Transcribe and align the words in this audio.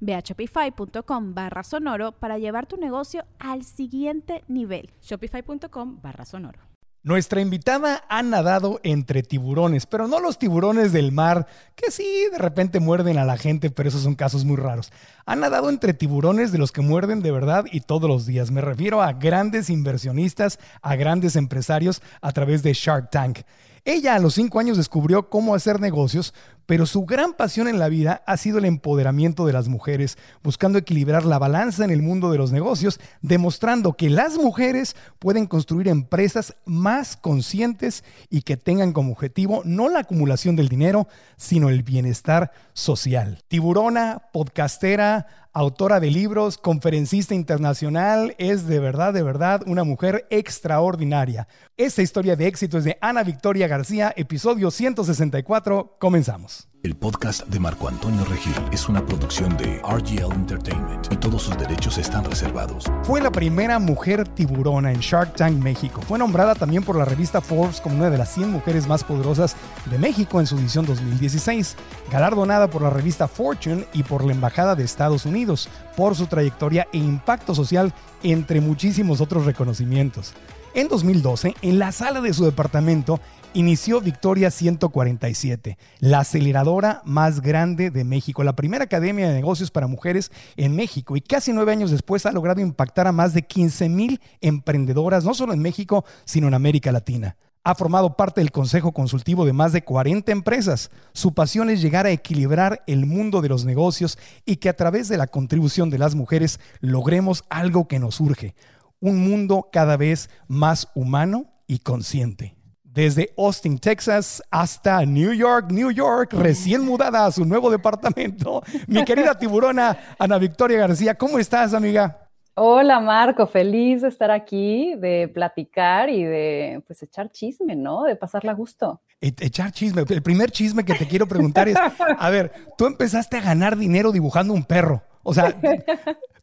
Ve 0.00 0.14
a 0.14 0.20
shopify.com 0.20 1.34
barra 1.34 1.62
sonoro 1.62 2.12
para 2.12 2.38
llevar 2.38 2.66
tu 2.66 2.76
negocio 2.76 3.24
al 3.38 3.64
siguiente 3.64 4.44
nivel. 4.48 4.90
Shopify.com 5.02 6.00
barra 6.02 6.24
sonoro. 6.24 6.68
Nuestra 7.04 7.40
invitada 7.40 8.04
ha 8.08 8.22
nadado 8.22 8.80
entre 8.82 9.22
tiburones, 9.22 9.86
pero 9.86 10.08
no 10.08 10.18
los 10.18 10.36
tiburones 10.36 10.92
del 10.92 11.12
mar, 11.12 11.46
que 11.76 11.92
sí, 11.92 12.26
de 12.30 12.38
repente 12.38 12.80
muerden 12.80 13.18
a 13.18 13.24
la 13.24 13.38
gente, 13.38 13.70
pero 13.70 13.88
esos 13.88 14.02
son 14.02 14.16
casos 14.16 14.44
muy 14.44 14.56
raros. 14.56 14.92
Ha 15.24 15.36
nadado 15.36 15.70
entre 15.70 15.94
tiburones 15.94 16.50
de 16.50 16.58
los 16.58 16.72
que 16.72 16.82
muerden 16.82 17.22
de 17.22 17.30
verdad 17.30 17.64
y 17.70 17.80
todos 17.80 18.10
los 18.10 18.26
días. 18.26 18.50
Me 18.50 18.60
refiero 18.60 19.00
a 19.00 19.12
grandes 19.12 19.70
inversionistas, 19.70 20.58
a 20.82 20.96
grandes 20.96 21.36
empresarios 21.36 22.02
a 22.20 22.32
través 22.32 22.64
de 22.64 22.74
Shark 22.74 23.10
Tank. 23.10 23.38
Ella 23.84 24.16
a 24.16 24.18
los 24.18 24.34
cinco 24.34 24.58
años 24.58 24.76
descubrió 24.76 25.30
cómo 25.30 25.54
hacer 25.54 25.80
negocios, 25.80 26.34
pero 26.68 26.84
su 26.84 27.06
gran 27.06 27.32
pasión 27.32 27.66
en 27.66 27.78
la 27.78 27.88
vida 27.88 28.22
ha 28.26 28.36
sido 28.36 28.58
el 28.58 28.66
empoderamiento 28.66 29.46
de 29.46 29.54
las 29.54 29.68
mujeres, 29.68 30.18
buscando 30.42 30.78
equilibrar 30.78 31.24
la 31.24 31.38
balanza 31.38 31.82
en 31.82 31.90
el 31.90 32.02
mundo 32.02 32.30
de 32.30 32.36
los 32.36 32.52
negocios, 32.52 33.00
demostrando 33.22 33.94
que 33.94 34.10
las 34.10 34.36
mujeres 34.36 34.94
pueden 35.18 35.46
construir 35.46 35.88
empresas 35.88 36.56
más 36.66 37.16
conscientes 37.16 38.04
y 38.28 38.42
que 38.42 38.58
tengan 38.58 38.92
como 38.92 39.12
objetivo 39.12 39.62
no 39.64 39.88
la 39.88 40.00
acumulación 40.00 40.56
del 40.56 40.68
dinero, 40.68 41.08
sino 41.38 41.70
el 41.70 41.82
bienestar 41.82 42.52
social. 42.74 43.42
Tiburona, 43.48 44.24
podcastera, 44.30 45.26
autora 45.52 46.00
de 46.00 46.10
libros, 46.10 46.58
conferencista 46.58 47.34
internacional, 47.34 48.34
es 48.38 48.66
de 48.66 48.78
verdad, 48.78 49.14
de 49.14 49.22
verdad 49.22 49.62
una 49.66 49.84
mujer 49.84 50.26
extraordinaria. 50.30 51.48
Esta 51.76 52.02
historia 52.02 52.36
de 52.36 52.46
éxito 52.46 52.78
es 52.78 52.84
de 52.84 52.98
Ana 53.00 53.22
Victoria 53.22 53.68
García, 53.68 54.12
episodio 54.16 54.70
164. 54.70 55.96
Comenzamos. 55.98 56.57
El 56.84 56.94
podcast 56.94 57.44
de 57.48 57.58
Marco 57.58 57.88
Antonio 57.88 58.24
Regil 58.24 58.54
es 58.70 58.88
una 58.88 59.04
producción 59.04 59.56
de 59.56 59.78
RGL 59.82 60.32
Entertainment 60.32 61.12
y 61.12 61.16
todos 61.16 61.42
sus 61.42 61.58
derechos 61.58 61.98
están 61.98 62.24
reservados. 62.24 62.84
Fue 63.02 63.20
la 63.20 63.32
primera 63.32 63.80
mujer 63.80 64.28
tiburona 64.28 64.92
en 64.92 65.00
Shark 65.00 65.34
Tank 65.34 65.56
México. 65.56 66.00
Fue 66.02 66.20
nombrada 66.20 66.54
también 66.54 66.84
por 66.84 66.94
la 66.94 67.04
revista 67.04 67.40
Forbes 67.40 67.80
como 67.80 67.96
una 67.96 68.10
de 68.10 68.18
las 68.18 68.32
100 68.32 68.52
mujeres 68.52 68.86
más 68.86 69.02
poderosas 69.02 69.56
de 69.90 69.98
México 69.98 70.38
en 70.38 70.46
su 70.46 70.56
edición 70.56 70.86
2016, 70.86 71.74
galardonada 72.12 72.70
por 72.70 72.82
la 72.82 72.90
revista 72.90 73.26
Fortune 73.26 73.84
y 73.92 74.04
por 74.04 74.24
la 74.24 74.32
Embajada 74.32 74.76
de 74.76 74.84
Estados 74.84 75.26
Unidos 75.26 75.68
por 75.96 76.14
su 76.14 76.28
trayectoria 76.28 76.86
e 76.92 76.98
impacto 76.98 77.56
social, 77.56 77.92
entre 78.22 78.60
muchísimos 78.60 79.20
otros 79.20 79.46
reconocimientos. 79.46 80.32
En 80.74 80.88
2012, 80.88 81.54
en 81.62 81.78
la 81.78 81.92
sala 81.92 82.20
de 82.20 82.34
su 82.34 82.44
departamento, 82.44 83.20
inició 83.54 84.00
Victoria 84.00 84.50
147, 84.50 85.78
la 86.00 86.20
aceleradora 86.20 87.00
más 87.04 87.40
grande 87.40 87.90
de 87.90 88.04
México, 88.04 88.44
la 88.44 88.54
primera 88.54 88.84
academia 88.84 89.28
de 89.28 89.34
negocios 89.34 89.70
para 89.70 89.86
mujeres 89.86 90.30
en 90.56 90.76
México 90.76 91.16
y 91.16 91.22
casi 91.22 91.52
nueve 91.52 91.72
años 91.72 91.90
después 91.90 92.26
ha 92.26 92.32
logrado 92.32 92.60
impactar 92.60 93.06
a 93.06 93.12
más 93.12 93.32
de 93.32 93.42
15 93.42 93.88
mil 93.88 94.20
emprendedoras, 94.40 95.24
no 95.24 95.32
solo 95.32 95.54
en 95.54 95.60
México, 95.60 96.04
sino 96.24 96.48
en 96.48 96.54
América 96.54 96.92
Latina. 96.92 97.36
Ha 97.64 97.74
formado 97.74 98.16
parte 98.16 98.40
del 98.40 98.52
consejo 98.52 98.92
consultivo 98.92 99.44
de 99.44 99.52
más 99.52 99.72
de 99.72 99.82
40 99.82 100.30
empresas. 100.32 100.90
Su 101.12 101.34
pasión 101.34 101.70
es 101.70 101.82
llegar 101.82 102.06
a 102.06 102.10
equilibrar 102.10 102.82
el 102.86 103.04
mundo 103.04 103.42
de 103.42 103.48
los 103.48 103.64
negocios 103.64 104.18
y 104.46 104.56
que 104.56 104.68
a 104.68 104.76
través 104.76 105.08
de 105.08 105.18
la 105.18 105.26
contribución 105.26 105.90
de 105.90 105.98
las 105.98 106.14
mujeres 106.14 106.60
logremos 106.80 107.44
algo 107.50 107.88
que 107.88 107.98
nos 107.98 108.20
urge, 108.20 108.54
un 109.00 109.28
mundo 109.28 109.68
cada 109.72 109.96
vez 109.96 110.30
más 110.48 110.88
humano 110.94 111.46
y 111.66 111.80
consciente 111.80 112.58
desde 112.98 113.32
Austin, 113.38 113.78
Texas, 113.78 114.42
hasta 114.50 115.04
New 115.06 115.32
York, 115.32 115.70
New 115.70 115.92
York, 115.92 116.32
recién 116.32 116.84
mudada 116.84 117.26
a 117.26 117.30
su 117.30 117.44
nuevo 117.44 117.70
departamento. 117.70 118.60
Mi 118.88 119.04
querida 119.04 119.38
tiburona 119.38 119.96
Ana 120.18 120.36
Victoria 120.38 120.78
García, 120.78 121.14
¿cómo 121.14 121.38
estás, 121.38 121.74
amiga? 121.74 122.28
Hola 122.56 122.98
Marco, 122.98 123.46
feliz 123.46 124.02
de 124.02 124.08
estar 124.08 124.32
aquí, 124.32 124.96
de 124.96 125.30
platicar 125.32 126.10
y 126.10 126.24
de 126.24 126.82
pues 126.88 127.00
echar 127.04 127.30
chisme, 127.30 127.76
¿no? 127.76 128.02
De 128.02 128.16
pasarla 128.16 128.50
a 128.50 128.54
gusto. 128.56 129.00
E-, 129.20 129.32
echar 129.38 129.70
chisme. 129.70 130.02
El 130.08 130.22
primer 130.22 130.50
chisme 130.50 130.84
que 130.84 130.94
te 130.94 131.06
quiero 131.06 131.28
preguntar 131.28 131.68
es, 131.68 131.76
a 132.18 132.30
ver, 132.30 132.50
tú 132.76 132.86
empezaste 132.86 133.36
a 133.36 133.42
ganar 133.42 133.76
dinero 133.76 134.10
dibujando 134.10 134.54
un 134.54 134.64
perro. 134.64 135.04
O 135.22 135.32
sea, 135.32 135.56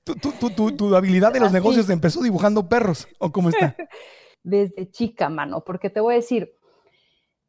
tu, 0.06 0.96
habilidad 0.96 1.34
de 1.34 1.40
los 1.40 1.52
negocios 1.52 1.90
empezó 1.90 2.22
dibujando 2.22 2.70
perros, 2.70 3.08
¿o 3.20 3.32
cómo 3.32 3.50
está? 3.50 3.76
desde 4.46 4.90
chica, 4.90 5.28
mano, 5.28 5.64
porque 5.66 5.90
te 5.90 6.00
voy 6.00 6.14
a 6.14 6.18
decir, 6.18 6.56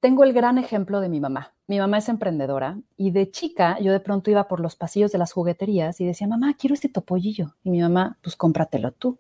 tengo 0.00 0.24
el 0.24 0.32
gran 0.32 0.58
ejemplo 0.58 1.00
de 1.00 1.08
mi 1.08 1.20
mamá. 1.20 1.54
Mi 1.66 1.78
mamá 1.78 1.98
es 1.98 2.08
emprendedora 2.08 2.78
y 2.96 3.10
de 3.10 3.30
chica 3.30 3.78
yo 3.80 3.92
de 3.92 4.00
pronto 4.00 4.30
iba 4.30 4.48
por 4.48 4.60
los 4.60 4.76
pasillos 4.76 5.12
de 5.12 5.18
las 5.18 5.32
jugueterías 5.32 6.00
y 6.00 6.06
decía, 6.06 6.26
mamá, 6.26 6.54
quiero 6.58 6.74
este 6.74 6.88
topollillo. 6.88 7.54
Y 7.62 7.70
mi 7.70 7.80
mamá, 7.80 8.18
pues 8.22 8.34
cómpratelo 8.34 8.92
tú. 8.92 9.18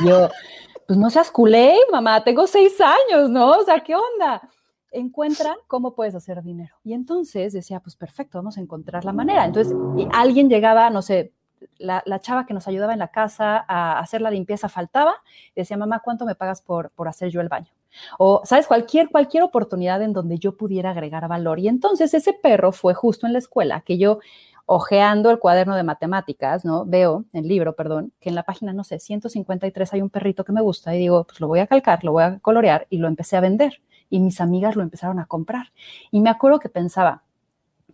Y 0.00 0.08
yo, 0.08 0.28
pues 0.86 0.98
no 0.98 1.08
seas 1.10 1.30
culé, 1.30 1.76
mamá, 1.92 2.24
tengo 2.24 2.46
seis 2.46 2.74
años, 2.80 3.30
¿no? 3.30 3.50
O 3.52 3.64
sea, 3.64 3.80
¿qué 3.80 3.94
onda? 3.94 4.50
Encuentra 4.90 5.56
cómo 5.66 5.94
puedes 5.94 6.14
hacer 6.14 6.42
dinero. 6.42 6.74
Y 6.82 6.94
entonces 6.94 7.52
decía, 7.52 7.80
pues 7.80 7.94
perfecto, 7.94 8.38
vamos 8.38 8.56
a 8.56 8.60
encontrar 8.60 9.04
la 9.04 9.12
manera. 9.12 9.44
Entonces 9.44 9.76
alguien 10.12 10.48
llegaba, 10.48 10.90
no 10.90 11.02
sé, 11.02 11.34
la, 11.78 12.02
chava 12.20 12.46
que 12.46 12.54
nos 12.54 12.68
ayudaba 12.68 12.92
en 12.92 12.98
la 12.98 13.08
casa 13.08 13.64
a 13.68 13.98
hacer 13.98 14.20
la 14.20 14.30
limpieza 14.30 14.68
faltaba, 14.68 15.14
decía, 15.54 15.76
mamá, 15.76 16.00
¿cuánto 16.04 16.24
me 16.24 16.34
pagas 16.34 16.62
por, 16.62 16.90
por 16.90 17.08
hacer 17.08 17.30
yo 17.30 17.40
el 17.40 17.48
baño? 17.48 17.72
O, 18.18 18.42
¿sabes? 18.44 18.66
Cualquier, 18.66 19.10
cualquier 19.10 19.42
oportunidad 19.42 20.02
en 20.02 20.12
donde 20.12 20.38
yo 20.38 20.56
pudiera 20.56 20.90
agregar 20.90 21.26
valor. 21.28 21.58
Y 21.58 21.68
entonces 21.68 22.14
ese 22.14 22.32
perro 22.32 22.72
fue 22.72 22.94
justo 22.94 23.26
en 23.26 23.32
la 23.32 23.38
escuela 23.38 23.80
que 23.80 23.98
yo, 23.98 24.18
ojeando 24.66 25.30
el 25.30 25.38
cuaderno 25.38 25.76
de 25.76 25.82
matemáticas, 25.82 26.64
¿no? 26.64 26.84
Veo, 26.84 27.24
el 27.32 27.48
libro, 27.48 27.74
perdón, 27.74 28.12
que 28.20 28.28
en 28.28 28.34
la 28.34 28.42
página, 28.42 28.72
no 28.74 28.84
sé, 28.84 28.98
153 28.98 29.94
hay 29.94 30.02
un 30.02 30.10
perrito 30.10 30.44
que 30.44 30.52
me 30.52 30.60
gusta 30.60 30.94
y 30.94 30.98
digo, 30.98 31.24
pues 31.24 31.40
lo 31.40 31.48
voy 31.48 31.60
a 31.60 31.66
calcar, 31.66 32.04
lo 32.04 32.12
voy 32.12 32.24
a 32.24 32.38
colorear 32.40 32.86
y 32.90 32.98
lo 32.98 33.08
empecé 33.08 33.36
a 33.36 33.40
vender. 33.40 33.80
Y 34.10 34.20
mis 34.20 34.40
amigas 34.40 34.76
lo 34.76 34.82
empezaron 34.82 35.18
a 35.20 35.26
comprar. 35.26 35.72
Y 36.10 36.20
me 36.20 36.30
acuerdo 36.30 36.58
que 36.60 36.68
pensaba, 36.68 37.22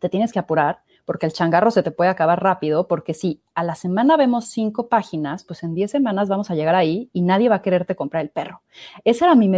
te 0.01 0.09
tienes 0.09 0.33
que 0.33 0.39
apurar 0.39 0.81
porque 1.05 1.27
el 1.27 1.33
changarro 1.33 1.71
se 1.71 1.83
te 1.83 1.91
puede 1.91 2.11
acabar 2.11 2.43
rápido, 2.43 2.89
porque 2.89 3.15
si 3.15 3.43
a 3.55 3.63
la 3.63 3.75
semana 3.75 4.17
vemos 4.17 4.47
cinco 4.47 4.89
páginas, 4.89 5.45
pues 5.45 5.63
en 5.63 5.75
diez 5.75 5.91
semanas 5.91 6.29
vamos 6.29 6.51
a 6.51 6.55
llegar 6.55 6.75
ahí 6.75 7.11
y 7.13 7.23
nadie 7.23 7.49
va 7.49 7.57
a 7.57 7.63
quererte 7.63 7.95
comprar 7.95 8.23
el 8.23 8.31
perro. 8.31 8.63
Esa 9.05 9.27
era 9.27 9.35
mi, 9.35 9.49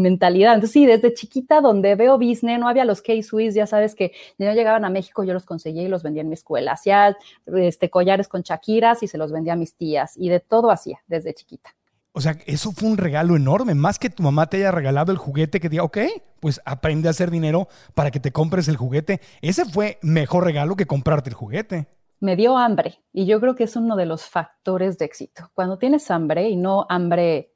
mentalidad. 0.00 0.54
Entonces, 0.54 0.72
sí, 0.72 0.86
desde 0.86 1.14
chiquita, 1.14 1.60
donde 1.60 1.94
veo 1.94 2.18
business, 2.18 2.58
no 2.58 2.68
había 2.68 2.84
los 2.84 3.02
K-Swiss, 3.02 3.54
ya 3.54 3.66
sabes 3.66 3.94
que 3.94 4.12
no 4.38 4.52
llegaban 4.52 4.84
a 4.84 4.90
México, 4.90 5.24
yo 5.24 5.34
los 5.34 5.46
conseguía 5.46 5.82
y 5.82 5.88
los 5.88 6.02
vendía 6.02 6.22
en 6.22 6.28
mi 6.28 6.34
escuela. 6.34 6.72
Hacía 6.72 7.16
este, 7.46 7.90
collares 7.90 8.28
con 8.28 8.42
chaquiras 8.42 9.02
y 9.02 9.08
se 9.08 9.18
los 9.18 9.32
vendía 9.32 9.54
a 9.54 9.56
mis 9.56 9.74
tías 9.74 10.16
y 10.16 10.28
de 10.28 10.40
todo 10.40 10.70
hacía 10.70 11.00
desde 11.06 11.34
chiquita. 11.34 11.77
O 12.18 12.20
sea, 12.20 12.36
eso 12.46 12.72
fue 12.72 12.88
un 12.88 12.96
regalo 12.96 13.36
enorme, 13.36 13.76
más 13.76 14.00
que 14.00 14.10
tu 14.10 14.24
mamá 14.24 14.48
te 14.48 14.56
haya 14.56 14.72
regalado 14.72 15.12
el 15.12 15.18
juguete 15.18 15.60
que 15.60 15.68
diga, 15.68 15.84
ok, 15.84 15.98
pues 16.40 16.60
aprende 16.64 17.06
a 17.06 17.12
hacer 17.12 17.30
dinero 17.30 17.68
para 17.94 18.10
que 18.10 18.18
te 18.18 18.32
compres 18.32 18.66
el 18.66 18.76
juguete. 18.76 19.20
Ese 19.40 19.64
fue 19.64 20.00
mejor 20.02 20.42
regalo 20.42 20.74
que 20.74 20.86
comprarte 20.86 21.30
el 21.30 21.36
juguete. 21.36 21.86
Me 22.18 22.34
dio 22.34 22.56
hambre 22.56 22.98
y 23.12 23.26
yo 23.26 23.38
creo 23.38 23.54
que 23.54 23.62
es 23.62 23.76
uno 23.76 23.94
de 23.94 24.06
los 24.06 24.24
factores 24.24 24.98
de 24.98 25.04
éxito. 25.04 25.52
Cuando 25.54 25.78
tienes 25.78 26.10
hambre 26.10 26.48
y 26.48 26.56
no 26.56 26.86
hambre, 26.88 27.52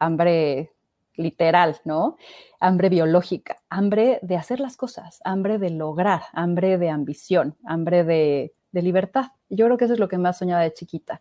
hambre 0.00 0.72
literal, 1.14 1.76
¿no? 1.84 2.16
Hambre 2.58 2.88
biológica, 2.88 3.58
hambre 3.68 4.18
de 4.22 4.36
hacer 4.36 4.58
las 4.58 4.76
cosas, 4.76 5.20
hambre 5.24 5.58
de 5.58 5.70
lograr, 5.70 6.22
hambre 6.32 6.78
de 6.78 6.90
ambición, 6.90 7.56
hambre 7.64 8.02
de, 8.02 8.54
de 8.72 8.82
libertad. 8.82 9.26
Yo 9.50 9.66
creo 9.66 9.78
que 9.78 9.84
eso 9.84 9.94
es 9.94 10.00
lo 10.00 10.08
que 10.08 10.18
más 10.18 10.38
soñaba 10.38 10.62
de 10.62 10.74
chiquita 10.74 11.20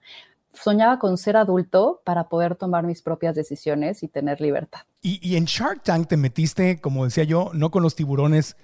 soñaba 0.53 0.99
con 0.99 1.17
ser 1.17 1.37
adulto 1.37 2.01
para 2.03 2.29
poder 2.29 2.55
tomar 2.55 2.85
mis 2.85 3.01
propias 3.01 3.35
decisiones 3.35 4.03
y 4.03 4.07
tener 4.07 4.41
libertad. 4.41 4.81
Y, 5.01 5.19
y 5.27 5.35
en 5.35 5.45
Shark 5.45 5.83
Tank 5.83 6.07
te 6.07 6.17
metiste, 6.17 6.79
como 6.79 7.05
decía 7.05 7.23
yo, 7.23 7.51
no 7.53 7.71
con 7.71 7.83
los 7.83 7.95
tiburones 7.95 8.55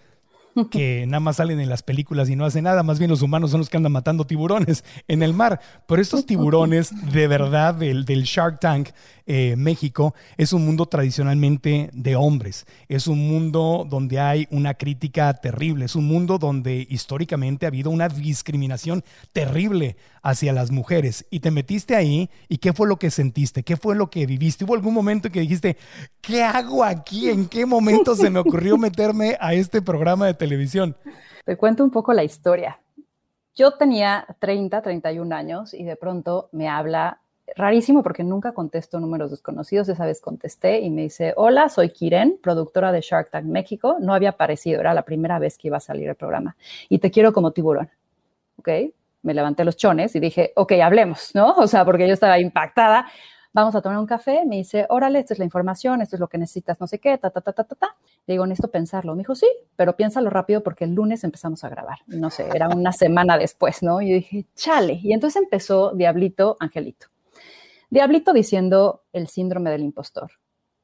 que 0.72 1.06
nada 1.08 1.20
más 1.20 1.38
salen 1.38 1.60
en 1.60 1.70
las 1.70 1.84
películas 1.84 2.30
y 2.30 2.36
no 2.36 2.46
hacen 2.46 2.64
nada, 2.64 2.84
más 2.84 3.00
bien 3.00 3.12
los 3.12 3.22
humanos 3.22 3.52
son 3.52 3.60
los 3.60 3.70
que 3.70 3.78
andan 3.78 3.92
matando 3.92 4.26
tiburones 4.26 4.84
en 5.08 5.22
el 5.22 5.34
mar. 5.34 5.60
Pero 5.88 6.02
estos 6.02 6.26
tiburones 6.28 6.92
de 7.12 7.28
verdad 7.28 7.76
del, 7.76 8.06
del 8.06 8.24
Shark 8.24 8.60
Tank 8.60 8.90
eh, 9.28 9.56
México 9.58 10.14
es 10.38 10.54
un 10.54 10.66
mundo 10.66 10.86
tradicionalmente 10.86 11.90
de 11.94 12.16
hombres, 12.16 12.66
es 12.88 13.08
un 13.08 13.28
mundo 13.28 13.86
donde 13.90 14.20
hay 14.20 14.48
una 14.52 14.76
crítica 14.76 15.34
terrible, 15.34 15.86
es 15.86 15.96
un 15.96 16.06
mundo 16.06 16.38
donde 16.38 16.86
históricamente 16.90 17.66
ha 17.66 17.70
habido 17.70 17.90
una 17.90 18.08
discriminación 18.08 19.04
terrible 19.34 19.98
hacia 20.22 20.54
las 20.54 20.72
mujeres. 20.72 21.26
Y 21.30 21.40
te 21.40 21.52
metiste 21.52 21.96
ahí 21.96 22.30
y 22.50 22.58
¿qué 22.58 22.74
fue 22.74 22.88
lo 22.88 22.98
que 22.98 23.10
sentiste? 23.10 23.64
¿Qué 23.64 23.78
fue 23.78 23.96
lo 23.96 24.10
que 24.10 24.26
viviste? 24.26 24.66
¿Hubo 24.66 24.76
algún 24.76 24.94
momento 24.94 25.28
en 25.28 25.34
que 25.34 25.40
dijiste, 25.42 25.78
¿qué 26.22 26.44
hago 26.44 26.84
aquí? 26.84 27.30
¿En 27.30 27.48
qué 27.48 27.66
momento 27.66 28.16
se 28.16 28.30
me 28.30 28.40
ocurrió 28.40 28.78
meterme 28.80 29.38
a 29.40 29.54
este 29.54 29.82
programa 29.82 30.28
de 30.28 30.34
televisión? 30.34 30.96
Te 31.46 31.58
cuento 31.58 31.84
un 31.84 31.92
poco 31.92 32.14
la 32.14 32.24
historia. 32.24 32.80
Yo 33.56 33.78
tenía 33.78 34.28
30, 34.40 34.82
31 34.82 35.36
años 35.36 35.74
y 35.74 35.84
de 35.84 35.96
pronto 35.96 36.50
me 36.52 36.68
habla 36.68 37.22
rarísimo 37.56 38.04
porque 38.04 38.24
nunca 38.24 38.54
contesto 38.54 39.00
números 39.00 39.32
desconocidos. 39.32 39.90
Esa 39.90 40.06
vez 40.06 40.22
contesté 40.22 40.80
y 40.80 40.90
me 40.90 41.04
dice, 41.04 41.34
hola, 41.38 41.70
soy 41.70 41.90
Kiren, 41.90 42.40
productora 42.42 42.92
de 42.92 43.02
Shark 43.02 43.30
Tank 43.32 43.46
México. 43.46 43.98
No 44.00 44.14
había 44.14 44.30
aparecido, 44.30 44.80
era 44.80 44.94
la 44.94 45.04
primera 45.04 45.40
vez 45.40 45.58
que 45.58 45.68
iba 45.68 45.78
a 45.78 45.82
salir 45.82 46.10
el 46.10 46.16
programa. 46.16 46.56
Y 46.90 47.00
te 47.00 47.12
quiero 47.12 47.34
como 47.34 47.52
tiburón. 47.52 47.90
¿Ok? 48.58 48.70
Me 49.22 49.34
levanté 49.34 49.64
los 49.64 49.76
chones 49.78 50.16
y 50.16 50.20
dije, 50.20 50.54
ok, 50.56 50.74
hablemos, 50.84 51.32
¿no? 51.34 51.54
O 51.58 51.68
sea, 51.68 51.86
porque 51.86 52.08
yo 52.08 52.14
estaba 52.14 52.40
impactada. 52.40 53.08
Vamos 53.54 53.74
a 53.74 53.82
tomar 53.82 53.98
un 53.98 54.06
café. 54.06 54.44
Me 54.46 54.58
dice, 54.58 54.86
órale, 54.90 55.20
esta 55.20 55.34
es 55.34 55.40
la 55.40 55.46
información, 55.46 56.02
esto 56.02 56.18
es 56.18 56.20
lo 56.20 56.28
que 56.28 56.38
necesitas, 56.38 56.82
no 56.82 56.88
sé 56.88 57.00
qué, 57.00 57.18
ta, 57.18 57.30
ta, 57.30 57.40
ta, 57.40 57.54
ta, 57.54 57.64
ta, 57.64 57.76
ta. 57.76 57.96
Le 58.28 58.34
digo, 58.34 58.46
necesito 58.46 58.70
pensarlo. 58.70 59.14
Me 59.14 59.20
dijo, 59.20 59.34
sí, 59.34 59.48
pero 59.78 59.96
piénsalo 59.96 60.30
rápido 60.30 60.62
porque 60.62 60.84
el 60.84 60.94
lunes 60.94 61.24
empezamos 61.24 61.64
a 61.64 61.70
grabar. 61.70 62.00
No 62.08 62.30
sé, 62.30 62.50
era 62.54 62.68
una 62.68 62.92
semana 62.92 63.38
después, 63.38 63.82
¿no? 63.82 64.02
Y 64.02 64.10
yo 64.10 64.16
dije, 64.16 64.46
chale. 64.56 65.00
Y 65.02 65.14
entonces 65.14 65.42
empezó 65.42 65.92
Diablito, 65.94 66.58
Angelito. 66.60 67.08
Diablito 67.90 68.34
diciendo 68.34 69.04
el 69.14 69.28
síndrome 69.28 69.70
del 69.70 69.84
impostor. 69.84 70.32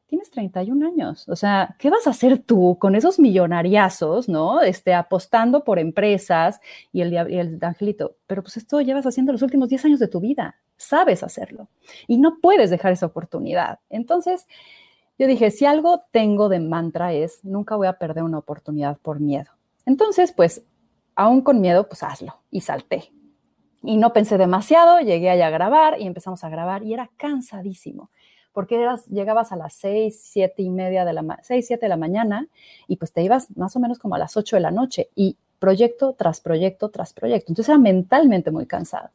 Tienes 0.07 0.29
31 0.29 0.85
años, 0.85 1.29
o 1.29 1.37
sea, 1.37 1.75
¿qué 1.79 1.89
vas 1.89 2.05
a 2.05 2.09
hacer 2.09 2.39
tú 2.39 2.77
con 2.77 2.95
esos 2.95 3.17
millonariazos, 3.17 4.27
no? 4.27 4.61
Este, 4.61 4.93
apostando 4.93 5.63
por 5.63 5.79
empresas 5.79 6.59
y 6.91 6.99
el, 6.99 7.13
y 7.13 7.37
el 7.37 7.59
angelito, 7.61 8.17
pero 8.27 8.41
pues 8.43 8.57
esto 8.57 8.81
llevas 8.81 9.05
haciendo 9.05 9.31
los 9.31 9.41
últimos 9.41 9.69
10 9.69 9.85
años 9.85 9.99
de 9.99 10.09
tu 10.09 10.19
vida, 10.19 10.57
sabes 10.75 11.23
hacerlo 11.23 11.69
y 12.07 12.17
no 12.17 12.39
puedes 12.41 12.69
dejar 12.69 12.91
esa 12.91 13.05
oportunidad. 13.05 13.79
Entonces, 13.89 14.47
yo 15.17 15.27
dije, 15.27 15.51
si 15.51 15.65
algo 15.65 16.01
tengo 16.11 16.49
de 16.49 16.59
mantra 16.59 17.13
es, 17.13 17.45
nunca 17.45 17.75
voy 17.75 17.87
a 17.87 17.99
perder 17.99 18.23
una 18.23 18.39
oportunidad 18.39 18.97
por 18.97 19.19
miedo. 19.19 19.51
Entonces, 19.85 20.31
pues, 20.31 20.65
aún 21.15 21.41
con 21.41 21.61
miedo, 21.61 21.87
pues 21.87 22.03
hazlo 22.03 22.41
y 22.49 22.61
salté. 22.61 23.11
Y 23.83 23.97
no 23.97 24.13
pensé 24.13 24.37
demasiado, 24.37 24.99
llegué 24.99 25.29
allá 25.29 25.47
a 25.47 25.51
grabar 25.51 25.99
y 25.99 26.05
empezamos 26.05 26.43
a 26.43 26.49
grabar 26.49 26.83
y 26.83 26.93
era 26.93 27.09
cansadísimo, 27.17 28.09
porque 28.53 28.85
llegabas 29.09 29.51
a 29.51 29.55
las 29.55 29.73
seis, 29.73 30.21
siete 30.23 30.61
y 30.61 30.69
media 30.69 31.03
de 31.03 31.13
la, 31.13 31.39
seis, 31.41 31.67
siete 31.67 31.85
de 31.85 31.89
la 31.89 31.97
mañana 31.97 32.47
y 32.87 32.97
pues 32.97 33.11
te 33.11 33.23
ibas 33.23 33.55
más 33.57 33.75
o 33.75 33.79
menos 33.79 33.97
como 33.97 34.15
a 34.15 34.19
las 34.19 34.37
ocho 34.37 34.55
de 34.55 34.61
la 34.61 34.71
noche 34.71 35.09
y 35.15 35.37
proyecto 35.57 36.13
tras 36.13 36.41
proyecto 36.41 36.89
tras 36.89 37.13
proyecto. 37.13 37.51
Entonces 37.51 37.69
era 37.69 37.77
mentalmente 37.77 38.51
muy 38.51 38.65
cansado. 38.65 39.09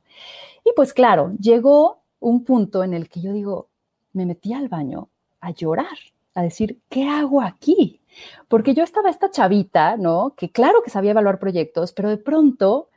Y 0.64 0.70
pues 0.74 0.92
claro, 0.92 1.32
llegó 1.40 2.00
un 2.20 2.44
punto 2.44 2.82
en 2.82 2.94
el 2.94 3.08
que 3.08 3.20
yo 3.20 3.32
digo, 3.32 3.68
me 4.12 4.26
metí 4.26 4.52
al 4.52 4.68
baño 4.68 5.08
a 5.40 5.50
llorar, 5.50 5.98
a 6.34 6.42
decir, 6.42 6.80
¿qué 6.88 7.08
hago 7.08 7.42
aquí? 7.42 8.00
Porque 8.48 8.74
yo 8.74 8.82
estaba 8.82 9.10
esta 9.10 9.30
chavita, 9.30 9.96
¿no? 9.96 10.34
Que 10.36 10.50
claro 10.50 10.82
que 10.82 10.90
sabía 10.90 11.10
evaluar 11.10 11.38
proyectos, 11.38 11.92
pero 11.92 12.08
de 12.08 12.16
pronto 12.16 12.88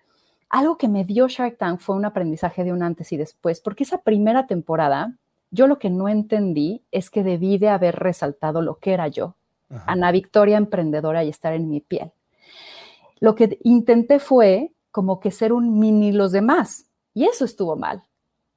algo 0.49 0.77
que 0.77 0.87
me 0.87 1.05
dio 1.05 1.27
Shark 1.27 1.57
Tank 1.57 1.79
fue 1.79 1.95
un 1.95 2.05
aprendizaje 2.05 2.63
de 2.63 2.73
un 2.73 2.83
antes 2.83 3.11
y 3.11 3.17
después, 3.17 3.61
porque 3.61 3.83
esa 3.83 4.01
primera 4.01 4.47
temporada, 4.47 5.15
yo 5.51 5.67
lo 5.67 5.79
que 5.79 5.89
no 5.89 6.09
entendí 6.09 6.83
es 6.91 7.09
que 7.09 7.23
debí 7.23 7.57
de 7.57 7.69
haber 7.69 7.95
resaltado 7.95 8.61
lo 8.61 8.79
que 8.79 8.93
era 8.93 9.07
yo, 9.07 9.35
Ajá. 9.69 9.83
Ana 9.87 10.11
Victoria 10.11 10.57
emprendedora 10.57 11.23
y 11.23 11.29
estar 11.29 11.53
en 11.53 11.69
mi 11.69 11.79
piel. 11.79 12.11
Lo 13.19 13.35
que 13.35 13.59
intenté 13.63 14.19
fue 14.19 14.71
como 14.91 15.19
que 15.19 15.31
ser 15.31 15.53
un 15.53 15.79
mini 15.79 16.11
los 16.11 16.31
demás, 16.31 16.87
y 17.13 17.25
eso 17.25 17.45
estuvo 17.45 17.75
mal. 17.75 18.03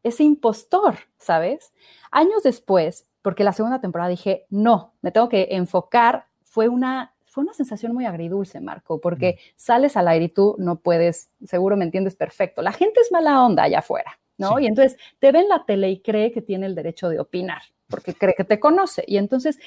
Ese 0.03 0.25
impostor, 0.25 0.97
¿sabes? 1.19 1.73
Años 2.11 2.43
después, 2.43 3.07
porque 3.23 3.45
la 3.45 3.53
segunda 3.53 3.81
temporada 3.81 4.11
dije, 4.11 4.47
no, 4.51 4.95
me 5.03 5.13
tengo 5.13 5.29
que 5.29 5.49
enfocar, 5.51 6.27
fue 6.43 6.69
una 6.69 7.12
fue 7.33 7.45
una 7.45 7.55
sensación 7.55 7.95
muy 7.95 8.05
agridulce, 8.05 8.61
Marco, 8.61 9.01
porque 9.01 9.39
mm. 9.39 9.53
sales 9.57 9.97
al 9.97 10.07
aire 10.09 10.27
y 10.27 10.29
tú 10.29 10.55
no 10.59 10.77
puedes, 10.77 11.31
seguro 11.47 11.79
me 11.79 11.85
entiendes 11.87 12.15
perfecto. 12.15 12.61
La 12.61 12.73
gente 12.73 13.01
es 13.01 13.11
mala 13.11 13.43
onda 13.43 13.63
allá 13.63 13.79
afuera, 13.79 14.21
¿no? 14.37 14.59
Sí. 14.59 14.65
Y 14.65 14.67
entonces 14.67 14.99
te 15.19 15.33
ve 15.33 15.41
en 15.41 15.49
la 15.49 15.65
tele 15.65 15.89
y 15.91 16.01
cree 16.03 16.31
que 16.31 16.43
tiene 16.43 16.67
el 16.67 16.75
derecho 16.75 17.09
de 17.09 17.19
opinar, 17.19 17.63
porque 17.89 18.13
cree 18.21 18.35
que 18.35 18.45
te 18.45 18.61
conoce. 18.61 19.03
Y 19.07 19.17
entonces 19.17 19.59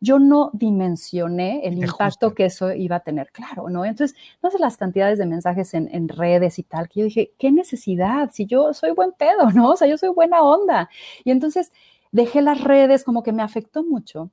yo 0.00 0.18
no 0.18 0.50
dimensioné 0.52 1.66
el 1.66 1.78
impacto 1.78 2.26
justo. 2.26 2.34
que 2.34 2.44
eso 2.44 2.74
iba 2.74 2.96
a 2.96 3.00
tener, 3.00 3.30
claro, 3.32 3.70
¿no? 3.70 3.86
Entonces, 3.86 4.14
no 4.42 4.50
sé 4.50 4.58
las 4.58 4.76
cantidades 4.76 5.16
de 5.18 5.24
mensajes 5.24 5.72
en, 5.72 5.88
en, 5.94 6.10
redes 6.10 6.58
y 6.58 6.62
tal, 6.62 6.90
que 6.90 7.00
yo 7.00 7.04
dije, 7.06 7.32
¿qué 7.38 7.50
necesidad? 7.50 8.28
Si 8.34 8.44
yo 8.44 8.74
soy 8.74 8.90
buen 8.90 9.12
pedo, 9.12 9.50
¿no? 9.54 9.70
O 9.70 9.76
sea, 9.78 9.88
yo 9.88 9.96
soy 9.96 10.10
buena 10.10 10.42
onda. 10.42 10.90
Y 11.24 11.30
entonces 11.30 11.72
dejé 12.12 12.42
las 12.42 12.62
redes, 12.62 13.02
como 13.02 13.22
que 13.22 13.32
me 13.32 13.42
afectó 13.42 13.82
mucho. 13.82 14.30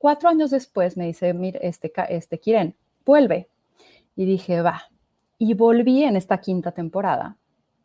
Cuatro 0.00 0.30
años 0.30 0.50
después 0.50 0.96
me 0.96 1.04
dice, 1.04 1.34
mire, 1.34 1.60
este, 1.62 1.92
este, 2.08 2.40
Kiren, 2.40 2.74
vuelve. 3.04 3.50
Y 4.16 4.24
dije, 4.24 4.62
va. 4.62 4.84
Y 5.36 5.52
volví 5.52 6.04
en 6.04 6.16
esta 6.16 6.40
quinta 6.40 6.72
temporada, 6.72 7.36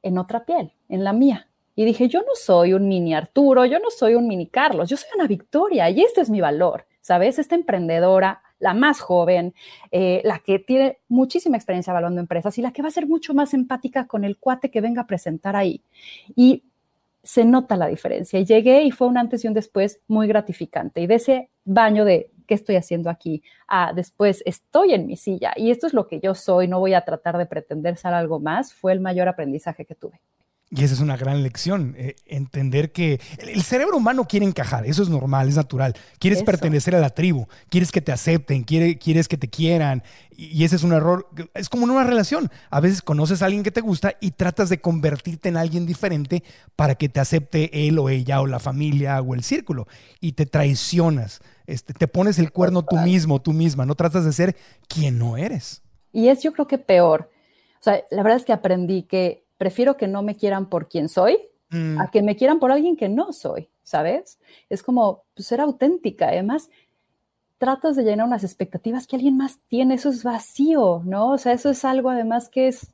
en 0.01 0.17
otra 0.17 0.45
piel, 0.45 0.71
en 0.88 1.03
la 1.03 1.12
mía. 1.12 1.50
Y 1.75 1.83
dije, 1.83 2.07
yo 2.07 2.21
no 2.21 2.33
soy 2.35 2.71
un 2.71 2.88
mini 2.88 3.13
Arturo, 3.13 3.65
yo 3.65 3.79
no 3.79 3.89
soy 3.89 4.15
un 4.15 4.29
mini 4.29 4.47
Carlos, 4.47 4.88
yo 4.88 4.95
soy 4.95 5.09
una 5.13 5.27
Victoria 5.27 5.89
y 5.89 6.03
este 6.03 6.21
es 6.21 6.29
mi 6.29 6.39
valor, 6.39 6.85
¿sabes? 7.01 7.38
Esta 7.38 7.56
emprendedora, 7.56 8.41
la 8.59 8.73
más 8.73 9.01
joven, 9.01 9.53
eh, 9.91 10.21
la 10.23 10.39
que 10.39 10.59
tiene 10.59 11.00
muchísima 11.09 11.57
experiencia 11.57 11.91
evaluando 11.91 12.21
empresas 12.21 12.57
y 12.57 12.61
la 12.61 12.71
que 12.71 12.81
va 12.81 12.88
a 12.88 12.91
ser 12.91 13.07
mucho 13.07 13.33
más 13.33 13.53
empática 13.53 14.07
con 14.07 14.23
el 14.23 14.38
cuate 14.38 14.71
que 14.71 14.79
venga 14.79 15.01
a 15.01 15.07
presentar 15.07 15.57
ahí. 15.57 15.83
Y 16.33 16.63
se 17.23 17.44
nota 17.44 17.75
la 17.75 17.88
diferencia. 17.88 18.39
Llegué 18.39 18.83
y 18.83 18.91
fue 18.91 19.09
un 19.09 19.18
antes 19.18 19.44
y 19.44 19.50
un 19.50 19.53
después 19.53 20.00
muy 20.07 20.29
gratificante. 20.29 21.01
Y 21.01 21.07
de 21.07 21.15
ese 21.15 21.50
baño 21.65 22.06
de 22.06 22.31
qué 22.47 22.53
estoy 22.53 22.75
haciendo 22.75 23.09
aquí, 23.09 23.44
a 23.67 23.91
después 23.94 24.44
estoy 24.45 24.94
en 24.94 25.07
mi 25.07 25.18
silla 25.18 25.54
y 25.56 25.71
esto 25.71 25.87
es 25.87 25.94
lo 25.94 26.07
que 26.07 26.19
yo 26.19 26.35
soy, 26.35 26.68
no 26.68 26.80
voy 26.80 26.94
a 26.94 27.01
tratar 27.01 27.37
de 27.37 27.45
pretender 27.45 27.97
ser 27.97 28.13
algo 28.13 28.40
más, 28.40 28.73
fue 28.73 28.94
el 28.94 28.99
mayor 28.99 29.28
aprendizaje 29.28 29.85
que 29.85 29.95
tuve. 29.95 30.21
Y 30.71 30.83
esa 30.83 30.95
es 30.95 30.99
una 30.99 31.16
gran 31.16 31.44
lección, 31.44 31.94
eh, 31.95 32.16
entender 32.25 32.92
que 32.92 33.21
el, 33.37 33.49
el, 33.49 33.61
cerebro 33.61 33.97
humano 33.97 34.28
quiere 34.28 34.47
encajar, 34.47 34.85
eso 34.87 35.04
es 35.04 35.09
normal, 35.09 35.47
es 35.47 35.56
natural. 35.56 35.94
Quieres 36.18 36.40
eso. 36.40 36.45
pertenecer 36.45 36.95
a 36.95 36.99
la 36.99 37.11
tribu, 37.11 37.47
quieres 37.69 37.92
que 37.92 38.01
te 38.01 38.11
acepten, 38.11 38.63
quiere, 38.63 38.97
quieres 38.97 39.28
que 39.28 39.37
te 39.37 39.47
quieran. 39.47 40.01
Y, 40.35 40.47
y 40.47 40.63
ese 40.63 40.75
es 40.75 40.83
un 40.83 40.94
error, 40.94 41.30
es 41.54 41.69
como 41.69 41.85
en 41.85 41.92
una 41.92 42.04
relación. 42.04 42.51
A 42.71 42.80
veces 42.80 43.04
conoces 43.04 43.42
a 43.42 43.45
alguien 43.45 43.61
que 43.61 43.69
te 43.69 43.81
gusta 43.81 44.16
y 44.19 44.31
tratas 44.31 44.69
de 44.69 44.81
convertirte 44.81 45.49
en 45.49 45.57
alguien 45.57 45.85
diferente 45.85 46.44
para 46.75 46.95
que 46.95 47.09
te 47.09 47.19
acepte 47.19 47.87
él 47.87 47.99
o 47.99 48.09
ella 48.09 48.42
o 48.42 48.47
la 48.47 48.59
familia 48.59 49.21
o 49.21 49.35
el 49.35 49.44
círculo. 49.44 49.87
Y 50.19 50.31
te 50.31 50.47
traicionas, 50.47 51.42
este, 51.68 51.94
te 51.94 52.07
pones 52.07 52.40
el 52.40 52.52
cuerno 52.52 52.84
tú 52.84 52.98
mismo, 52.98 53.42
tú 53.42 53.54
misma, 53.54 53.86
no 53.86 53.95
tratas 53.95 54.26
de 54.26 54.34
ser 54.34 54.56
quien 54.88 55.18
no 55.18 55.38
eres. 55.38 55.81
Y 56.12 56.30
es 56.30 56.42
yo 56.44 56.54
creo 56.54 56.68
que 56.68 56.78
peor. 56.78 57.30
O 57.80 57.84
sea, 57.84 58.04
la 58.10 58.24
verdad 58.24 58.38
es 58.38 58.45
que 58.45 58.54
aprendí 58.54 59.04
que 59.04 59.45
prefiero 59.57 59.98
que 59.98 60.07
no 60.07 60.22
me 60.24 60.36
quieran 60.36 60.69
por 60.69 60.88
quien 60.88 61.10
soy 61.10 61.38
mm. 61.69 62.00
a 62.00 62.12
que 62.12 62.22
me 62.22 62.36
quieran 62.36 62.60
por 62.60 62.72
alguien 62.72 62.95
que 62.95 63.10
no 63.10 63.34
soy, 63.34 63.69
¿sabes? 63.84 64.40
Es 64.69 64.84
como 64.84 65.24
pues, 65.36 65.48
ser 65.48 65.62
auténtica. 65.62 66.30
Además, 66.30 66.69
tratas 67.57 67.95
de 67.95 68.04
llenar 68.04 68.28
unas 68.28 68.44
expectativas 68.44 69.07
que 69.07 69.16
alguien 69.16 69.38
más 69.38 69.60
tiene, 69.68 69.95
eso 69.95 70.10
es 70.10 70.24
vacío, 70.24 71.02
¿no? 71.06 71.31
O 71.31 71.38
sea, 71.38 71.54
eso 71.54 71.69
es 71.69 71.86
algo 71.86 72.10
además 72.10 72.50
que 72.50 72.68
es 72.68 72.88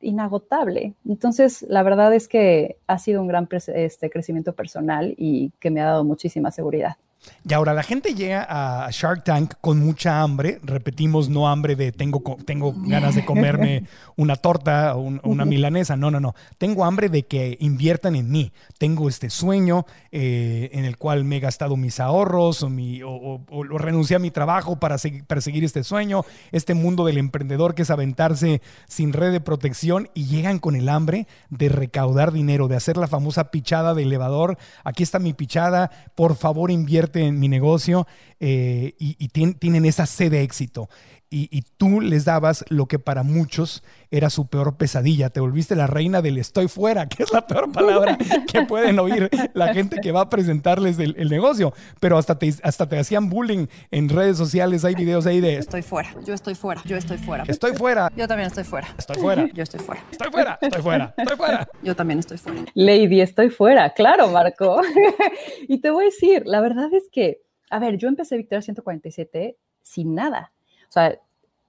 inagotable. 0.00 0.94
Entonces, 1.06 1.62
la 1.62 1.82
verdad 1.82 2.14
es 2.14 2.28
que 2.28 2.76
ha 2.86 2.98
sido 2.98 3.20
un 3.20 3.28
gran 3.28 3.48
este, 3.50 4.10
crecimiento 4.10 4.54
personal 4.54 5.14
y 5.16 5.50
que 5.58 5.70
me 5.70 5.80
ha 5.80 5.86
dado 5.86 6.04
muchísima 6.04 6.50
seguridad. 6.50 6.96
Y 7.48 7.54
ahora 7.54 7.72
la 7.72 7.82
gente 7.82 8.14
llega 8.14 8.46
a 8.48 8.90
Shark 8.90 9.24
Tank 9.24 9.54
con 9.60 9.78
mucha 9.78 10.20
hambre, 10.20 10.60
repetimos, 10.62 11.28
no 11.28 11.48
hambre 11.48 11.76
de 11.76 11.92
tengo, 11.92 12.36
tengo 12.44 12.74
ganas 12.76 13.14
de 13.14 13.24
comerme 13.24 13.84
una 14.16 14.36
torta 14.36 14.94
o 14.96 15.00
una 15.00 15.44
milanesa, 15.44 15.96
no, 15.96 16.10
no, 16.10 16.20
no, 16.20 16.34
tengo 16.58 16.84
hambre 16.84 17.08
de 17.08 17.26
que 17.26 17.56
inviertan 17.60 18.16
en 18.16 18.30
mí, 18.30 18.52
tengo 18.76 19.08
este 19.08 19.30
sueño 19.30 19.86
eh, 20.12 20.68
en 20.72 20.84
el 20.84 20.98
cual 20.98 21.24
me 21.24 21.38
he 21.38 21.40
gastado 21.40 21.76
mis 21.76 22.00
ahorros 22.00 22.62
o, 22.62 22.68
mi, 22.68 23.00
o, 23.02 23.40
renuncié 23.78 24.16
a 24.16 24.20
mi 24.20 24.30
trabajo 24.30 24.78
para 24.78 24.96
perseguir 25.26 25.64
este 25.64 25.84
sueño, 25.84 26.24
este 26.52 26.74
mundo 26.74 27.04
del 27.04 27.18
emprendedor 27.18 27.74
que 27.74 27.82
es 27.82 27.90
aventarse 27.90 28.60
sin 28.86 29.12
red 29.12 29.32
de 29.32 29.40
protección 29.40 30.10
y 30.12 30.26
llegan 30.26 30.58
con 30.58 30.76
el 30.76 30.88
hambre 30.88 31.26
de 31.48 31.68
recaudar 31.68 32.32
dinero, 32.32 32.68
de 32.68 32.76
hacer 32.76 32.96
la 32.96 33.06
famosa 33.06 33.50
pichada 33.50 33.94
de 33.94 34.02
elevador, 34.02 34.58
aquí 34.84 35.02
está 35.02 35.18
mi 35.18 35.32
pichada, 35.32 35.90
por 36.14 36.36
favor 36.36 36.70
invierte 36.70 37.07
en 37.14 37.38
mi 37.38 37.48
negocio 37.48 38.06
eh, 38.40 38.94
y, 38.98 39.28
tienen 39.28 39.84
esa 39.84 40.06
sed 40.06 40.30
de 40.30 40.42
éxito. 40.42 40.88
Y, 41.30 41.62
tú 41.76 42.00
les 42.00 42.24
dabas 42.24 42.64
lo 42.68 42.86
que 42.86 42.98
para 42.98 43.22
muchos 43.22 43.82
era 44.10 44.30
su 44.30 44.46
peor 44.46 44.76
pesadilla. 44.76 45.30
Te 45.30 45.40
volviste 45.40 45.76
la 45.76 45.86
reina 45.86 46.22
del 46.22 46.38
estoy 46.38 46.68
fuera, 46.68 47.06
que 47.08 47.22
es 47.22 47.32
la 47.32 47.46
peor 47.46 47.70
palabra 47.70 48.16
que 48.50 48.62
pueden 48.62 48.98
oír 48.98 49.28
la 49.54 49.74
gente 49.74 50.00
que 50.00 50.10
va 50.12 50.22
a 50.22 50.28
presentarles 50.28 50.98
el, 50.98 51.28
negocio. 51.28 51.74
Pero 52.00 52.16
hasta 52.16 52.38
te, 52.38 52.54
hasta 52.62 52.88
te 52.88 52.98
hacían 52.98 53.28
bullying 53.28 53.66
en 53.90 54.08
redes 54.08 54.36
sociales. 54.36 54.84
Hay 54.84 54.94
videos 54.94 55.26
ahí 55.26 55.40
de... 55.40 55.56
Estoy 55.56 55.82
fuera, 55.82 56.14
yo 56.24 56.32
estoy 56.34 56.54
fuera, 56.54 56.82
yo 56.84 56.96
estoy 56.96 57.18
fuera. 57.18 57.44
Estoy 57.46 57.74
fuera. 57.74 58.10
Yo 58.16 58.26
también 58.26 58.46
estoy 58.46 58.64
fuera. 58.64 58.88
Estoy 58.96 59.16
fuera. 59.20 59.48
Yo 59.52 59.62
estoy 59.62 59.80
fuera. 59.80 60.02
Estoy 60.10 60.30
fuera, 60.30 60.58
estoy 60.60 60.82
fuera, 60.82 61.14
estoy 61.16 61.36
fuera. 61.36 61.68
Yo 61.82 61.94
también 61.94 62.18
estoy 62.18 62.38
fuera. 62.38 62.64
Lady, 62.74 63.20
estoy 63.20 63.50
fuera. 63.50 63.92
Claro, 63.92 64.28
Marco. 64.28 64.80
y 65.68 65.80
te 65.80 65.90
voy 65.90 66.04
a 66.04 66.06
decir, 66.06 66.42
la 66.46 66.60
verdad 66.60 66.92
es 66.92 67.04
que 67.12 67.42
a 67.70 67.78
ver, 67.78 67.98
yo 67.98 68.08
empecé 68.08 68.36
Victoria 68.36 68.62
147 68.62 69.56
sin 69.82 70.14
nada. 70.14 70.52
O 70.88 70.92
sea, 70.92 71.18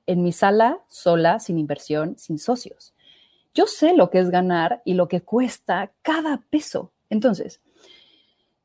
en 0.06 0.24
mi 0.24 0.32
sala, 0.32 0.80
sola, 0.88 1.40
sin 1.40 1.58
inversión, 1.60 2.18
sin 2.18 2.40
socios. 2.40 2.94
Yo 3.54 3.68
sé 3.68 3.96
lo 3.96 4.10
que 4.10 4.20
es 4.20 4.30
ganar 4.30 4.82
y 4.86 4.94
lo 4.94 5.08
que 5.08 5.22
cuesta 5.22 5.92
cada 6.02 6.44
peso. 6.50 6.92
Entonces, 7.10 7.62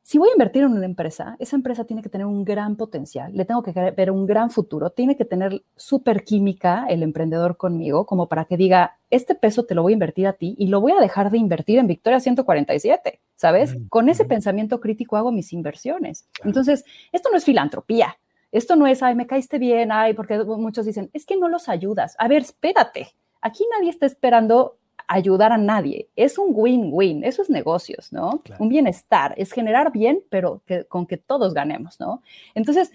si 0.05 0.19
voy 0.19 0.29
a 0.29 0.33
invertir 0.33 0.63
en 0.65 0.73
una 0.73 0.85
empresa, 0.85 1.35
esa 1.39 1.57
empresa 1.57 1.85
tiene 1.87 2.03
que 2.03 2.11
tener 2.11 2.27
un 2.27 2.45
gran 2.45 2.77
potencial, 2.77 3.33
le 3.35 3.47
tengo 3.47 3.63
que 3.63 3.73
ver 3.73 4.11
un 4.11 4.27
gran 4.27 4.51
futuro, 4.51 4.91
tiene 4.91 5.17
que 5.17 5.25
tener 5.25 5.65
súper 5.77 6.25
química 6.25 6.85
el 6.91 7.03
emprendedor 7.03 7.57
conmigo, 7.57 8.05
como 8.05 8.29
para 8.29 8.45
que 8.45 8.59
diga, 8.59 8.99
este 9.09 9.35
peso 9.35 9.65
te 9.65 9.75
lo 9.75 9.83
voy 9.83 9.93
a 9.93 9.95
invertir 9.95 10.27
a 10.27 10.35
ti 10.35 10.55
y 10.59 10.67
lo 10.67 10.83
voy 10.83 10.93
a 10.93 11.01
dejar 11.01 11.31
de 11.31 11.39
invertir 11.39 11.79
en 11.79 11.87
Victoria 11.87 12.21
147, 12.21 13.23
¿sabes? 13.35 13.77
Con 13.89 14.11
ese 14.11 14.27
pensamiento 14.27 14.79
crítico 14.79 15.17
hago 15.17 15.33
mis 15.33 15.55
inversiones. 15.55 16.29
Entonces, 16.45 16.85
esto 17.11 17.31
no 17.31 17.39
es 17.39 17.45
filantropía, 17.47 18.19
esto 18.55 18.77
no 18.77 18.87
es, 18.87 19.03
ay, 19.03 19.17
me 19.17 19.27
caíste 19.27 19.59
bien, 19.59 19.91
ay, 19.91 20.15
porque 20.15 20.39
muchos 20.45 20.87
dicen, 20.87 21.11
es 21.13 21.27
que 21.27 21.37
no 21.37 21.49
los 21.49 21.69
ayudas. 21.69 22.15
A 22.19 22.29
ver, 22.29 22.43
espérate, 22.43 23.09
aquí 23.41 23.67
nadie 23.77 23.91
está 23.91 24.07
esperando 24.07 24.79
ayudar 25.09 25.53
a 25.53 25.59
nadie. 25.59 26.09
Es 26.15 26.39
un 26.39 26.51
win-win, 26.53 27.25
eso 27.25 27.43
es 27.43 27.51
negocios, 27.51 28.13
¿no? 28.13 28.43
Un 28.61 28.69
bienestar, 28.69 29.35
es 29.37 29.51
generar 29.51 29.91
bien, 29.91 30.23
pero 30.31 30.63
que, 30.67 30.85
con 30.85 31.05
que 31.07 31.17
todos 31.17 31.53
ganemos, 31.53 31.99
¿no? 31.99 32.23
Entonces, 32.55 32.93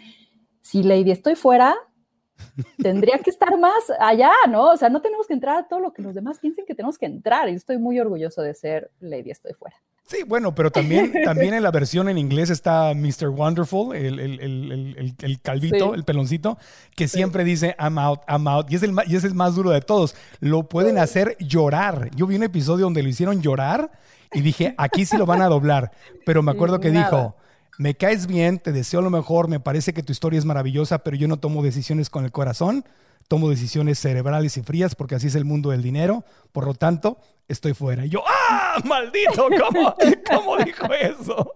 si 0.61 0.81
Lady 0.81 1.11
estoy 1.11 1.35
fuera, 1.35 1.75
tendría 2.81 3.19
que 3.19 3.29
estar 3.29 3.57
más 3.59 3.91
allá, 3.99 4.31
¿no? 4.47 4.71
O 4.71 4.77
sea, 4.77 4.87
no 4.87 5.01
tenemos 5.01 5.27
que 5.27 5.33
entrar 5.33 5.57
a 5.57 5.67
todo 5.67 5.81
lo 5.81 5.91
que 5.91 6.01
los 6.01 6.13
demás 6.13 6.39
piensen 6.39 6.65
que 6.65 6.73
tenemos 6.73 6.97
que 6.97 7.05
entrar. 7.05 7.49
Y 7.49 7.53
estoy 7.53 7.77
muy 7.77 7.99
orgulloso 7.99 8.41
de 8.41 8.53
ser 8.53 8.91
Lady 9.01 9.31
estoy 9.31 9.51
fuera. 9.53 9.75
Sí, 10.09 10.23
bueno, 10.25 10.55
pero 10.55 10.71
también, 10.71 11.13
también 11.23 11.53
en 11.53 11.61
la 11.61 11.69
versión 11.69 12.09
en 12.09 12.17
inglés 12.17 12.49
está 12.49 12.93
Mr. 12.95 13.29
Wonderful, 13.29 13.95
el, 13.95 14.19
el, 14.19 14.39
el, 14.39 15.15
el 15.19 15.41
calvito, 15.41 15.93
el 15.93 16.03
peloncito, 16.03 16.57
que 16.95 17.07
siempre 17.07 17.43
dice 17.43 17.75
I'm 17.77 17.99
out, 17.99 18.21
I'm 18.27 18.47
out. 18.47 18.71
Y 18.71 18.75
es, 18.75 18.81
el, 18.81 18.95
y 19.05 19.15
es 19.15 19.23
el 19.23 19.35
más 19.35 19.53
duro 19.53 19.69
de 19.69 19.81
todos. 19.81 20.15
Lo 20.39 20.67
pueden 20.67 20.97
hacer 20.97 21.37
llorar. 21.39 22.09
Yo 22.15 22.25
vi 22.25 22.37
un 22.37 22.43
episodio 22.43 22.85
donde 22.85 23.03
lo 23.03 23.09
hicieron 23.09 23.43
llorar 23.43 23.91
y 24.33 24.41
dije, 24.41 24.73
aquí 24.79 25.05
sí 25.05 25.15
lo 25.15 25.27
van 25.27 25.43
a 25.43 25.47
doblar. 25.47 25.91
Pero 26.25 26.41
me 26.41 26.51
acuerdo 26.53 26.79
que 26.79 26.89
dijo, 26.89 27.35
me 27.77 27.93
caes 27.93 28.25
bien, 28.25 28.57
te 28.57 28.71
deseo 28.71 29.01
lo 29.01 29.11
mejor, 29.11 29.47
me 29.47 29.59
parece 29.59 29.93
que 29.93 30.01
tu 30.01 30.11
historia 30.11 30.39
es 30.39 30.45
maravillosa, 30.45 31.03
pero 31.03 31.17
yo 31.17 31.27
no 31.27 31.37
tomo 31.37 31.61
decisiones 31.61 32.09
con 32.09 32.25
el 32.25 32.31
corazón, 32.31 32.83
tomo 33.27 33.47
decisiones 33.47 33.99
cerebrales 33.99 34.57
y 34.57 34.63
frías 34.63 34.95
porque 34.95 35.13
así 35.13 35.27
es 35.27 35.35
el 35.35 35.45
mundo 35.45 35.69
del 35.69 35.83
dinero. 35.83 36.25
Por 36.51 36.65
lo 36.65 36.73
tanto, 36.73 37.19
estoy 37.49 37.73
fuera. 37.73 38.05
Y 38.05 38.09
yo, 38.09 38.23
¡ah! 38.25 38.79
¡Maldito! 38.85 39.49
¿Cómo, 39.59 39.95
cómo 40.29 40.57
dijo 40.57 40.85
eso? 40.93 41.53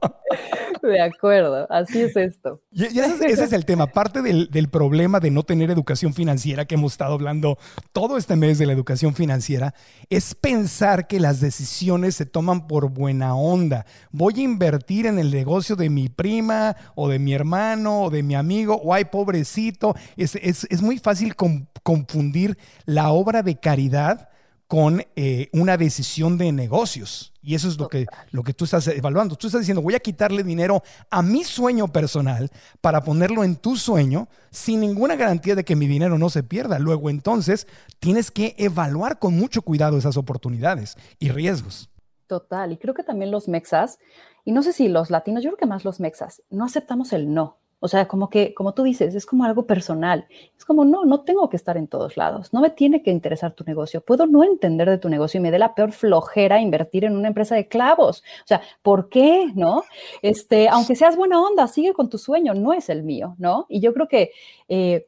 De 0.81 0.99
acuerdo, 0.99 1.67
así 1.69 2.01
es 2.01 2.17
esto. 2.17 2.59
Y, 2.71 2.85
ese, 2.99 3.27
es, 3.27 3.53
el 3.53 3.65
tema. 3.65 3.87
Parte 3.87 4.21
del, 4.21 4.49
del, 4.49 4.67
problema 4.67 5.19
de 5.19 5.29
no 5.29 5.43
tener 5.43 5.69
educación 5.69 6.13
financiera, 6.13 6.65
que 6.65 6.75
hemos 6.75 6.93
estado 6.93 7.13
hablando 7.13 7.57
todo 7.93 8.17
este 8.17 8.35
mes 8.35 8.57
de 8.57 8.65
la 8.65 8.73
educación 8.73 9.13
financiera, 9.13 9.73
es 10.09 10.33
pensar 10.33 11.07
que 11.07 11.19
las 11.19 11.39
decisiones 11.39 12.15
se 12.15 12.25
toman 12.25 12.67
por 12.67 12.89
buena 12.89 13.35
onda. 13.35 13.85
Voy 14.11 14.33
a 14.37 14.41
invertir 14.41 15.05
en 15.05 15.19
el 15.19 15.31
negocio 15.31 15.75
de 15.75 15.89
mi 15.89 16.09
prima 16.09 16.75
o 16.95 17.07
de 17.07 17.19
mi 17.19 17.33
hermano 17.33 18.03
o 18.03 18.09
de 18.09 18.23
mi 18.23 18.35
amigo, 18.35 18.75
o 18.83 18.93
ay, 18.93 19.05
pobrecito. 19.05 19.95
Es, 20.17 20.35
es, 20.35 20.65
es 20.69 20.81
muy 20.81 20.97
fácil 20.97 21.35
confundir 21.83 22.57
la 22.85 23.11
obra 23.11 23.43
de 23.43 23.59
caridad 23.59 24.32
con 24.73 25.05
eh, 25.15 25.49
una 25.53 25.77
decisión 25.77 26.39
de 26.39 26.51
negocios. 26.51 27.31
Y 27.43 27.53
eso 27.53 27.67
es 27.67 27.77
lo 27.77 27.87
que, 27.89 28.07
lo 28.31 28.41
que 28.41 28.55
tú 28.55 28.65
estás 28.65 28.87
evaluando. 28.87 29.35
Tú 29.35 29.45
estás 29.45 29.61
diciendo, 29.61 29.83
voy 29.83 29.93
a 29.93 29.99
quitarle 29.99 30.43
dinero 30.43 30.81
a 31.11 31.21
mi 31.21 31.43
sueño 31.43 31.89
personal 31.89 32.49
para 32.81 33.03
ponerlo 33.03 33.43
en 33.43 33.55
tu 33.55 33.75
sueño 33.75 34.29
sin 34.49 34.79
ninguna 34.79 35.15
garantía 35.15 35.53
de 35.53 35.63
que 35.63 35.75
mi 35.75 35.85
dinero 35.85 36.17
no 36.17 36.27
se 36.31 36.41
pierda. 36.41 36.79
Luego 36.79 37.11
entonces 37.11 37.67
tienes 37.99 38.31
que 38.31 38.55
evaluar 38.57 39.19
con 39.19 39.37
mucho 39.37 39.61
cuidado 39.61 39.95
esas 39.95 40.17
oportunidades 40.17 40.97
y 41.19 41.29
riesgos. 41.29 41.91
Total. 42.25 42.71
Y 42.71 42.77
creo 42.77 42.95
que 42.95 43.03
también 43.03 43.29
los 43.29 43.47
mexas, 43.47 43.99
y 44.43 44.53
no 44.53 44.63
sé 44.63 44.73
si 44.73 44.87
los 44.87 45.11
latinos, 45.11 45.43
yo 45.43 45.51
creo 45.51 45.57
que 45.59 45.67
más 45.67 45.85
los 45.85 45.99
mexas, 45.99 46.41
no 46.49 46.65
aceptamos 46.65 47.13
el 47.13 47.31
no. 47.31 47.59
O 47.83 47.89
sea, 47.89 48.07
como 48.07 48.29
que, 48.29 48.53
como 48.53 48.73
tú 48.73 48.83
dices, 48.83 49.13
es 49.13 49.25
como 49.25 49.43
algo 49.43 49.67
personal. 49.67 50.25
Es 50.57 50.63
como, 50.63 50.85
no, 50.85 51.03
no 51.03 51.25
tengo 51.25 51.49
que 51.49 51.57
estar 51.57 51.75
en 51.75 51.87
todos 51.89 52.15
lados. 52.15 52.53
No 52.53 52.61
me 52.61 52.69
tiene 52.69 53.03
que 53.03 53.11
interesar 53.11 53.51
tu 53.51 53.65
negocio. 53.65 53.99
Puedo 53.99 54.25
no 54.25 54.41
entender 54.45 54.89
de 54.89 54.97
tu 54.97 55.09
negocio 55.09 55.37
y 55.37 55.41
me 55.41 55.51
dé 55.51 55.59
la 55.59 55.75
peor 55.75 55.91
flojera 55.91 56.61
invertir 56.61 57.03
en 57.03 57.17
una 57.17 57.27
empresa 57.27 57.55
de 57.55 57.67
clavos. 57.67 58.23
O 58.39 58.47
sea, 58.47 58.61
¿por 58.83 59.09
qué? 59.09 59.51
¿No? 59.53 59.83
Este, 60.21 60.69
aunque 60.69 60.95
seas 60.95 61.17
buena 61.17 61.41
onda, 61.41 61.67
sigue 61.67 61.91
con 61.91 62.09
tu 62.09 62.17
sueño. 62.17 62.53
No 62.53 62.71
es 62.71 62.87
el 62.87 63.03
mío, 63.03 63.35
¿no? 63.37 63.65
Y 63.67 63.81
yo 63.81 63.93
creo 63.93 64.07
que, 64.07 64.31
eh, 64.69 65.05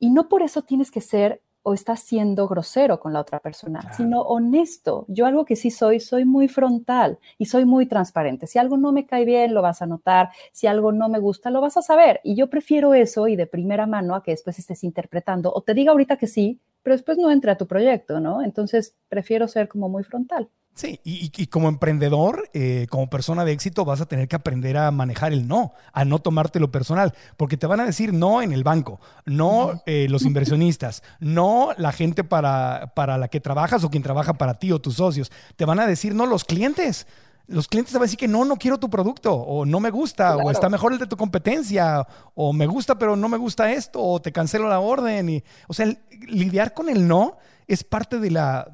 y 0.00 0.10
no 0.10 0.28
por 0.28 0.42
eso 0.42 0.62
tienes 0.62 0.90
que 0.90 1.00
ser 1.00 1.40
o 1.68 1.74
estás 1.74 2.00
siendo 2.00 2.48
grosero 2.48 2.98
con 2.98 3.12
la 3.12 3.20
otra 3.20 3.40
persona, 3.40 3.92
sino 3.92 4.22
honesto. 4.22 5.04
Yo 5.06 5.26
algo 5.26 5.44
que 5.44 5.54
sí 5.54 5.70
soy, 5.70 6.00
soy 6.00 6.24
muy 6.24 6.48
frontal 6.48 7.18
y 7.36 7.44
soy 7.44 7.66
muy 7.66 7.84
transparente. 7.84 8.46
Si 8.46 8.58
algo 8.58 8.78
no 8.78 8.90
me 8.90 9.04
cae 9.04 9.26
bien, 9.26 9.52
lo 9.52 9.60
vas 9.60 9.82
a 9.82 9.86
notar. 9.86 10.30
Si 10.50 10.66
algo 10.66 10.92
no 10.92 11.10
me 11.10 11.18
gusta, 11.18 11.50
lo 11.50 11.60
vas 11.60 11.76
a 11.76 11.82
saber. 11.82 12.20
Y 12.24 12.36
yo 12.36 12.48
prefiero 12.48 12.94
eso 12.94 13.28
y 13.28 13.36
de 13.36 13.46
primera 13.46 13.86
mano 13.86 14.14
a 14.14 14.22
que 14.22 14.30
después 14.30 14.58
estés 14.58 14.82
interpretando 14.82 15.52
o 15.52 15.60
te 15.60 15.74
diga 15.74 15.92
ahorita 15.92 16.16
que 16.16 16.26
sí, 16.26 16.58
pero 16.82 16.96
después 16.96 17.18
no 17.18 17.30
entre 17.30 17.50
a 17.50 17.58
tu 17.58 17.66
proyecto, 17.66 18.18
¿no? 18.18 18.42
Entonces 18.42 18.96
prefiero 19.10 19.46
ser 19.46 19.68
como 19.68 19.90
muy 19.90 20.04
frontal. 20.04 20.48
Sí, 20.78 21.00
y, 21.02 21.48
como 21.48 21.68
emprendedor, 21.68 22.48
eh, 22.52 22.86
como 22.88 23.10
persona 23.10 23.44
de 23.44 23.50
éxito, 23.50 23.84
vas 23.84 24.00
a 24.00 24.06
tener 24.06 24.28
que 24.28 24.36
aprender 24.36 24.76
a 24.76 24.92
manejar 24.92 25.32
el 25.32 25.48
no, 25.48 25.72
a 25.92 26.04
no 26.04 26.20
tomártelo 26.20 26.70
personal, 26.70 27.14
porque 27.36 27.56
te 27.56 27.66
van 27.66 27.80
a 27.80 27.84
decir 27.84 28.12
no 28.14 28.42
en 28.42 28.52
el 28.52 28.62
banco, 28.62 29.00
no 29.26 29.82
eh, 29.86 30.06
los 30.08 30.22
inversionistas, 30.22 31.02
no 31.18 31.70
la 31.78 31.90
gente 31.90 32.22
para, 32.22 32.92
para 32.94 33.18
la 33.18 33.26
que 33.26 33.40
trabajas 33.40 33.82
o 33.82 33.90
quien 33.90 34.04
trabaja 34.04 34.34
para 34.34 34.54
ti 34.54 34.70
o 34.70 34.78
tus 34.78 34.94
socios, 34.94 35.32
te 35.56 35.64
van 35.64 35.80
a 35.80 35.86
decir 35.88 36.14
no 36.14 36.26
los 36.26 36.44
clientes. 36.44 37.08
Los 37.48 37.66
clientes 37.66 37.90
te 37.90 37.98
van 37.98 38.02
a 38.02 38.06
decir 38.06 38.18
que 38.20 38.28
no, 38.28 38.44
no 38.44 38.54
quiero 38.54 38.78
tu 38.78 38.88
producto, 38.88 39.34
o 39.34 39.66
no 39.66 39.80
me 39.80 39.90
gusta, 39.90 40.36
o 40.36 40.48
está 40.48 40.68
mejor 40.68 40.92
el 40.92 41.00
de 41.00 41.08
tu 41.08 41.16
competencia, 41.16 42.06
o 42.36 42.52
me 42.52 42.68
gusta, 42.68 42.96
pero 42.96 43.16
no 43.16 43.28
me 43.28 43.36
gusta 43.36 43.72
esto, 43.72 44.00
o 44.00 44.22
te 44.22 44.30
cancelo 44.30 44.68
la 44.68 44.78
orden. 44.78 45.28
Y, 45.28 45.42
o 45.66 45.74
sea, 45.74 45.92
lidiar 46.28 46.72
con 46.72 46.88
el 46.88 47.08
no 47.08 47.38
es 47.66 47.84
parte 47.84 48.18
de 48.18 48.30
la, 48.30 48.70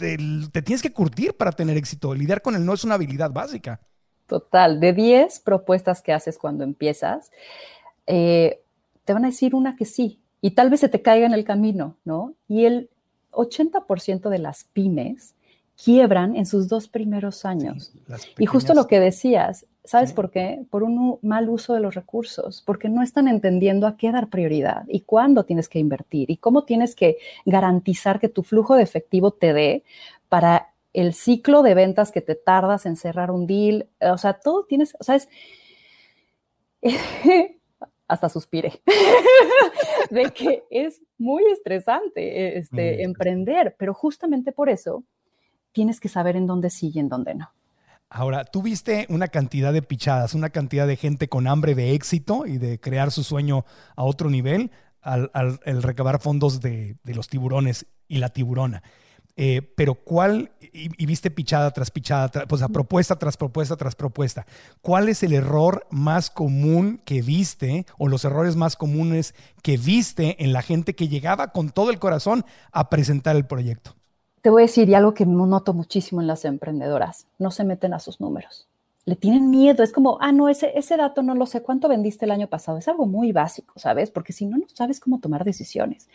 te 0.00 0.62
tienes 0.62 0.82
que 0.82 0.92
curtir 0.92 1.36
para 1.36 1.52
tener 1.52 1.76
éxito. 1.76 2.14
Lidiar 2.14 2.42
con 2.42 2.54
el 2.54 2.64
no 2.64 2.74
es 2.74 2.84
una 2.84 2.94
habilidad 2.94 3.30
básica. 3.30 3.80
Total, 4.26 4.80
de 4.80 4.92
10 4.92 5.40
propuestas 5.40 6.02
que 6.02 6.12
haces 6.12 6.38
cuando 6.38 6.64
empiezas, 6.64 7.30
eh, 8.06 8.62
te 9.04 9.12
van 9.12 9.24
a 9.24 9.28
decir 9.28 9.54
una 9.54 9.76
que 9.76 9.84
sí, 9.84 10.20
y 10.40 10.52
tal 10.52 10.70
vez 10.70 10.80
se 10.80 10.88
te 10.88 11.02
caiga 11.02 11.26
en 11.26 11.34
el 11.34 11.44
camino, 11.44 11.96
¿no? 12.04 12.34
Y 12.48 12.64
el 12.64 12.90
80% 13.32 14.28
de 14.28 14.38
las 14.38 14.64
pymes 14.64 15.34
quiebran 15.82 16.36
en 16.36 16.46
sus 16.46 16.68
dos 16.68 16.88
primeros 16.88 17.44
años. 17.44 17.92
y 18.38 18.46
justo 18.46 18.74
lo 18.74 18.86
que 18.86 19.00
decías, 19.00 19.66
¿sabes 19.84 20.12
por 20.12 20.30
qué? 20.30 20.64
Por 20.70 20.82
un 20.82 21.18
mal 21.22 21.48
uso 21.48 21.74
de 21.74 21.80
los 21.80 21.94
recursos, 21.94 22.62
porque 22.66 22.88
no 22.88 23.02
están 23.02 23.28
entendiendo 23.28 23.86
a 23.86 23.96
qué 23.96 24.12
dar 24.12 24.28
prioridad 24.28 24.84
y 24.88 25.00
cuándo 25.00 25.44
tienes 25.44 25.68
que 25.68 25.78
invertir 25.78 26.30
y 26.30 26.36
cómo 26.36 26.64
tienes 26.64 26.94
que 26.94 27.16
garantizar 27.46 28.20
que 28.20 28.28
tu 28.28 28.42
flujo 28.42 28.76
de 28.76 28.82
efectivo 28.82 29.30
te 29.32 29.52
dé 29.52 29.84
para 30.28 30.68
el 30.92 31.14
ciclo 31.14 31.62
de 31.62 31.74
ventas 31.74 32.12
que 32.12 32.20
te 32.20 32.34
tardas 32.34 32.84
en 32.84 32.96
cerrar 32.96 33.30
un 33.30 33.46
deal. 33.46 33.88
O 34.00 34.18
sea, 34.18 34.34
todo 34.34 34.64
tienes, 34.64 34.96
o 34.98 35.04
sea, 35.04 35.14
es, 35.14 35.28
hasta 38.08 38.28
suspire, 38.28 38.82
de 40.10 40.24
que 40.30 40.64
es 40.68 41.00
muy 41.16 41.44
estresante 41.50 42.58
este, 42.58 43.02
emprender, 43.02 43.76
pero 43.78 43.94
justamente 43.94 44.52
por 44.52 44.68
eso 44.68 45.04
tienes 45.72 46.00
que 46.00 46.08
saber 46.08 46.36
en 46.36 46.46
dónde 46.46 46.70
sí 46.70 46.90
y 46.94 46.98
en 46.98 47.08
dónde 47.08 47.34
no. 47.34 47.52
Ahora, 48.08 48.44
tú 48.44 48.60
viste 48.62 49.06
una 49.08 49.28
cantidad 49.28 49.72
de 49.72 49.82
pichadas, 49.82 50.34
una 50.34 50.50
cantidad 50.50 50.86
de 50.88 50.96
gente 50.96 51.28
con 51.28 51.46
hambre 51.46 51.76
de 51.76 51.94
éxito 51.94 52.44
y 52.44 52.58
de 52.58 52.80
crear 52.80 53.12
su 53.12 53.22
sueño 53.22 53.64
a 53.94 54.02
otro 54.02 54.30
nivel 54.30 54.72
al, 55.00 55.60
recabar 55.64 56.20
fondos 56.20 56.60
de, 56.60 56.96
los 57.04 57.28
tiburones 57.28 57.86
y 58.08 58.18
la 58.18 58.30
tiburona. 58.30 58.82
Eh, 59.36 59.62
pero 59.76 59.94
cuál, 59.94 60.50
y, 60.60 61.06
viste 61.06 61.30
pichada 61.30 61.70
tras 61.70 61.92
pichada, 61.92 62.46
pues 62.46 62.62
a 62.62 62.68
propuesta 62.68 63.16
tras 63.16 63.36
propuesta 63.36 63.76
tras 63.76 63.94
propuesta, 63.94 64.44
¿cuál 64.82 65.08
es 65.08 65.22
el 65.22 65.32
error 65.32 65.86
más 65.90 66.30
común 66.30 67.00
que 67.04 67.22
viste 67.22 67.86
o 67.96 68.08
los 68.08 68.24
errores 68.24 68.56
más 68.56 68.74
comunes 68.74 69.34
que 69.62 69.76
viste 69.76 70.42
en 70.42 70.52
la 70.52 70.62
gente 70.62 70.96
que 70.96 71.08
llegaba 71.08 71.52
con 71.52 71.70
todo 71.70 71.90
el 71.90 72.00
corazón 72.00 72.44
a 72.72 72.90
presentar 72.90 73.36
el 73.36 73.46
proyecto? 73.46 73.94
Te 74.42 74.50
voy 74.50 74.62
a 74.62 74.66
decir, 74.66 74.94
algo 74.94 75.14
que 75.14 75.26
noto 75.26 75.74
muchísimo 75.74 76.20
en 76.20 76.26
las 76.26 76.44
emprendedoras, 76.44 77.26
no 77.38 77.50
se 77.50 77.64
meten 77.64 77.94
a 77.94 77.98
sus 77.98 78.20
números. 78.20 78.68
Le 79.04 79.16
tienen 79.16 79.50
miedo, 79.50 79.82
es 79.82 79.92
como, 79.92 80.18
ah, 80.20 80.32
no, 80.32 80.48
ese, 80.48 80.78
ese 80.78 80.96
dato 80.96 81.22
no 81.22 81.34
lo 81.34 81.46
sé, 81.46 81.62
¿cuánto 81.62 81.88
vendiste 81.88 82.26
el 82.26 82.30
año 82.30 82.48
pasado? 82.48 82.78
Es 82.78 82.88
algo 82.88 83.06
muy 83.06 83.32
básico, 83.32 83.78
¿sabes? 83.78 84.10
Porque 84.10 84.32
si 84.32 84.46
no, 84.46 84.58
no 84.58 84.66
sabes 84.72 85.00
cómo 85.00 85.20
tomar 85.20 85.44
decisiones. 85.44 86.08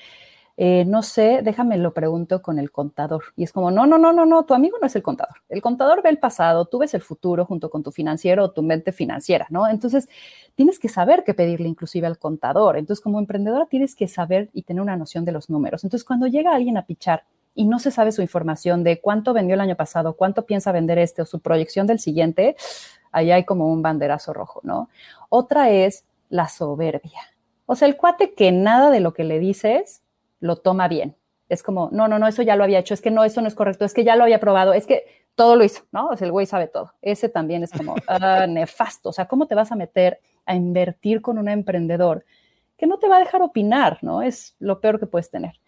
Eh, 0.58 0.86
no 0.86 1.04
sé, 1.04 1.42
déjame 1.44 1.78
lo 1.78 1.94
pregunto 1.94 2.42
con 2.42 2.60
el 2.60 2.72
contador. 2.72 3.26
Y 3.36 3.44
es 3.44 3.52
como, 3.52 3.72
no, 3.72 3.86
no, 3.86 3.98
no, 3.98 4.14
no, 4.14 4.26
no, 4.26 4.46
tu 4.46 4.54
amigo 4.54 4.78
no 4.80 4.88
es 4.88 4.96
el 4.96 5.04
contador. 5.04 5.36
El 5.50 5.62
contador 5.62 6.02
ve 6.02 6.10
el 6.10 6.18
pasado, 6.18 6.66
tú 6.66 6.80
ves 6.80 6.94
el 6.94 7.02
futuro 7.02 7.46
junto 7.46 7.70
con 7.70 7.84
tu 7.84 7.92
financiero 7.92 8.46
o 8.46 8.52
tu 8.52 8.62
mente 8.64 8.94
financiera, 8.94 9.48
¿no? 9.50 9.68
Entonces, 9.68 10.08
tienes 10.56 10.80
que 10.80 10.88
saber 10.88 11.24
qué 11.26 11.34
pedirle 11.34 11.68
inclusive 11.68 12.08
al 12.08 12.18
contador. 12.18 12.78
Entonces, 12.78 13.04
como 13.04 13.20
emprendedora, 13.20 13.66
tienes 13.66 13.96
que 13.96 14.08
saber 14.08 14.50
y 14.54 14.64
tener 14.64 14.82
una 14.82 14.96
noción 14.96 15.26
de 15.26 15.34
los 15.34 15.50
números. 15.50 15.84
Entonces, 15.84 16.06
cuando 16.06 16.28
llega 16.28 16.56
alguien 16.56 16.78
a 16.78 16.86
pichar 16.86 17.26
y 17.56 17.66
no 17.66 17.80
se 17.80 17.90
sabe 17.90 18.12
su 18.12 18.22
información 18.22 18.84
de 18.84 19.00
cuánto 19.00 19.34
vendió 19.34 19.56
el 19.56 19.62
año 19.62 19.76
pasado, 19.76 20.16
cuánto 20.16 20.46
piensa 20.46 20.72
vender 20.72 21.00
este 21.00 21.22
o 21.22 21.26
su 21.26 21.40
proyección 21.40 21.88
del 21.88 22.00
siguiente, 22.00 22.56
ahí 23.12 23.32
hay 23.32 23.46
como 23.46 23.72
un 23.72 23.82
banderazo 23.82 24.34
rojo, 24.34 24.60
¿no? 24.64 24.90
Otra 25.30 25.70
es 25.72 26.06
la 26.30 26.50
soberbia. 26.50 27.22
O 27.66 27.76
sea, 27.76 27.88
el 27.88 27.96
cuate 27.96 28.34
que 28.34 28.52
nada 28.52 28.92
de 28.92 29.00
lo 29.00 29.14
que 29.14 29.24
le 29.24 29.40
dices 29.40 30.04
lo 30.40 30.58
toma 30.58 30.88
bien. 30.88 31.16
Es 31.48 31.64
como, 31.64 31.90
no, 31.92 32.08
no, 32.08 32.20
no, 32.20 32.28
eso 32.28 32.42
ya 32.42 32.56
lo 32.56 32.64
había 32.64 32.80
hecho, 32.80 32.94
es 32.94 33.02
que 33.02 33.12
no, 33.12 33.24
eso 33.24 33.42
no 33.42 33.48
es 33.48 33.56
correcto, 33.56 33.86
es 33.86 33.94
que 33.94 34.04
ya 34.04 34.16
lo 34.16 34.24
había 34.24 34.40
probado, 34.40 34.74
es 34.74 34.86
que 34.86 35.06
todo 35.36 35.56
lo 35.56 35.64
hizo, 35.64 35.84
¿no? 35.92 36.08
O 36.10 36.18
sea, 36.18 36.26
el 36.26 36.32
güey 36.32 36.46
sabe 36.46 36.68
todo. 36.68 36.94
Ese 37.02 37.30
también 37.30 37.64
es 37.64 37.72
como 37.72 37.96
ah, 38.08 38.48
nefasto. 38.48 39.10
O 39.10 39.14
sea, 39.14 39.28
¿cómo 39.28 39.48
te 39.48 39.56
vas 39.56 39.72
a 39.72 39.76
meter 39.76 40.20
a 40.46 40.56
invertir 40.56 41.22
con 41.22 41.38
un 41.38 41.50
emprendedor 41.50 42.26
que 42.78 42.88
no 42.88 42.98
te 43.00 43.08
va 43.08 43.18
a 43.18 43.20
dejar 43.20 43.42
opinar, 43.42 44.00
¿no? 44.02 44.22
Es 44.22 44.56
lo 44.60 44.80
peor 44.82 45.00
que 45.00 45.08
puedes 45.08 45.30
tener. 45.30 45.60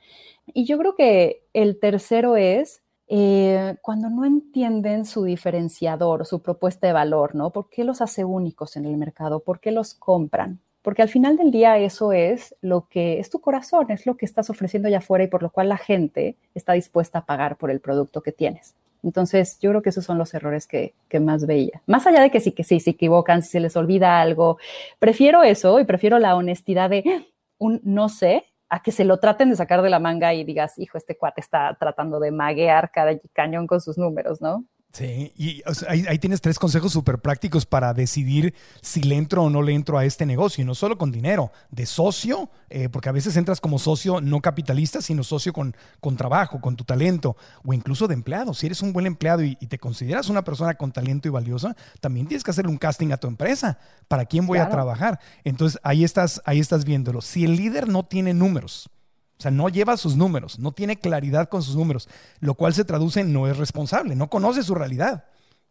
Y 0.54 0.66
yo 0.66 0.78
creo 0.78 0.96
que 0.96 1.44
el 1.54 1.80
tercero 1.80 2.36
es 2.36 2.82
eh, 3.10 3.76
cuando 3.82 4.10
no 4.10 4.26
entienden 4.26 5.06
su 5.06 5.24
diferenciador, 5.24 6.26
su 6.26 6.42
propuesta 6.42 6.88
de 6.88 6.94
valor, 6.94 7.36
¿no? 7.36 7.52
¿Por 7.52 7.70
qué 7.70 7.84
los 7.84 8.02
hace 8.02 8.26
únicos 8.26 8.76
en 8.76 8.86
el 8.86 8.98
mercado? 8.98 9.40
¿Por 9.40 9.60
qué 9.60 9.72
los 9.72 9.94
compran? 9.94 10.60
Porque 10.82 11.02
al 11.02 11.10
final 11.10 11.38
del 11.38 11.52
día 11.52 11.78
eso 11.78 12.12
es 12.12 12.56
lo 12.62 12.88
que 12.90 13.20
es 13.20 13.30
tu 13.30 13.40
corazón, 13.40 13.92
es 13.92 14.06
lo 14.06 14.16
que 14.16 14.26
estás 14.26 14.50
ofreciendo 14.50 14.88
allá 14.88 15.00
afuera 15.00 15.24
y 15.24 15.28
por 15.28 15.44
lo 15.44 15.52
cual 15.52 15.70
la 15.70 15.78
gente 15.78 16.36
está 16.54 16.74
dispuesta 16.74 17.20
a 17.20 17.26
pagar 17.26 17.58
por 17.58 17.72
el 17.72 17.80
producto 17.80 18.22
que 18.22 18.32
tienes. 18.32 18.74
Entonces, 19.04 19.58
yo 19.60 19.70
creo 19.70 19.82
que 19.82 19.90
esos 19.90 20.06
son 20.06 20.18
los 20.18 20.34
errores 20.34 20.66
que, 20.66 20.94
que, 21.08 21.20
más 21.20 21.46
veía. 21.46 21.82
Más 21.86 22.08
allá 22.08 22.22
de 22.22 22.32
que 22.32 22.40
sí, 22.40 22.52
que 22.52 22.64
sí, 22.64 22.80
se 22.80 22.92
equivocan, 22.92 23.42
si 23.42 23.50
se 23.50 23.60
les 23.60 23.76
olvida 23.78 24.20
algo, 24.20 24.58
prefiero 25.00 25.44
eso 25.44 25.80
y 25.80 25.86
prefiero 25.86 26.20
la 26.20 26.36
honestidad 26.36 26.90
de 26.90 27.28
un 27.58 27.80
no 27.84 28.10
sé 28.10 28.46
a 28.70 28.82
que 28.82 28.92
se 28.92 29.06
lo 29.06 29.20
traten 29.20 29.50
de 29.50 29.56
sacar 29.56 29.82
de 29.82 29.90
la 29.90 30.00
manga 30.00 30.34
y 30.34 30.44
digas, 30.44 30.78
hijo, 30.78 30.98
este 30.98 31.18
cuate 31.18 31.42
está 31.42 31.76
tratando 31.80 32.20
de 32.20 32.32
maguear 32.32 32.92
cada 32.92 33.18
cañón 33.34 33.68
con 33.68 33.82
sus 33.82 33.98
números, 33.98 34.42
¿no? 34.42 34.66
Sí, 34.94 35.32
y 35.38 35.62
ahí, 35.88 36.18
tienes 36.18 36.42
tres 36.42 36.58
consejos 36.58 36.92
súper 36.92 37.20
prácticos 37.20 37.68
para 37.68 37.94
decidir 37.94 38.56
si 38.82 39.04
le 39.04 39.16
entro 39.16 39.44
o 39.44 39.50
no 39.50 39.62
le 39.62 39.74
entro 39.74 39.98
a 39.98 40.06
este 40.06 40.26
negocio, 40.26 40.64
y 40.64 40.66
no 40.66 40.74
solo 40.74 40.98
con 40.98 41.12
dinero, 41.12 41.52
de 41.70 41.86
socio, 41.86 42.50
eh, 42.70 42.90
porque 42.90 43.10
a 43.10 43.12
veces 43.12 43.38
entras 43.38 43.62
como 43.62 43.78
socio 43.78 44.22
no 44.22 44.42
capitalista, 44.42 45.02
sino 45.02 45.24
socio 45.24 45.54
con, 45.54 45.76
con 46.00 46.18
trabajo, 46.18 46.62
con 46.62 46.76
tu 46.76 46.84
talento, 46.84 47.38
o 47.64 47.74
incluso 47.74 48.08
de 48.08 48.16
empleado. 48.16 48.56
Si 48.56 48.66
eres 48.66 48.82
un 48.82 48.92
buen 48.92 49.06
empleado 49.06 49.44
y, 49.44 49.56
te 49.56 49.78
consideras 49.78 50.30
una 50.30 50.44
persona 50.44 50.76
con 50.76 50.92
talento 50.92 51.28
y 51.28 51.32
valiosa, 51.32 51.76
también 52.00 52.26
tienes 52.26 52.44
que 52.44 52.52
hacer 52.52 52.66
un 52.66 52.78
casting 52.78 53.12
a 53.12 53.18
tu 53.18 53.28
empresa. 53.28 53.78
¿Para 54.08 54.26
quién 54.26 54.48
voy 54.48 54.60
a 54.60 54.70
trabajar? 54.70 55.20
Entonces 55.44 55.80
ahí 55.84 56.06
estás, 56.06 56.42
ahí 56.46 56.60
estás 56.60 56.86
viéndolo. 56.86 57.22
Si 57.22 57.44
el 57.44 57.56
líder 57.56 57.88
no 57.88 58.04
tiene 58.04 58.34
números, 58.34 58.90
o 59.38 59.42
sea, 59.42 59.52
no 59.52 59.70
lleva 59.70 59.98
sus 59.98 60.16
números, 60.16 60.58
no 60.58 60.72
tiene 60.72 60.98
claridad 60.98 61.48
con 61.48 61.62
sus 61.62 61.76
números, 61.76 62.10
lo 62.40 62.56
cual 62.56 62.74
se 62.74 62.86
traduce 62.86 63.22
en 63.22 63.34
no 63.34 63.48
es 63.48 63.58
responsable, 63.58 64.16
no 64.16 64.30
conoce 64.30 64.64
su 64.64 64.74
realidad. 64.74 65.26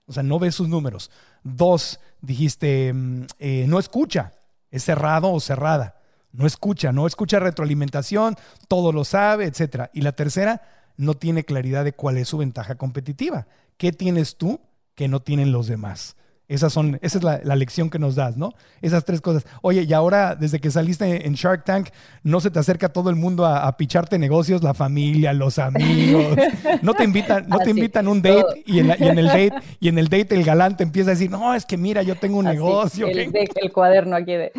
O 0.07 0.13
sea, 0.13 0.23
no 0.23 0.39
ve 0.39 0.53
sus 0.53 0.69
números. 0.69 1.11
Dos, 1.43 1.99
dijiste, 2.21 2.93
mm, 2.93 3.27
eh, 3.41 3.65
no 3.67 3.81
escucha, 3.81 4.35
es 4.71 4.85
cerrado 4.85 5.33
o 5.33 5.41
cerrada. 5.41 6.01
No 6.31 6.47
escucha, 6.47 6.93
no 6.93 7.07
escucha 7.07 7.41
retroalimentación, 7.41 8.37
todo 8.69 8.93
lo 8.93 9.05
sabe, 9.05 9.47
etc. 9.47 9.91
Y 9.93 10.03
la 10.03 10.13
tercera, 10.13 10.63
no 10.97 11.15
tiene 11.15 11.45
claridad 11.45 11.85
de 11.85 11.93
cuál 11.93 12.19
es 12.19 12.29
su 12.29 12.39
ventaja 12.39 12.77
competitiva. 12.77 13.47
¿Qué 13.77 13.93
tienes 13.93 14.37
tú 14.37 14.61
que 14.95 15.09
no 15.09 15.21
tienen 15.21 15.51
los 15.51 15.67
demás? 15.67 16.17
Esas 16.49 16.73
son, 16.73 16.99
esa 17.03 17.19
es 17.19 17.25
la, 17.25 17.57
lección 17.57 17.91
que 17.91 17.99
nos 17.99 18.15
das, 18.15 18.37
¿no? 18.37 18.53
Esas 18.81 19.05
tres 19.05 19.21
cosas. 19.21 19.45
Oye, 19.63 19.83
y 19.83 19.93
ahora, 19.93 20.37
desde 20.37 20.61
que 20.61 20.71
saliste 20.71 21.27
en 21.27 21.35
Shark 21.35 21.65
Tank, 21.65 21.89
no 22.23 22.39
se 22.39 22.53
te 22.53 22.61
acerca 22.61 22.93
todo 22.93 23.11
el 23.11 23.17
mundo 23.17 23.45
a, 23.45 23.77
picharte 23.77 24.17
negocios, 24.17 24.63
la 24.63 24.73
familia, 24.73 25.33
los 25.33 25.59
amigos. 25.59 26.37
No 26.83 26.95
te 26.95 27.03
invitan, 27.03 27.47
no 27.49 27.59
te 27.59 27.71
invitan 27.71 28.07
un 28.07 28.23
date 28.23 28.63
y 28.65 28.79
en, 28.79 28.91
el 28.91 29.27
date, 29.27 29.53
y 29.81 29.89
en 29.89 29.99
el 29.99 30.09
date 30.09 30.37
el 30.37 30.45
galán 30.45 30.77
te 30.77 30.85
empieza 30.85 31.11
a 31.11 31.15
decir, 31.15 31.31
no, 31.31 31.53
es 31.53 31.67
que 31.67 31.77
mira, 31.77 32.03
yo 32.03 32.15
tengo 32.15 32.39
un 32.39 32.45
negocio. 32.45 33.09
El, 33.09 33.33
el, 33.35 33.73
cuaderno 33.73 34.15
aquí 34.15 34.35
de. 34.35 34.53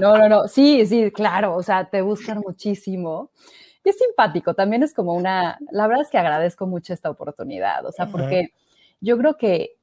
No, 0.00 0.16
no, 0.16 0.28
no. 0.28 0.46
Sí, 0.46 0.86
sí, 0.86 1.10
claro. 1.10 1.56
O 1.56 1.62
sea, 1.62 1.90
te 1.90 2.02
buscan 2.02 2.38
muchísimo. 2.38 3.30
Y 3.84 3.88
es 3.88 3.98
simpático. 3.98 4.54
También 4.54 4.84
es 4.84 4.94
como 4.94 5.12
una. 5.14 5.58
La 5.72 5.88
verdad 5.88 6.04
es 6.04 6.10
que 6.10 6.18
agradezco 6.18 6.68
mucho 6.68 6.92
esta 6.92 7.10
oportunidad. 7.10 7.84
O 7.84 7.90
sea, 7.90 8.06
porque 8.06 8.50
yo 9.00 9.18
creo 9.18 9.36
que 9.36 9.76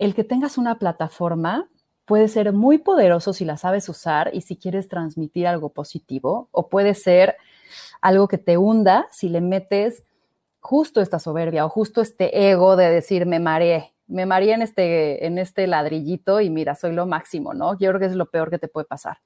el 0.00 0.14
que 0.14 0.24
tengas 0.24 0.58
una 0.58 0.78
plataforma 0.78 1.68
puede 2.06 2.26
ser 2.26 2.52
muy 2.52 2.78
poderoso 2.78 3.32
si 3.32 3.44
la 3.44 3.56
sabes 3.56 3.88
usar 3.88 4.30
y 4.32 4.40
si 4.40 4.56
quieres 4.56 4.88
transmitir 4.88 5.46
algo 5.46 5.68
positivo, 5.68 6.48
o 6.50 6.68
puede 6.68 6.94
ser 6.94 7.36
algo 8.00 8.26
que 8.26 8.38
te 8.38 8.56
hunda 8.56 9.06
si 9.12 9.28
le 9.28 9.40
metes 9.40 10.02
justo 10.58 11.00
esta 11.00 11.18
soberbia 11.18 11.64
o 11.66 11.68
justo 11.68 12.00
este 12.00 12.50
ego 12.50 12.76
de 12.76 12.90
decir 12.90 13.26
me 13.26 13.38
mareé, 13.40 13.94
me 14.06 14.26
mareé 14.26 14.54
en 14.54 14.62
este, 14.62 15.26
en 15.26 15.38
este 15.38 15.66
ladrillito 15.66 16.40
y 16.40 16.48
mira, 16.50 16.74
soy 16.74 16.92
lo 16.92 17.06
máximo, 17.06 17.52
¿no? 17.52 17.78
Yo 17.78 17.90
creo 17.90 18.00
que 18.00 18.06
es 18.06 18.16
lo 18.16 18.30
peor 18.30 18.50
que 18.50 18.58
te 18.58 18.68
puede 18.68 18.86
pasar. 18.86 19.18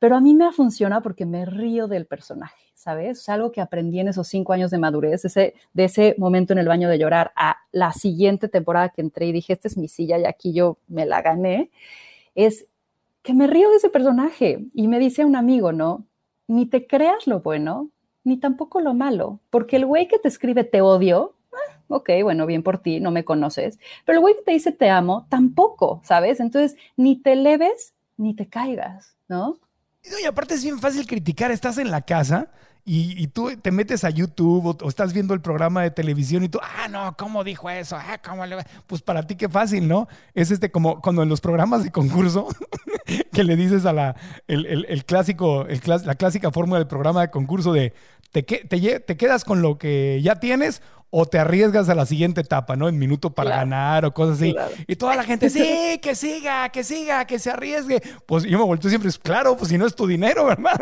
Pero 0.00 0.16
a 0.16 0.20
mí 0.20 0.34
me 0.34 0.52
funciona 0.52 1.00
porque 1.00 1.26
me 1.26 1.46
río 1.46 1.86
del 1.86 2.06
personaje. 2.06 2.67
¿Sabes? 2.88 3.18
Es 3.18 3.28
algo 3.28 3.52
que 3.52 3.60
aprendí 3.60 4.00
en 4.00 4.08
esos 4.08 4.28
cinco 4.28 4.54
años 4.54 4.70
de 4.70 4.78
madurez, 4.78 5.22
ese, 5.22 5.52
de 5.74 5.84
ese 5.84 6.14
momento 6.16 6.54
en 6.54 6.58
el 6.58 6.68
baño 6.68 6.88
de 6.88 6.98
llorar 6.98 7.32
a 7.36 7.58
la 7.70 7.92
siguiente 7.92 8.48
temporada 8.48 8.88
que 8.88 9.02
entré 9.02 9.26
y 9.26 9.32
dije, 9.32 9.52
esta 9.52 9.68
es 9.68 9.76
mi 9.76 9.88
silla 9.88 10.16
y 10.16 10.24
aquí 10.24 10.54
yo 10.54 10.78
me 10.86 11.04
la 11.04 11.20
gané, 11.20 11.70
es 12.34 12.64
que 13.20 13.34
me 13.34 13.46
río 13.46 13.68
de 13.68 13.76
ese 13.76 13.90
personaje. 13.90 14.64
Y 14.72 14.88
me 14.88 14.98
dice 14.98 15.26
un 15.26 15.36
amigo, 15.36 15.70
¿no? 15.70 16.06
Ni 16.46 16.64
te 16.64 16.86
creas 16.86 17.26
lo 17.26 17.40
bueno, 17.40 17.90
ni 18.24 18.38
tampoco 18.38 18.80
lo 18.80 18.94
malo, 18.94 19.38
porque 19.50 19.76
el 19.76 19.84
güey 19.84 20.08
que 20.08 20.18
te 20.18 20.28
escribe 20.28 20.64
te 20.64 20.80
odio, 20.80 21.34
ah, 21.52 21.80
ok, 21.88 22.08
bueno, 22.22 22.46
bien 22.46 22.62
por 22.62 22.78
ti, 22.78 23.00
no 23.00 23.10
me 23.10 23.26
conoces, 23.26 23.78
pero 24.06 24.16
el 24.16 24.22
güey 24.22 24.34
que 24.36 24.44
te 24.44 24.52
dice 24.52 24.72
te 24.72 24.88
amo, 24.88 25.26
tampoco, 25.28 26.00
¿sabes? 26.04 26.40
Entonces, 26.40 26.78
ni 26.96 27.16
te 27.16 27.36
leves 27.36 27.92
ni 28.16 28.34
te 28.34 28.48
caigas, 28.48 29.14
¿no? 29.28 29.58
Y 30.22 30.24
aparte 30.24 30.54
es 30.54 30.64
bien 30.64 30.78
fácil 30.78 31.06
criticar, 31.06 31.50
estás 31.50 31.76
en 31.76 31.90
la 31.90 32.00
casa 32.00 32.50
y, 32.90 33.26
tú 33.26 33.50
te 33.60 33.70
metes 33.70 34.02
a 34.04 34.10
YouTube 34.10 34.78
o, 34.82 34.88
estás 34.88 35.12
viendo 35.12 35.34
el 35.34 35.42
programa 35.42 35.82
de 35.82 35.90
televisión 35.90 36.42
y 36.42 36.48
tú, 36.48 36.58
ah, 36.62 36.88
no, 36.88 37.14
¿cómo 37.18 37.44
dijo 37.44 37.68
eso? 37.68 37.96
Ah, 37.96 38.18
¿cómo 38.26 38.46
le 38.46 38.56
Pues 38.86 39.02
para 39.02 39.26
ti 39.26 39.36
qué 39.36 39.48
fácil, 39.48 39.86
¿no? 39.86 40.08
Es 40.32 40.50
este 40.50 40.70
como 40.70 41.02
cuando 41.02 41.22
en 41.22 41.28
los 41.28 41.42
programas 41.42 41.84
de 41.84 41.90
concurso 41.90 42.48
que 43.32 43.44
le 43.44 43.56
dices 43.56 43.84
a 43.84 43.92
la, 43.92 44.16
el, 44.46 45.04
clásico, 45.04 45.66
el, 45.66 45.82
la 45.84 46.14
clásica 46.14 46.50
fórmula 46.50 46.78
del 46.78 46.88
programa 46.88 47.20
de 47.20 47.30
concurso 47.30 47.74
de 47.74 47.92
te, 48.32 48.42
te, 48.42 49.00
te 49.00 49.16
quedas 49.16 49.44
con 49.44 49.60
lo 49.60 49.76
que 49.76 50.20
ya 50.22 50.36
tienes 50.36 50.80
o 51.10 51.26
te 51.26 51.38
arriesgas 51.38 51.88
a 51.88 51.94
la 51.94 52.04
siguiente 52.04 52.42
etapa, 52.42 52.76
¿no? 52.76 52.88
En 52.88 52.98
minuto 52.98 53.30
para 53.30 53.50
Claro. 53.50 53.60
ganar 53.60 54.04
o 54.04 54.12
cosas 54.12 54.36
así. 54.36 54.52
Claro. 54.52 54.72
Y 54.86 54.96
toda 54.96 55.16
la 55.16 55.24
gente, 55.24 55.48
sí, 55.48 55.98
que 56.02 56.14
siga, 56.14 56.68
que 56.68 56.84
siga, 56.84 57.26
que 57.26 57.38
se 57.38 57.50
arriesgue. 57.50 58.02
Pues 58.26 58.44
yo 58.44 58.58
me 58.58 58.64
volteo 58.64 58.90
siempre, 58.90 59.10
claro, 59.22 59.56
pues 59.56 59.70
si 59.70 59.78
no 59.78 59.86
es 59.86 59.94
tu 59.94 60.06
dinero, 60.06 60.44
¿verdad? 60.46 60.78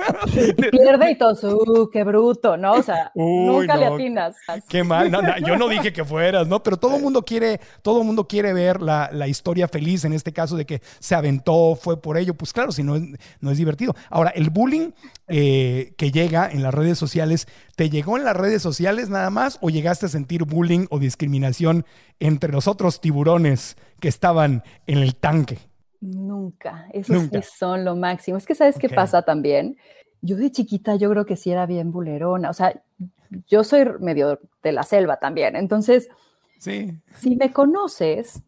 Pierde 0.56 1.10
y 1.12 1.18
todos, 1.18 1.44
uh, 1.44 1.88
qué 1.96 2.04
bruto, 2.04 2.58
¿no? 2.58 2.74
O 2.74 2.82
sea, 2.82 3.10
Uy, 3.14 3.46
nunca 3.46 3.74
le 3.74 3.86
atinas. 3.86 4.36
Qué 4.68 4.84
mal, 4.84 5.10
no, 5.10 5.22
no, 5.22 5.38
yo 5.38 5.56
no 5.56 5.66
dije 5.66 5.94
que 5.94 6.04
fueras, 6.04 6.46
¿no? 6.46 6.62
Pero 6.62 6.76
todo 6.76 6.96
el 6.96 7.02
mundo 7.02 7.24
quiere, 7.24 7.58
todo 7.80 8.04
mundo 8.04 8.28
quiere 8.28 8.52
ver 8.52 8.82
la, 8.82 9.08
la 9.10 9.26
historia 9.28 9.66
feliz 9.66 10.04
en 10.04 10.12
este 10.12 10.30
caso 10.30 10.58
de 10.58 10.66
que 10.66 10.82
se 10.98 11.14
aventó, 11.14 11.74
fue 11.74 11.98
por 11.98 12.18
ello, 12.18 12.34
pues 12.34 12.52
claro, 12.52 12.70
si 12.70 12.82
no 12.82 12.96
es, 12.96 13.02
no 13.40 13.50
es 13.50 13.56
divertido. 13.56 13.94
Ahora, 14.10 14.28
el 14.30 14.50
bullying 14.50 14.90
eh, 15.28 15.94
que 15.96 16.12
llega 16.12 16.50
en 16.50 16.62
las 16.62 16.74
redes 16.74 16.98
sociales, 16.98 17.48
¿te 17.76 17.88
llegó 17.88 18.18
en 18.18 18.24
las 18.24 18.36
redes 18.36 18.60
sociales 18.60 19.08
nada 19.08 19.30
más 19.30 19.56
o 19.62 19.70
llegaste 19.70 20.04
a 20.04 20.10
sentir 20.10 20.44
bullying 20.44 20.84
o 20.90 20.98
discriminación 20.98 21.86
entre 22.20 22.52
los 22.52 22.68
otros 22.68 23.00
tiburones 23.00 23.78
que 24.00 24.08
estaban 24.08 24.62
en 24.86 24.98
el 24.98 25.16
tanque? 25.16 25.60
Nunca, 26.02 26.88
esos 26.92 27.16
Nunca. 27.16 27.40
sí 27.40 27.48
son 27.58 27.86
lo 27.86 27.96
máximo. 27.96 28.36
Es 28.36 28.44
que 28.44 28.54
sabes 28.54 28.78
qué 28.78 28.90
pasa 28.90 29.22
también. 29.22 29.78
Yo 30.22 30.36
de 30.36 30.50
chiquita 30.50 30.96
yo 30.96 31.10
creo 31.10 31.26
que 31.26 31.36
sí 31.36 31.50
era 31.50 31.66
bien 31.66 31.92
bulerona, 31.92 32.50
o 32.50 32.54
sea, 32.54 32.82
yo 33.46 33.64
soy 33.64 33.84
medio 34.00 34.40
de 34.62 34.72
la 34.72 34.82
selva 34.82 35.18
también, 35.18 35.56
entonces 35.56 36.08
Sí. 36.58 36.98
si 37.14 37.36
me 37.36 37.52
conoces, 37.52 38.42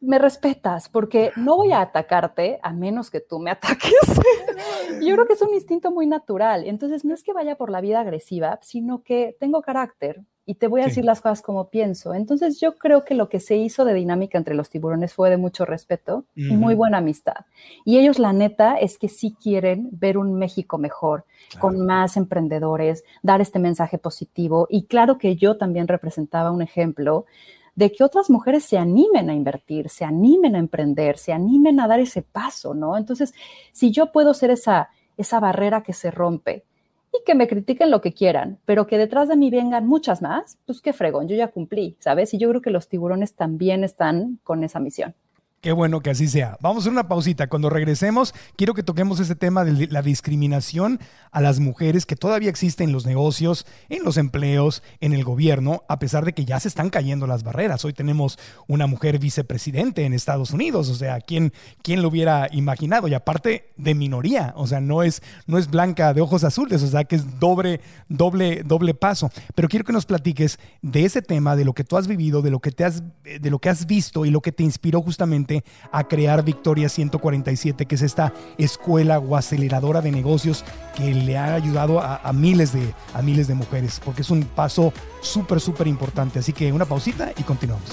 me 0.00 0.18
respetas, 0.18 0.88
porque 0.88 1.32
no 1.36 1.56
voy 1.56 1.72
a 1.72 1.80
atacarte 1.80 2.60
a 2.62 2.72
menos 2.72 3.10
que 3.10 3.20
tú 3.20 3.38
me 3.38 3.50
ataques. 3.50 3.92
Yo 5.02 5.14
creo 5.14 5.26
que 5.26 5.32
es 5.32 5.42
un 5.42 5.54
instinto 5.54 5.90
muy 5.90 6.06
natural. 6.06 6.64
Entonces, 6.64 7.04
no 7.04 7.14
es 7.14 7.22
que 7.24 7.32
vaya 7.32 7.56
por 7.56 7.70
la 7.70 7.80
vida 7.80 8.00
agresiva, 8.00 8.58
sino 8.62 9.02
que 9.02 9.36
tengo 9.40 9.62
carácter 9.62 10.22
y 10.48 10.54
te 10.54 10.68
voy 10.68 10.80
a 10.80 10.84
Sí. 10.84 10.90
decir 10.90 11.04
las 11.04 11.20
cosas 11.20 11.42
como 11.42 11.68
pienso. 11.70 12.14
Entonces, 12.14 12.60
yo 12.60 12.76
creo 12.78 13.04
que 13.04 13.14
lo 13.16 13.28
que 13.28 13.40
se 13.40 13.56
hizo 13.56 13.84
de 13.84 13.94
dinámica 13.94 14.38
entre 14.38 14.54
los 14.54 14.70
tiburones 14.70 15.12
fue 15.12 15.28
de 15.28 15.36
mucho 15.36 15.64
respeto 15.64 16.24
y 16.36 16.56
muy 16.56 16.74
buena 16.76 16.98
amistad. 16.98 17.44
Y 17.84 17.98
ellos, 17.98 18.18
la 18.20 18.32
neta, 18.32 18.76
es 18.76 18.96
que 18.96 19.08
sí 19.08 19.36
quieren 19.42 19.88
ver 19.90 20.16
un 20.16 20.34
México 20.38 20.78
mejor, 20.78 21.24
con 21.60 21.84
más 21.84 22.16
emprendedores, 22.16 23.04
dar 23.22 23.40
este 23.40 23.58
mensaje 23.58 23.98
positivo. 23.98 24.68
Y 24.70 24.84
claro 24.84 25.18
que 25.18 25.34
yo 25.34 25.56
también 25.56 25.88
representaba 25.88 26.52
un 26.52 26.62
ejemplo 26.62 27.26
de 27.74 27.90
que 27.92 28.04
otras 28.04 28.30
mujeres 28.30 28.64
se 28.64 28.78
animen 28.78 29.28
a 29.28 29.34
invertir, 29.34 29.90
se 29.90 30.04
animen 30.04 30.54
a 30.54 30.58
emprender, 30.58 31.18
se 31.18 31.32
animen 31.32 31.80
a 31.80 31.88
dar 31.88 32.00
ese 32.00 32.22
paso, 32.22 32.72
¿no? 32.72 32.96
Entonces, 32.96 33.34
si 33.72 33.90
yo 33.90 34.12
puedo 34.12 34.32
ser 34.32 34.50
esa, 34.50 34.90
esa 35.16 35.40
barrera 35.40 35.82
que 35.82 35.92
se 35.92 36.10
rompe 36.10 36.64
que 37.26 37.34
me 37.34 37.48
critiquen 37.48 37.90
lo 37.90 38.00
que 38.00 38.14
quieran, 38.14 38.58
pero 38.64 38.86
que 38.86 38.96
detrás 38.96 39.28
de 39.28 39.36
mí 39.36 39.50
vengan 39.50 39.86
muchas 39.86 40.22
más, 40.22 40.58
pues 40.64 40.80
qué 40.80 40.94
fregón, 40.94 41.28
yo 41.28 41.36
ya 41.36 41.48
cumplí, 41.48 41.96
¿sabes? 42.00 42.32
Y 42.32 42.38
yo 42.38 42.48
creo 42.48 42.62
que 42.62 42.70
los 42.70 42.88
tiburones 42.88 43.34
también 43.34 43.84
están 43.84 44.38
con 44.44 44.64
esa 44.64 44.80
misión. 44.80 45.14
Qué 45.66 45.72
bueno 45.72 46.00
que 46.00 46.10
así 46.10 46.28
sea. 46.28 46.56
Vamos 46.60 46.76
a 46.76 46.80
hacer 46.82 46.92
una 46.92 47.08
pausita. 47.08 47.48
Cuando 47.48 47.70
regresemos, 47.70 48.34
quiero 48.54 48.72
que 48.72 48.84
toquemos 48.84 49.18
ese 49.18 49.34
tema 49.34 49.64
de 49.64 49.88
la 49.88 50.00
discriminación 50.00 51.00
a 51.32 51.40
las 51.40 51.58
mujeres 51.58 52.06
que 52.06 52.14
todavía 52.14 52.50
existe 52.50 52.84
en 52.84 52.92
los 52.92 53.04
negocios, 53.04 53.66
en 53.88 54.04
los 54.04 54.16
empleos, 54.16 54.84
en 55.00 55.12
el 55.12 55.24
gobierno, 55.24 55.82
a 55.88 55.98
pesar 55.98 56.24
de 56.24 56.34
que 56.34 56.44
ya 56.44 56.60
se 56.60 56.68
están 56.68 56.88
cayendo 56.88 57.26
las 57.26 57.42
barreras. 57.42 57.84
Hoy 57.84 57.94
tenemos 57.94 58.38
una 58.68 58.86
mujer 58.86 59.18
vicepresidente 59.18 60.04
en 60.04 60.12
Estados 60.12 60.52
Unidos, 60.52 60.88
o 60.88 60.94
sea, 60.94 61.20
¿quién, 61.20 61.52
quién 61.82 62.00
lo 62.00 62.10
hubiera 62.10 62.46
imaginado? 62.52 63.08
Y 63.08 63.14
aparte 63.14 63.72
de 63.76 63.96
minoría, 63.96 64.54
o 64.56 64.68
sea, 64.68 64.80
no 64.80 65.02
es, 65.02 65.20
no 65.48 65.58
es 65.58 65.68
blanca 65.68 66.14
de 66.14 66.20
ojos 66.20 66.44
azules, 66.44 66.80
o 66.84 66.86
sea, 66.86 67.02
que 67.02 67.16
es 67.16 67.40
doble, 67.40 67.80
doble, 68.08 68.62
doble 68.62 68.94
paso. 68.94 69.32
Pero 69.56 69.66
quiero 69.66 69.84
que 69.84 69.92
nos 69.92 70.06
platiques 70.06 70.60
de 70.80 71.04
ese 71.04 71.22
tema, 71.22 71.56
de 71.56 71.64
lo 71.64 71.72
que 71.72 71.82
tú 71.82 71.96
has 71.96 72.06
vivido, 72.06 72.40
de 72.40 72.52
lo 72.52 72.60
que 72.60 72.70
te 72.70 72.84
has, 72.84 73.02
de 73.24 73.50
lo 73.50 73.58
que 73.58 73.68
has 73.68 73.86
visto 73.86 74.24
y 74.24 74.30
lo 74.30 74.40
que 74.40 74.52
te 74.52 74.62
inspiró 74.62 75.02
justamente 75.02 75.55
a 75.92 76.04
crear 76.04 76.44
Victoria 76.44 76.88
147, 76.88 77.86
que 77.86 77.94
es 77.94 78.02
esta 78.02 78.32
escuela 78.58 79.18
o 79.18 79.36
aceleradora 79.36 80.00
de 80.00 80.12
negocios 80.12 80.64
que 80.96 81.14
le 81.14 81.36
ha 81.36 81.54
ayudado 81.54 82.00
a, 82.00 82.32
miles, 82.32 82.72
de, 82.72 82.94
a 83.14 83.22
miles 83.22 83.48
de 83.48 83.54
mujeres, 83.54 84.00
porque 84.04 84.22
es 84.22 84.30
un 84.30 84.42
paso 84.42 84.92
súper, 85.20 85.60
súper 85.60 85.86
importante. 85.86 86.38
Así 86.38 86.52
que 86.52 86.72
una 86.72 86.84
pausita 86.84 87.32
y 87.36 87.42
continuamos. 87.42 87.90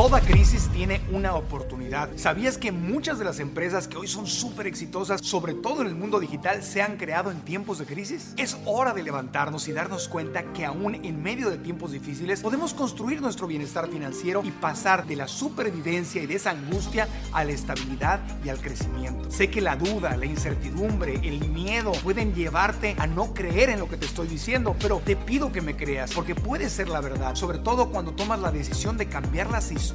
Toda 0.00 0.22
crisis 0.22 0.70
tiene 0.72 1.02
una 1.12 1.34
oportunidad. 1.34 2.08
¿Sabías 2.16 2.56
que 2.56 2.72
muchas 2.72 3.18
de 3.18 3.26
las 3.26 3.38
empresas 3.38 3.86
que 3.86 3.98
hoy 3.98 4.08
son 4.08 4.26
súper 4.26 4.66
exitosas, 4.66 5.20
sobre 5.22 5.52
todo 5.52 5.82
en 5.82 5.88
el 5.88 5.94
mundo 5.94 6.18
digital, 6.18 6.62
se 6.62 6.80
han 6.80 6.96
creado 6.96 7.30
en 7.30 7.42
tiempos 7.42 7.78
de 7.78 7.84
crisis? 7.84 8.32
Es 8.38 8.56
hora 8.64 8.94
de 8.94 9.02
levantarnos 9.02 9.68
y 9.68 9.72
darnos 9.72 10.08
cuenta 10.08 10.54
que 10.54 10.64
aún 10.64 10.94
en 10.94 11.22
medio 11.22 11.50
de 11.50 11.58
tiempos 11.58 11.92
difíciles 11.92 12.40
podemos 12.40 12.72
construir 12.72 13.20
nuestro 13.20 13.46
bienestar 13.46 13.90
financiero 13.90 14.40
y 14.42 14.50
pasar 14.52 15.06
de 15.06 15.16
la 15.16 15.28
supervivencia 15.28 16.22
y 16.22 16.26
de 16.26 16.36
esa 16.36 16.52
angustia 16.52 17.06
a 17.34 17.44
la 17.44 17.52
estabilidad 17.52 18.20
y 18.42 18.48
al 18.48 18.58
crecimiento. 18.58 19.30
Sé 19.30 19.50
que 19.50 19.60
la 19.60 19.76
duda, 19.76 20.16
la 20.16 20.24
incertidumbre, 20.24 21.20
el 21.22 21.46
miedo 21.50 21.92
pueden 22.02 22.34
llevarte 22.34 22.96
a 22.98 23.06
no 23.06 23.34
creer 23.34 23.68
en 23.68 23.78
lo 23.78 23.86
que 23.90 23.98
te 23.98 24.06
estoy 24.06 24.28
diciendo, 24.28 24.74
pero 24.80 25.02
te 25.04 25.14
pido 25.14 25.52
que 25.52 25.60
me 25.60 25.76
creas 25.76 26.12
porque 26.12 26.34
puede 26.34 26.70
ser 26.70 26.88
la 26.88 27.02
verdad, 27.02 27.34
sobre 27.34 27.58
todo 27.58 27.90
cuando 27.90 28.12
tomas 28.12 28.40
la 28.40 28.50
decisión 28.50 28.96
de 28.96 29.06
cambiar 29.06 29.50
las 29.50 29.70
historias 29.70 29.89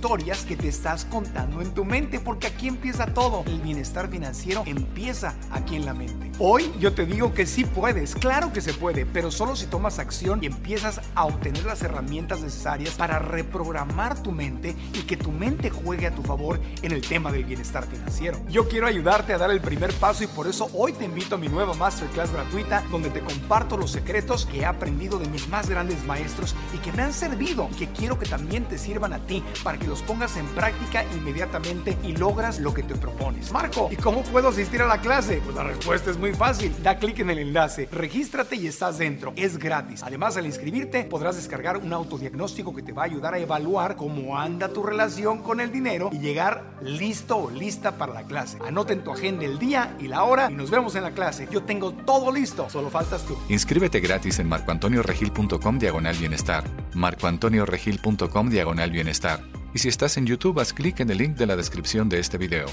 que 0.48 0.56
te 0.56 0.68
estás 0.68 1.06
contando 1.06 1.62
en 1.62 1.74
tu 1.74 1.84
mente, 1.84 2.20
porque 2.20 2.48
aquí 2.48 2.68
empieza 2.68 3.08
todo. 3.08 3.44
El 3.48 3.60
bienestar 3.62 4.10
financiero 4.10 4.64
empieza 4.66 5.34
aquí 5.52 5.76
en 5.76 5.86
la 5.86 5.94
mente. 5.94 6.32
Hoy 6.38 6.72
yo 6.80 6.94
te 6.94 7.06
digo 7.06 7.34
que 7.34 7.46
sí 7.46 7.64
puedes, 7.64 8.14
claro 8.14 8.54
que 8.54 8.62
se 8.62 8.74
puede, 8.74 9.06
pero 9.06 9.32
solo 9.32 9.56
si 9.56 9.66
tomas 9.68 10.00
acción 10.00 10.44
y 10.44 10.48
empiezas 10.48 11.02
a 11.16 11.26
obtener 11.26 11.66
las 11.66 11.82
herramientas 11.82 12.42
necesarias 12.42 12.94
para 12.96 13.20
reprogramar 13.20 14.22
tu 14.22 14.32
mente 14.32 14.76
y 14.94 15.02
que 15.04 15.18
tu 15.18 15.32
mente 15.32 15.70
juegue 15.70 16.08
a 16.08 16.14
tu 16.14 16.22
favor 16.22 16.60
en 16.82 16.92
el 16.92 17.02
tema 17.02 17.32
del 17.32 17.46
bienestar 17.46 17.86
financiero. 17.86 18.38
Yo 18.50 18.68
quiero 18.68 18.88
ayudarte 18.88 19.34
a 19.34 19.38
dar 19.38 19.50
el 19.50 19.62
primer 19.62 19.94
paso 19.94 20.24
y 20.24 20.28
por 20.28 20.48
eso 20.48 20.70
hoy 20.74 20.94
te 20.94 21.06
invito 21.06 21.36
a 21.36 21.38
mi 21.38 21.48
nueva 21.48 21.74
masterclass 21.74 22.32
gratuita 22.32 22.84
donde 22.92 23.10
te 23.10 23.22
comparto 23.22 23.78
los 23.78 23.92
secretos 23.92 24.46
que 24.46 24.60
he 24.60 24.66
aprendido 24.66 25.18
de 25.20 25.30
mis 25.30 25.48
más 25.48 25.70
grandes 25.70 26.04
maestros 26.06 26.56
y 26.74 26.78
que 26.80 26.92
me 26.92 27.04
han 27.04 27.14
servido 27.14 27.70
y 27.72 27.76
que 27.76 27.88
quiero 27.88 28.20
que 28.20 28.26
también 28.26 28.66
te 28.66 28.78
sirvan 28.78 29.14
a 29.14 29.20
ti 29.20 29.44
para 29.64 29.75
que 29.78 29.88
los 29.88 30.02
pongas 30.02 30.38
en 30.38 30.46
práctica 30.48 31.04
inmediatamente 31.16 31.98
y 32.04 32.16
logras 32.16 32.60
lo 32.60 32.74
que 32.74 32.84
te 32.84 32.96
propones. 32.96 33.52
Marco, 33.52 33.90
¿y 33.92 33.96
cómo 33.96 34.24
puedo 34.24 34.50
asistir 34.50 34.82
a 34.82 34.88
la 34.88 35.02
clase? 35.02 35.42
Pues 35.44 35.56
la 35.56 35.64
respuesta 35.64 36.12
es 36.12 36.18
muy 36.18 36.34
fácil. 36.34 36.74
Da 36.84 36.98
clic 36.98 37.20
en 37.20 37.30
el 37.30 37.40
enlace, 37.40 37.88
regístrate 37.92 38.56
y 38.56 38.68
estás 38.68 38.98
dentro. 38.98 39.34
Es 39.36 39.58
gratis. 39.58 40.04
Además, 40.04 40.38
al 40.38 40.46
inscribirte 40.46 41.04
podrás 41.04 41.36
descargar 41.36 41.78
un 41.78 41.94
autodiagnóstico 41.94 42.74
que 42.74 42.84
te 42.84 42.94
va 42.94 43.04
a 43.04 43.06
ayudar 43.06 43.34
a 43.34 43.40
evaluar 43.40 43.96
cómo 43.96 44.38
anda 44.38 44.70
tu 44.70 44.84
relación 44.84 45.42
con 45.42 45.60
el 45.60 45.72
dinero 45.72 46.10
y 46.12 46.20
llegar 46.20 46.64
listo 46.82 47.38
o 47.38 47.52
lista 47.52 47.98
para 47.98 48.14
la 48.14 48.24
clase. 48.24 48.58
Anota 48.66 48.94
en 48.94 49.04
tu 49.04 49.12
agenda 49.12 49.46
el 49.46 49.60
día 49.60 49.96
y 50.00 50.08
la 50.08 50.24
hora 50.24 50.50
y 50.52 50.54
nos 50.54 50.70
vemos 50.70 50.96
en 50.96 51.04
la 51.04 51.12
clase. 51.12 51.48
Yo 51.52 51.64
tengo 51.64 51.92
todo 51.94 52.32
listo, 52.32 52.70
solo 52.70 52.90
faltas 52.90 53.24
tú. 53.26 53.38
Inscríbete 53.50 54.00
gratis 54.00 54.40
en 54.40 54.48
marcoantonioregil.com 54.48 55.80
diagonal 55.80 56.16
bienestar. 56.18 56.64
marcoantonioregil.com 56.94 58.50
diagonal 58.50 58.92
bienestar. 58.92 59.42
Y 59.76 59.80
si 59.80 59.90
estás 59.90 60.16
en 60.16 60.26
YouTube, 60.26 60.62
haz 60.62 60.72
clic 60.72 61.02
en 61.02 61.10
el 61.10 61.18
link 61.18 61.36
de 61.36 61.46
la 61.46 61.58
descripción 61.58 62.08
de 62.08 62.20
este 62.20 62.38
video. 62.38 62.68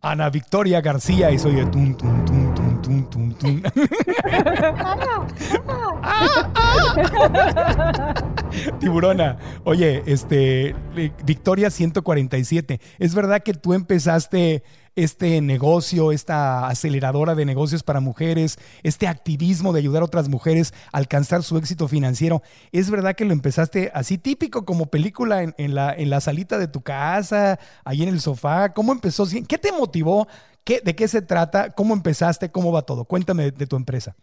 Ana 0.00 0.30
Victoria 0.30 0.80
García 0.80 1.30
y 1.30 1.38
soy 1.38 1.54
de 1.54 1.66
tun, 1.66 1.96
tun, 1.96 2.24
tun, 2.24 2.52
tun, 2.56 2.82
tun, 2.82 3.08
tun, 3.08 3.32
tun. 3.38 3.62
Tiburona, 8.80 9.38
oye, 9.64 10.02
este, 10.06 10.70
eh, 10.96 11.12
Victoria 11.24 11.70
147, 11.70 12.80
¿es 12.98 13.14
verdad 13.14 13.42
que 13.42 13.54
tú 13.54 13.74
empezaste 13.74 14.62
este 14.94 15.42
negocio, 15.42 16.10
esta 16.10 16.68
aceleradora 16.68 17.34
de 17.34 17.44
negocios 17.44 17.82
para 17.82 18.00
mujeres, 18.00 18.58
este 18.82 19.06
activismo 19.06 19.72
de 19.72 19.80
ayudar 19.80 20.02
a 20.02 20.06
otras 20.06 20.28
mujeres 20.28 20.72
a 20.92 20.98
alcanzar 20.98 21.42
su 21.42 21.58
éxito 21.58 21.86
financiero? 21.86 22.42
¿Es 22.72 22.90
verdad 22.90 23.14
que 23.14 23.24
lo 23.24 23.32
empezaste 23.32 23.90
así 23.94 24.18
típico 24.18 24.64
como 24.64 24.86
película 24.86 25.42
en, 25.42 25.74
la, 25.74 25.92
en 25.92 26.10
la 26.10 26.20
salita 26.20 26.58
de 26.58 26.68
tu 26.68 26.80
casa, 26.82 27.58
ahí 27.84 28.02
en 28.02 28.08
el 28.08 28.20
sofá? 28.20 28.72
¿Cómo 28.72 28.92
empezó? 28.92 29.26
¿Qué 29.46 29.58
te 29.58 29.72
motivó? 29.72 30.26
¿Qué, 30.64 30.80
¿De 30.82 30.96
qué 30.96 31.06
se 31.08 31.22
trata? 31.22 31.70
¿Cómo 31.70 31.94
empezaste? 31.94 32.50
¿Cómo 32.50 32.72
va 32.72 32.82
todo? 32.82 33.04
Cuéntame 33.04 33.52
de, 33.52 33.66
tu 33.66 33.76
empresa. 33.76 34.16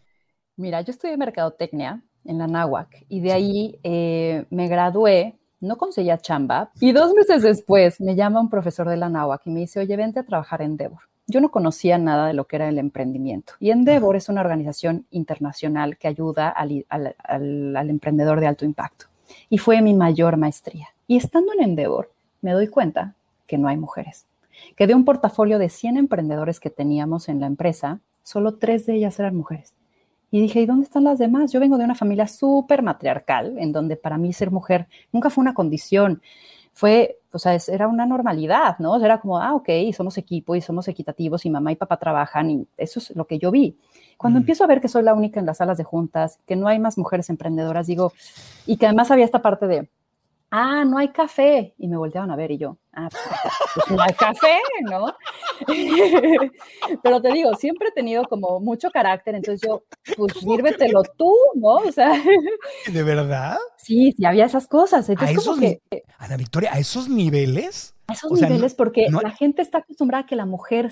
Mira, 0.55 0.81
yo 0.81 0.91
estudié 0.91 1.15
mercadotecnia 1.17 2.03
en 2.25 2.37
la 2.37 2.47
náhuac 2.47 3.05
y 3.09 3.19
de 3.21 3.31
ahí 3.33 3.79
eh, 3.83 4.45
me 4.49 4.67
gradué, 4.67 5.35
no 5.61 5.77
conseguía 5.77 6.17
chamba 6.17 6.71
y 6.79 6.91
dos 6.91 7.13
meses 7.13 7.41
después 7.41 7.99
me 8.01 8.15
llama 8.15 8.41
un 8.41 8.49
profesor 8.49 8.89
de 8.89 8.97
la 8.97 9.09
náhuac 9.09 9.41
y 9.45 9.49
me 9.49 9.61
dice, 9.61 9.79
oye, 9.79 9.95
vente 9.95 10.19
a 10.19 10.23
trabajar 10.23 10.61
en 10.61 10.71
Endeavor. 10.71 11.01
Yo 11.25 11.39
no 11.39 11.51
conocía 11.51 11.97
nada 11.97 12.27
de 12.27 12.33
lo 12.33 12.45
que 12.45 12.57
era 12.57 12.67
el 12.67 12.77
emprendimiento 12.77 13.53
y 13.59 13.71
Endeavor 13.71 14.15
es 14.15 14.29
una 14.29 14.41
organización 14.41 15.05
internacional 15.11 15.97
que 15.97 16.07
ayuda 16.07 16.49
al, 16.49 16.85
al, 16.89 17.15
al, 17.23 17.75
al 17.75 17.89
emprendedor 17.89 18.39
de 18.39 18.47
alto 18.47 18.65
impacto 18.65 19.05
y 19.49 19.57
fue 19.57 19.81
mi 19.81 19.93
mayor 19.93 20.37
maestría. 20.37 20.89
Y 21.07 21.17
estando 21.17 21.53
en 21.53 21.63
Endeavor 21.63 22.11
me 22.41 22.51
doy 22.51 22.67
cuenta 22.67 23.15
que 23.47 23.57
no 23.57 23.67
hay 23.67 23.77
mujeres, 23.77 24.25
que 24.75 24.87
de 24.87 24.95
un 24.95 25.05
portafolio 25.05 25.59
de 25.59 25.69
100 25.69 25.97
emprendedores 25.97 26.59
que 26.59 26.69
teníamos 26.69 27.29
en 27.29 27.39
la 27.39 27.47
empresa, 27.47 27.99
solo 28.23 28.55
tres 28.55 28.85
de 28.85 28.95
ellas 28.95 29.19
eran 29.19 29.35
mujeres. 29.35 29.73
Y 30.33 30.41
dije, 30.41 30.61
¿y 30.61 30.65
dónde 30.65 30.85
están 30.85 31.03
las 31.03 31.19
demás? 31.19 31.51
Yo 31.51 31.59
vengo 31.59 31.77
de 31.77 31.83
una 31.83 31.93
familia 31.93 32.25
súper 32.25 32.81
matriarcal, 32.81 33.55
en 33.59 33.71
donde 33.71 33.97
para 33.97 34.17
mí 34.17 34.33
ser 34.33 34.49
mujer 34.49 34.87
nunca 35.11 35.29
fue 35.29 35.43
una 35.43 35.53
condición 35.53 36.23
fue, 36.73 37.19
o 37.31 37.37
sea, 37.37 37.55
era 37.67 37.87
una 37.87 38.07
normalidad, 38.07 38.79
¿no? 38.79 38.99
Era 38.99 39.19
como, 39.19 39.37
ah, 39.37 39.53
ok, 39.53 39.69
somos 39.95 40.17
equipo 40.17 40.55
y 40.55 40.61
somos 40.61 40.87
equitativos 40.87 41.45
y 41.45 41.51
mamá 41.51 41.71
y 41.71 41.75
papá 41.75 41.97
trabajan 41.97 42.49
y 42.49 42.67
eso 42.77 42.99
es 42.99 43.15
lo 43.15 43.25
que 43.25 43.37
yo 43.37 43.51
vi. 43.51 43.77
Cuando 44.17 44.39
mm. 44.39 44.41
empiezo 44.41 44.63
a 44.63 44.67
ver 44.67 44.81
que 44.81 44.87
soy 44.87 45.03
la 45.03 45.13
única 45.13 45.39
en 45.39 45.45
las 45.45 45.57
salas 45.57 45.77
de 45.77 45.83
juntas, 45.83 46.39
que 46.47 46.55
no 46.55 46.67
hay 46.67 46.79
más 46.79 46.97
mujeres 46.97 47.29
emprendedoras, 47.29 47.85
digo, 47.85 48.11
y 48.65 48.77
que 48.77 48.87
además 48.87 49.11
había 49.11 49.25
esta 49.25 49.43
parte 49.43 49.67
de, 49.67 49.87
ah, 50.49 50.83
no 50.83 50.97
hay 50.97 51.09
café. 51.09 51.75
Y 51.77 51.87
me 51.87 51.97
volteaban 51.97 52.31
a 52.31 52.35
ver 52.35 52.49
y 52.49 52.57
yo, 52.57 52.77
ah, 52.93 53.09
pues, 53.09 53.23
pues 53.75 53.91
no 53.91 54.01
hay 54.01 54.13
café, 54.13 54.57
¿no? 54.83 55.13
Pero 57.03 57.21
te 57.21 57.31
digo, 57.31 57.53
siempre 57.55 57.89
he 57.89 57.91
tenido 57.91 58.23
como 58.25 58.59
mucho 58.59 58.89
carácter, 58.91 59.35
entonces 59.35 59.67
yo, 59.67 59.83
pues 60.15 60.33
sírvetelo 60.33 61.03
tú, 61.17 61.35
¿no? 61.55 61.75
O 61.75 61.91
sea. 61.91 62.13
¿De 62.91 63.03
verdad? 63.03 63.57
Sí, 63.77 64.13
sí, 64.15 64.25
había 64.25 64.45
esas 64.45 64.67
cosas. 64.67 65.07
Entonces, 65.09 65.37
¿A 65.37 65.41
esos 65.41 65.59
que, 65.59 65.81
Ana 66.17 66.37
Victoria, 66.37 66.71
¿a 66.73 66.79
esos 66.79 67.09
niveles? 67.09 67.95
A 68.07 68.13
esos 68.13 68.31
niveles, 68.31 68.75
porque 68.75 69.07
la 69.09 69.31
gente 69.31 69.61
está 69.61 69.79
acostumbrada 69.79 70.23
a 70.23 70.27
que 70.27 70.35
la 70.35 70.45
mujer 70.45 70.91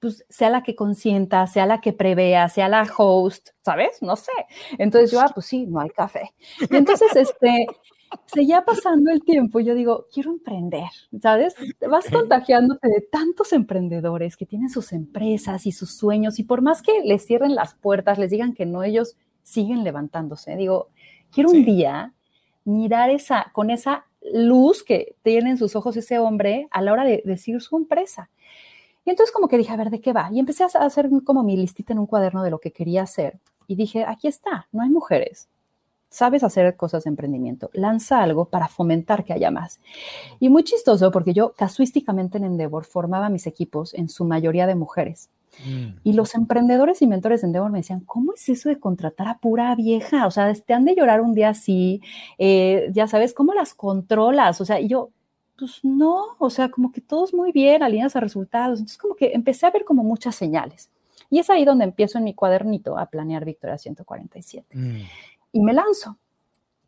pues, 0.00 0.24
sea 0.28 0.50
la 0.50 0.62
que 0.62 0.74
consienta, 0.74 1.46
sea 1.46 1.66
la 1.66 1.80
que 1.80 1.92
prevea, 1.92 2.48
sea 2.48 2.68
la 2.68 2.90
host, 2.96 3.50
¿sabes? 3.62 4.00
No 4.00 4.16
sé. 4.16 4.32
Entonces 4.78 5.10
yo, 5.10 5.20
ah, 5.20 5.30
pues 5.34 5.46
sí, 5.46 5.66
no 5.66 5.80
hay 5.80 5.90
café. 5.90 6.32
Y 6.70 6.76
entonces, 6.76 7.14
este, 7.14 7.66
seguía 8.26 8.64
pasando 8.64 9.10
el 9.10 9.22
tiempo 9.22 9.60
y 9.60 9.64
yo 9.64 9.74
digo, 9.74 10.06
quiero 10.12 10.30
emprender, 10.30 10.88
¿sabes? 11.20 11.54
Vas 11.88 12.08
contagiándote 12.10 12.88
de 12.88 13.00
tantos 13.00 13.52
emprendedores 13.52 14.36
que 14.36 14.46
tienen 14.46 14.68
sus 14.68 14.92
empresas 14.92 15.66
y 15.66 15.72
sus 15.72 15.96
sueños 15.96 16.38
y 16.38 16.44
por 16.44 16.62
más 16.62 16.82
que 16.82 17.00
les 17.04 17.26
cierren 17.26 17.54
las 17.54 17.74
puertas, 17.74 18.18
les 18.18 18.30
digan 18.30 18.54
que 18.54 18.66
no, 18.66 18.82
ellos 18.82 19.16
siguen 19.42 19.84
levantándose. 19.84 20.56
Digo, 20.56 20.88
quiero 21.30 21.50
un 21.50 21.64
día 21.64 22.14
mirar 22.64 23.10
esa, 23.10 23.50
con 23.52 23.70
esa 23.70 24.06
luz 24.32 24.82
que 24.82 25.14
tiene 25.22 25.50
en 25.50 25.58
sus 25.58 25.76
ojos 25.76 25.96
ese 25.96 26.18
hombre 26.18 26.68
a 26.70 26.82
la 26.82 26.92
hora 26.92 27.04
de 27.04 27.22
decir 27.24 27.60
su 27.60 27.76
empresa. 27.76 28.30
Y 29.04 29.10
entonces 29.10 29.32
como 29.32 29.46
que 29.46 29.56
dije, 29.56 29.72
a 29.72 29.76
ver, 29.76 29.90
¿de 29.90 30.00
qué 30.00 30.12
va? 30.12 30.30
Y 30.32 30.40
empecé 30.40 30.64
a 30.64 30.66
hacer 30.66 31.08
como 31.24 31.44
mi 31.44 31.56
listita 31.56 31.92
en 31.92 32.00
un 32.00 32.06
cuaderno 32.06 32.42
de 32.42 32.50
lo 32.50 32.58
que 32.58 32.72
quería 32.72 33.02
hacer. 33.02 33.38
Y 33.68 33.76
dije, 33.76 34.04
aquí 34.04 34.26
está, 34.26 34.68
no 34.72 34.82
hay 34.82 34.90
mujeres, 34.90 35.48
sabes 36.08 36.42
hacer 36.42 36.76
cosas 36.76 37.04
de 37.04 37.10
emprendimiento, 37.10 37.70
lanza 37.72 38.22
algo 38.22 38.46
para 38.46 38.68
fomentar 38.68 39.24
que 39.24 39.32
haya 39.32 39.50
más. 39.50 39.80
Y 40.40 40.48
muy 40.48 40.64
chistoso 40.64 41.10
porque 41.10 41.34
yo 41.34 41.52
casuísticamente 41.52 42.38
en 42.38 42.44
Endeavor 42.44 42.84
formaba 42.84 43.28
mis 43.28 43.46
equipos 43.46 43.94
en 43.94 44.08
su 44.08 44.24
mayoría 44.24 44.66
de 44.66 44.74
mujeres. 44.74 45.30
Mm. 45.64 45.98
Y 46.04 46.12
los 46.12 46.34
emprendedores 46.34 47.02
y 47.02 47.06
mentores 47.06 47.40
de 47.40 47.48
Endeavor 47.48 47.70
me 47.70 47.78
decían, 47.78 48.00
¿cómo 48.00 48.32
es 48.34 48.48
eso 48.48 48.68
de 48.68 48.78
contratar 48.78 49.28
a 49.28 49.38
pura 49.38 49.74
vieja? 49.74 50.26
O 50.26 50.30
sea, 50.30 50.52
te 50.54 50.74
han 50.74 50.84
de 50.84 50.94
llorar 50.94 51.20
un 51.20 51.34
día 51.34 51.50
así, 51.50 52.00
eh, 52.38 52.88
ya 52.92 53.06
sabes, 53.08 53.34
¿cómo 53.34 53.54
las 53.54 53.74
controlas? 53.74 54.60
O 54.60 54.64
sea, 54.64 54.80
y 54.80 54.88
yo, 54.88 55.10
pues 55.58 55.80
no, 55.82 56.36
o 56.38 56.50
sea, 56.50 56.70
como 56.70 56.92
que 56.92 57.00
todos 57.00 57.32
muy 57.32 57.52
bien, 57.52 57.82
alineados 57.82 58.16
a 58.16 58.20
resultados. 58.20 58.78
Entonces, 58.78 58.98
como 58.98 59.14
que 59.14 59.32
empecé 59.32 59.66
a 59.66 59.70
ver 59.70 59.84
como 59.84 60.02
muchas 60.02 60.34
señales. 60.34 60.90
Y 61.30 61.40
es 61.40 61.50
ahí 61.50 61.64
donde 61.64 61.84
empiezo 61.84 62.18
en 62.18 62.24
mi 62.24 62.34
cuadernito 62.34 62.98
a 62.98 63.06
planear 63.06 63.44
Victoria 63.44 63.78
147 63.78 64.76
y 65.52 65.60
me 65.60 65.72
lanzo. 65.72 66.18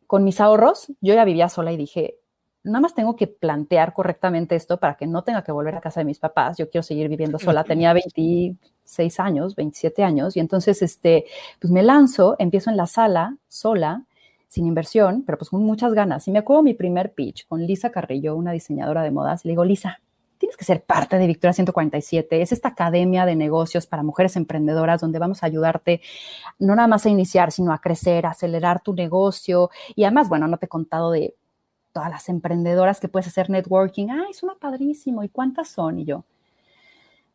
Con 0.07 0.25
mis 0.25 0.41
ahorros, 0.41 0.89
yo 1.01 1.15
ya 1.15 1.25
vivía 1.25 1.49
sola 1.49 1.73
y 1.73 1.77
dije, 1.77 2.19
nada 2.65 2.81
más 2.81 2.95
tengo 2.95 3.17
que 3.17 3.27
plantear 3.27 3.93
correctamente 3.93 4.57
esto 4.57 4.79
para 4.79 4.97
que 4.97 5.07
no 5.07 5.23
tenga 5.23 5.43
que 5.43 5.53
volver 5.53 5.75
a 5.75 5.81
casa 5.81 6.01
de 6.01 6.05
mis 6.05 6.19
papás. 6.19 6.57
Yo 6.59 6.71
quiero 6.71 6.83
seguir 6.83 7.09
viviendo 7.09 7.39
sola. 7.39 7.65
Tenía 7.65 7.93
26 7.93 9.21
años, 9.21 9.55
27 9.57 10.03
años, 10.03 10.37
y 10.37 10.41
entonces, 10.41 10.83
este, 10.83 11.27
pues 11.61 11.71
me 11.71 11.83
lanzo, 11.83 12.37
empiezo 12.39 12.71
en 12.71 12.77
la 12.77 12.87
sala, 12.87 13.37
sola, 13.49 14.05
sin 14.49 14.67
inversión, 14.67 15.25
pero 15.27 15.39
pues 15.39 15.51
con 15.51 15.63
muchas 15.63 15.93
ganas. 15.93 16.27
Y 16.27 16.31
me 16.31 16.39
acuerdo 16.39 16.63
mi 16.63 16.75
primer 16.75 17.13
pitch 17.13 17.47
con 17.47 17.67
Lisa 17.67 17.91
Carrillo, 17.91 18.35
una 18.35 18.53
diseñadora 18.53 19.03
de 19.03 19.11
modas, 19.11 19.45
y 19.45 19.49
le 19.49 19.53
digo, 19.53 19.65
Lisa, 19.65 20.01
tienes 20.39 20.57
que 20.57 20.65
ser 20.65 20.83
parte 20.83 21.19
de 21.19 21.27
Victoria 21.27 21.53
147. 21.53 22.41
Es 22.41 22.53
esta 22.53 22.69
academia 22.69 23.27
de 23.27 23.37
negocios 23.37 23.87
para 23.87 24.03
mujeres 24.03 24.37
emprendedoras 24.37 25.01
donde 25.01 25.19
vamos 25.19 25.43
a 25.43 25.47
ayudarte 25.47 26.01
no 26.59 26.75
nada 26.75 26.89
más 26.89 27.05
a 27.07 27.11
iniciar, 27.11 27.53
sino 27.53 27.73
a 27.73 27.81
crecer, 27.81 28.27
a 28.27 28.31
acelerar 28.31 28.81
tu 28.81 28.95
negocio. 28.95 29.71
Y 29.95 30.05
además, 30.05 30.29
bueno, 30.29 30.49
no 30.49 30.57
te 30.57 30.67
he 30.67 30.69
contado 30.69 31.11
de 31.11 31.35
todas 31.93 32.11
las 32.11 32.29
emprendedoras 32.29 33.01
que 33.01 33.09
puedes 33.09 33.27
hacer 33.27 33.51
networking. 33.51 34.09
Ay, 34.11 34.33
suena 34.33 34.55
padrísimo. 34.55 35.25
¿Y 35.25 35.29
cuántas 35.29 35.69
son? 35.69 35.99
Y 35.99 36.05
yo, 36.05 36.25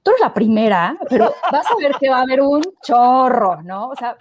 tú 0.01 0.11
eres 0.11 0.21
la 0.21 0.33
primera, 0.33 0.97
pero 1.09 1.33
vas 1.51 1.65
a 1.69 1.75
ver 1.75 1.93
que 1.99 2.09
va 2.09 2.19
a 2.19 2.23
haber 2.23 2.41
un 2.41 2.61
chorro, 2.81 3.61
¿no? 3.61 3.89
O 3.89 3.95
sea, 3.95 4.15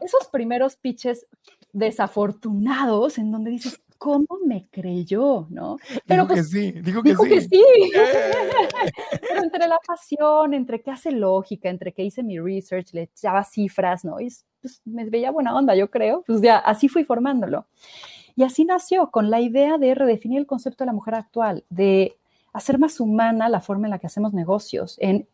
esos 0.00 0.28
primeros 0.28 0.76
pitches 0.76 1.26
desafortunados 1.72 3.18
en 3.18 3.30
donde 3.30 3.50
dices, 3.50 3.80
¿cómo 4.00 4.26
me 4.46 4.66
creyó? 4.70 5.46
¿no? 5.50 5.76
Pero 6.06 6.22
dijo 6.22 6.28
que 6.28 6.34
pues, 6.34 6.50
sí, 6.50 6.72
dijo 6.72 7.02
que 7.02 7.10
dijo 7.10 7.24
sí. 7.24 7.28
Que 7.28 7.40
sí. 7.42 7.62
Pero 9.28 9.42
entre 9.42 9.68
la 9.68 9.78
pasión, 9.86 10.54
entre 10.54 10.80
que 10.80 10.90
hace 10.90 11.12
lógica, 11.12 11.68
entre 11.68 11.92
que 11.92 12.02
hice 12.02 12.22
mi 12.22 12.38
research, 12.38 12.94
le 12.94 13.02
echaba 13.02 13.44
cifras, 13.44 14.02
¿no? 14.04 14.18
Y 14.18 14.32
pues, 14.62 14.80
me 14.86 15.04
veía 15.04 15.30
buena 15.30 15.54
onda, 15.54 15.74
yo 15.74 15.90
creo. 15.90 16.24
Pues 16.26 16.40
ya, 16.40 16.56
así 16.56 16.88
fui 16.88 17.04
formándolo. 17.04 17.66
Y 18.34 18.42
así 18.42 18.64
nació, 18.64 19.10
con 19.10 19.28
la 19.28 19.40
idea 19.40 19.76
de 19.76 19.94
redefinir 19.94 20.38
el 20.38 20.46
concepto 20.46 20.84
de 20.84 20.86
la 20.86 20.94
mujer 20.94 21.14
actual, 21.14 21.64
de 21.68 22.16
hacer 22.54 22.78
más 22.78 23.00
humana 23.00 23.50
la 23.50 23.60
forma 23.60 23.86
en 23.86 23.90
la 23.90 23.98
que 23.98 24.06
hacemos 24.06 24.32
negocios, 24.32 24.96
en 24.98 25.28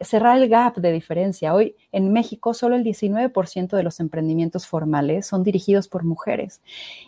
cerrar 0.00 0.38
el 0.38 0.48
gap 0.48 0.76
de 0.76 0.92
diferencia. 0.92 1.54
Hoy 1.54 1.76
en 1.92 2.12
México 2.12 2.54
solo 2.54 2.76
el 2.76 2.84
19% 2.84 3.76
de 3.76 3.82
los 3.82 4.00
emprendimientos 4.00 4.66
formales 4.66 5.26
son 5.26 5.42
dirigidos 5.42 5.88
por 5.88 6.04
mujeres 6.04 6.60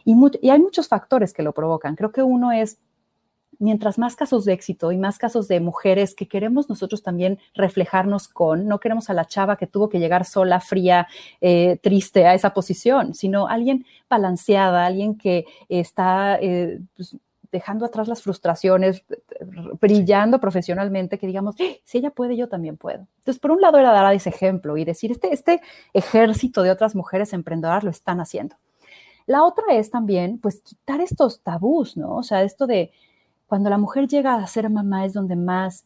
y, 0.04 0.14
hay 0.50 0.58
muchos 0.58 0.88
factores 0.88 1.32
que 1.32 1.42
lo 1.42 1.52
provocan. 1.52 1.96
Creo 1.96 2.12
que 2.12 2.22
uno 2.22 2.52
es 2.52 2.78
mientras 3.58 3.98
más 3.98 4.16
casos 4.16 4.44
de 4.44 4.54
éxito 4.54 4.90
y 4.90 4.96
más 4.96 5.18
casos 5.18 5.46
de 5.46 5.60
mujeres 5.60 6.14
que 6.14 6.26
queremos 6.26 6.68
nosotros 6.68 7.02
también 7.02 7.38
reflejarnos 7.54 8.26
con, 8.26 8.66
no 8.66 8.80
queremos 8.80 9.10
a 9.10 9.14
la 9.14 9.26
chava 9.26 9.56
que 9.56 9.66
tuvo 9.66 9.88
que 9.88 10.00
llegar 10.00 10.24
sola, 10.24 10.60
fría, 10.60 11.06
eh, 11.40 11.78
triste 11.82 12.26
a 12.26 12.34
esa 12.34 12.54
posición, 12.54 13.14
sino 13.14 13.48
alguien 13.48 13.84
balanceada, 14.08 14.86
alguien 14.86 15.16
que 15.16 15.44
está 15.68 16.38
eh, 16.40 16.80
pues, 16.96 17.16
dejando 17.52 17.84
atrás 17.84 18.08
las 18.08 18.22
frustraciones, 18.22 19.04
brillando 19.80 20.40
profesionalmente, 20.40 21.18
que 21.18 21.26
digamos, 21.26 21.56
¡Ah! 21.60 21.64
si 21.84 21.98
ella 21.98 22.10
puede, 22.10 22.36
yo 22.36 22.48
también 22.48 22.76
puedo. 22.76 23.06
Entonces, 23.18 23.40
por 23.40 23.50
un 23.50 23.60
lado 23.60 23.78
era 23.78 23.92
dar 23.92 24.14
ese 24.14 24.30
ejemplo 24.30 24.76
y 24.76 24.84
decir, 24.84 25.10
este, 25.10 25.32
este 25.32 25.60
ejército 25.92 26.62
de 26.62 26.70
otras 26.70 26.94
mujeres 26.94 27.32
emprendedoras 27.32 27.84
lo 27.84 27.90
están 27.90 28.20
haciendo. 28.20 28.56
La 29.26 29.44
otra 29.44 29.64
es 29.72 29.90
también, 29.90 30.38
pues, 30.38 30.60
quitar 30.60 31.00
estos 31.00 31.40
tabús, 31.42 31.96
¿no? 31.96 32.16
O 32.16 32.22
sea, 32.22 32.42
esto 32.42 32.66
de 32.66 32.92
cuando 33.46 33.70
la 33.70 33.78
mujer 33.78 34.06
llega 34.06 34.34
a 34.34 34.46
ser 34.46 34.70
mamá 34.70 35.04
es 35.04 35.12
donde 35.12 35.36
más 35.36 35.84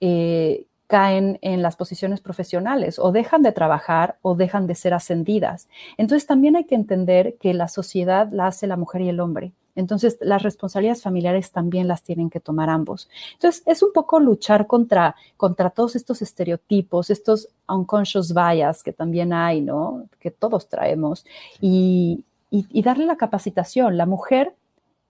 eh, 0.00 0.66
caen 0.86 1.38
en 1.42 1.62
las 1.62 1.76
posiciones 1.76 2.20
profesionales 2.20 2.98
o 2.98 3.12
dejan 3.12 3.42
de 3.42 3.52
trabajar 3.52 4.18
o 4.22 4.34
dejan 4.34 4.66
de 4.66 4.74
ser 4.74 4.94
ascendidas. 4.94 5.68
Entonces 5.98 6.26
también 6.26 6.56
hay 6.56 6.64
que 6.64 6.74
entender 6.74 7.36
que 7.40 7.54
la 7.54 7.68
sociedad 7.68 8.28
la 8.30 8.48
hace 8.48 8.66
la 8.66 8.76
mujer 8.76 9.02
y 9.02 9.08
el 9.08 9.20
hombre. 9.20 9.52
Entonces 9.76 10.18
las 10.20 10.42
responsabilidades 10.42 11.02
familiares 11.02 11.52
también 11.52 11.86
las 11.86 12.02
tienen 12.02 12.30
que 12.30 12.40
tomar 12.40 12.68
ambos. 12.68 13.08
Entonces 13.34 13.62
es 13.66 13.82
un 13.82 13.92
poco 13.92 14.18
luchar 14.18 14.66
contra, 14.66 15.14
contra 15.36 15.70
todos 15.70 15.94
estos 15.94 16.22
estereotipos, 16.22 17.10
estos 17.10 17.48
unconscious 17.68 18.34
bias 18.34 18.82
que 18.82 18.92
también 18.92 19.32
hay, 19.32 19.60
¿no? 19.60 20.08
Que 20.18 20.32
todos 20.32 20.68
traemos 20.68 21.24
y, 21.60 22.24
y 22.50 22.82
darle 22.82 23.06
la 23.06 23.16
capacitación. 23.16 23.96
La 23.96 24.06
mujer 24.06 24.56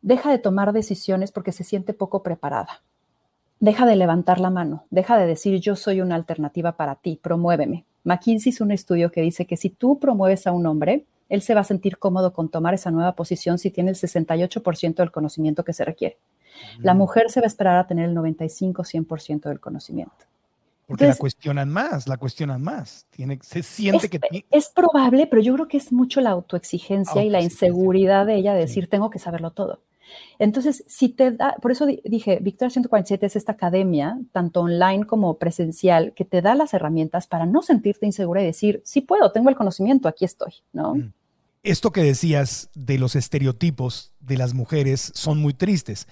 deja 0.02 0.31
de 0.31 0.38
tomar 0.38 0.74
decisiones 0.74 1.33
porque 1.33 1.52
se 1.52 1.64
siente 1.64 1.94
poco 1.94 2.22
preparada 2.22 2.83
deja 3.61 3.87
de 3.87 3.96
levantar 3.96 4.40
la 4.40 4.50
mano, 4.50 4.85
deja 4.90 5.16
de 5.16 5.26
decir 5.26 5.61
yo 5.61 5.76
soy 5.76 6.00
una 6.00 6.14
alternativa 6.14 6.72
para 6.72 6.96
ti, 6.96 7.18
promuéveme. 7.22 7.85
McKinsey 8.05 8.50
hizo 8.50 8.64
un 8.64 8.70
estudio 8.70 9.11
que 9.11 9.22
dice 9.22 9.46
que 9.46 9.57
si 9.57 9.70
tú 9.70 9.98
promueves 9.98 10.46
a 10.46 10.52
un 10.52 10.66
hombre, 10.66 11.07
él 11.29 11.43
se 11.43 11.55
va 11.55 11.61
a 11.61 11.65
sentir 11.65 11.99
cómodo 11.99 12.33
con 12.33 12.49
tomar 12.49 12.75
esa 12.75 12.91
nueva 12.91 13.15
posición 13.15 13.59
si 13.59 13.71
tiene 13.71 13.91
el 13.91 13.97
68% 13.97 14.95
del 14.95 15.11
conocimiento 15.11 15.65
que 15.65 15.73
se 15.73 15.85
requiere. 15.85 16.19
La 16.79 16.95
mm. 16.95 16.99
mujer 16.99 17.31
se 17.31 17.41
va 17.41 17.45
a 17.45 17.49
esperar 17.49 17.77
a 17.79 17.87
tener 17.87 18.09
el 18.09 18.17
95-100% 18.17 19.49
del 19.49 19.61
conocimiento. 19.61 20.27
Porque 20.87 21.07
la 21.07 21.17
cuestionan 21.17 21.69
más, 21.69 22.07
la 22.07 22.17
cuestionan 22.17 22.62
más. 22.62 23.07
Tiene, 23.11 23.41
se 23.43 23.62
siente 23.65 24.09
que... 24.09 24.21
Es 24.53 24.69
probable, 24.69 25.27
pero 25.27 25.43
yo 25.43 25.53
creo 25.55 25.67
que 25.67 25.79
es 25.79 25.93
mucho 25.93 26.21
la 26.21 26.31
autoexigencia 26.31 27.25
y 27.25 27.31
la 27.31 27.41
inseguridad 27.41 28.25
de 28.25 28.37
ella 28.37 28.55
de 28.55 28.61
decir, 28.61 28.89
tengo 28.89 29.11
que 29.11 29.19
saberlo 29.19 29.51
todo. 29.51 29.81
Entonces, 30.38 30.85
si 30.87 31.09
te 31.09 31.33
da, 31.33 31.57
por 31.61 31.71
eso 31.71 31.87
dije, 31.87 32.38
Victoria 32.40 32.71
147 32.71 33.27
es 33.27 33.37
esta 33.37 33.53
academia, 33.53 34.19
tanto 34.33 34.61
online 34.61 35.07
como 35.07 35.38
presencial, 35.38 36.12
que 36.14 36.25
te 36.25 36.42
da 36.42 36.55
las 36.55 36.75
herramientas 36.75 37.27
para 37.27 37.47
no 37.47 37.62
sentirte 37.62 38.07
insegura 38.07 38.42
y 38.42 38.47
decir, 38.47 38.83
sí 38.85 39.01
puedo, 39.01 39.33
tengo 39.33 39.49
el 39.49 39.57
conocimiento, 39.57 40.09
aquí 40.09 40.25
estoy, 40.25 40.55
¿no? 40.73 40.95
Mm. 40.95 41.12
Esto 41.62 41.90
que 41.90 42.03
decías 42.03 42.71
de 42.77 42.97
los 42.97 43.16
estereotipos 43.16 44.12
de 44.21 44.37
las 44.37 44.55
mujeres 44.55 45.11
son 45.14 45.38
muy 45.38 45.53
tristes. 45.53 46.07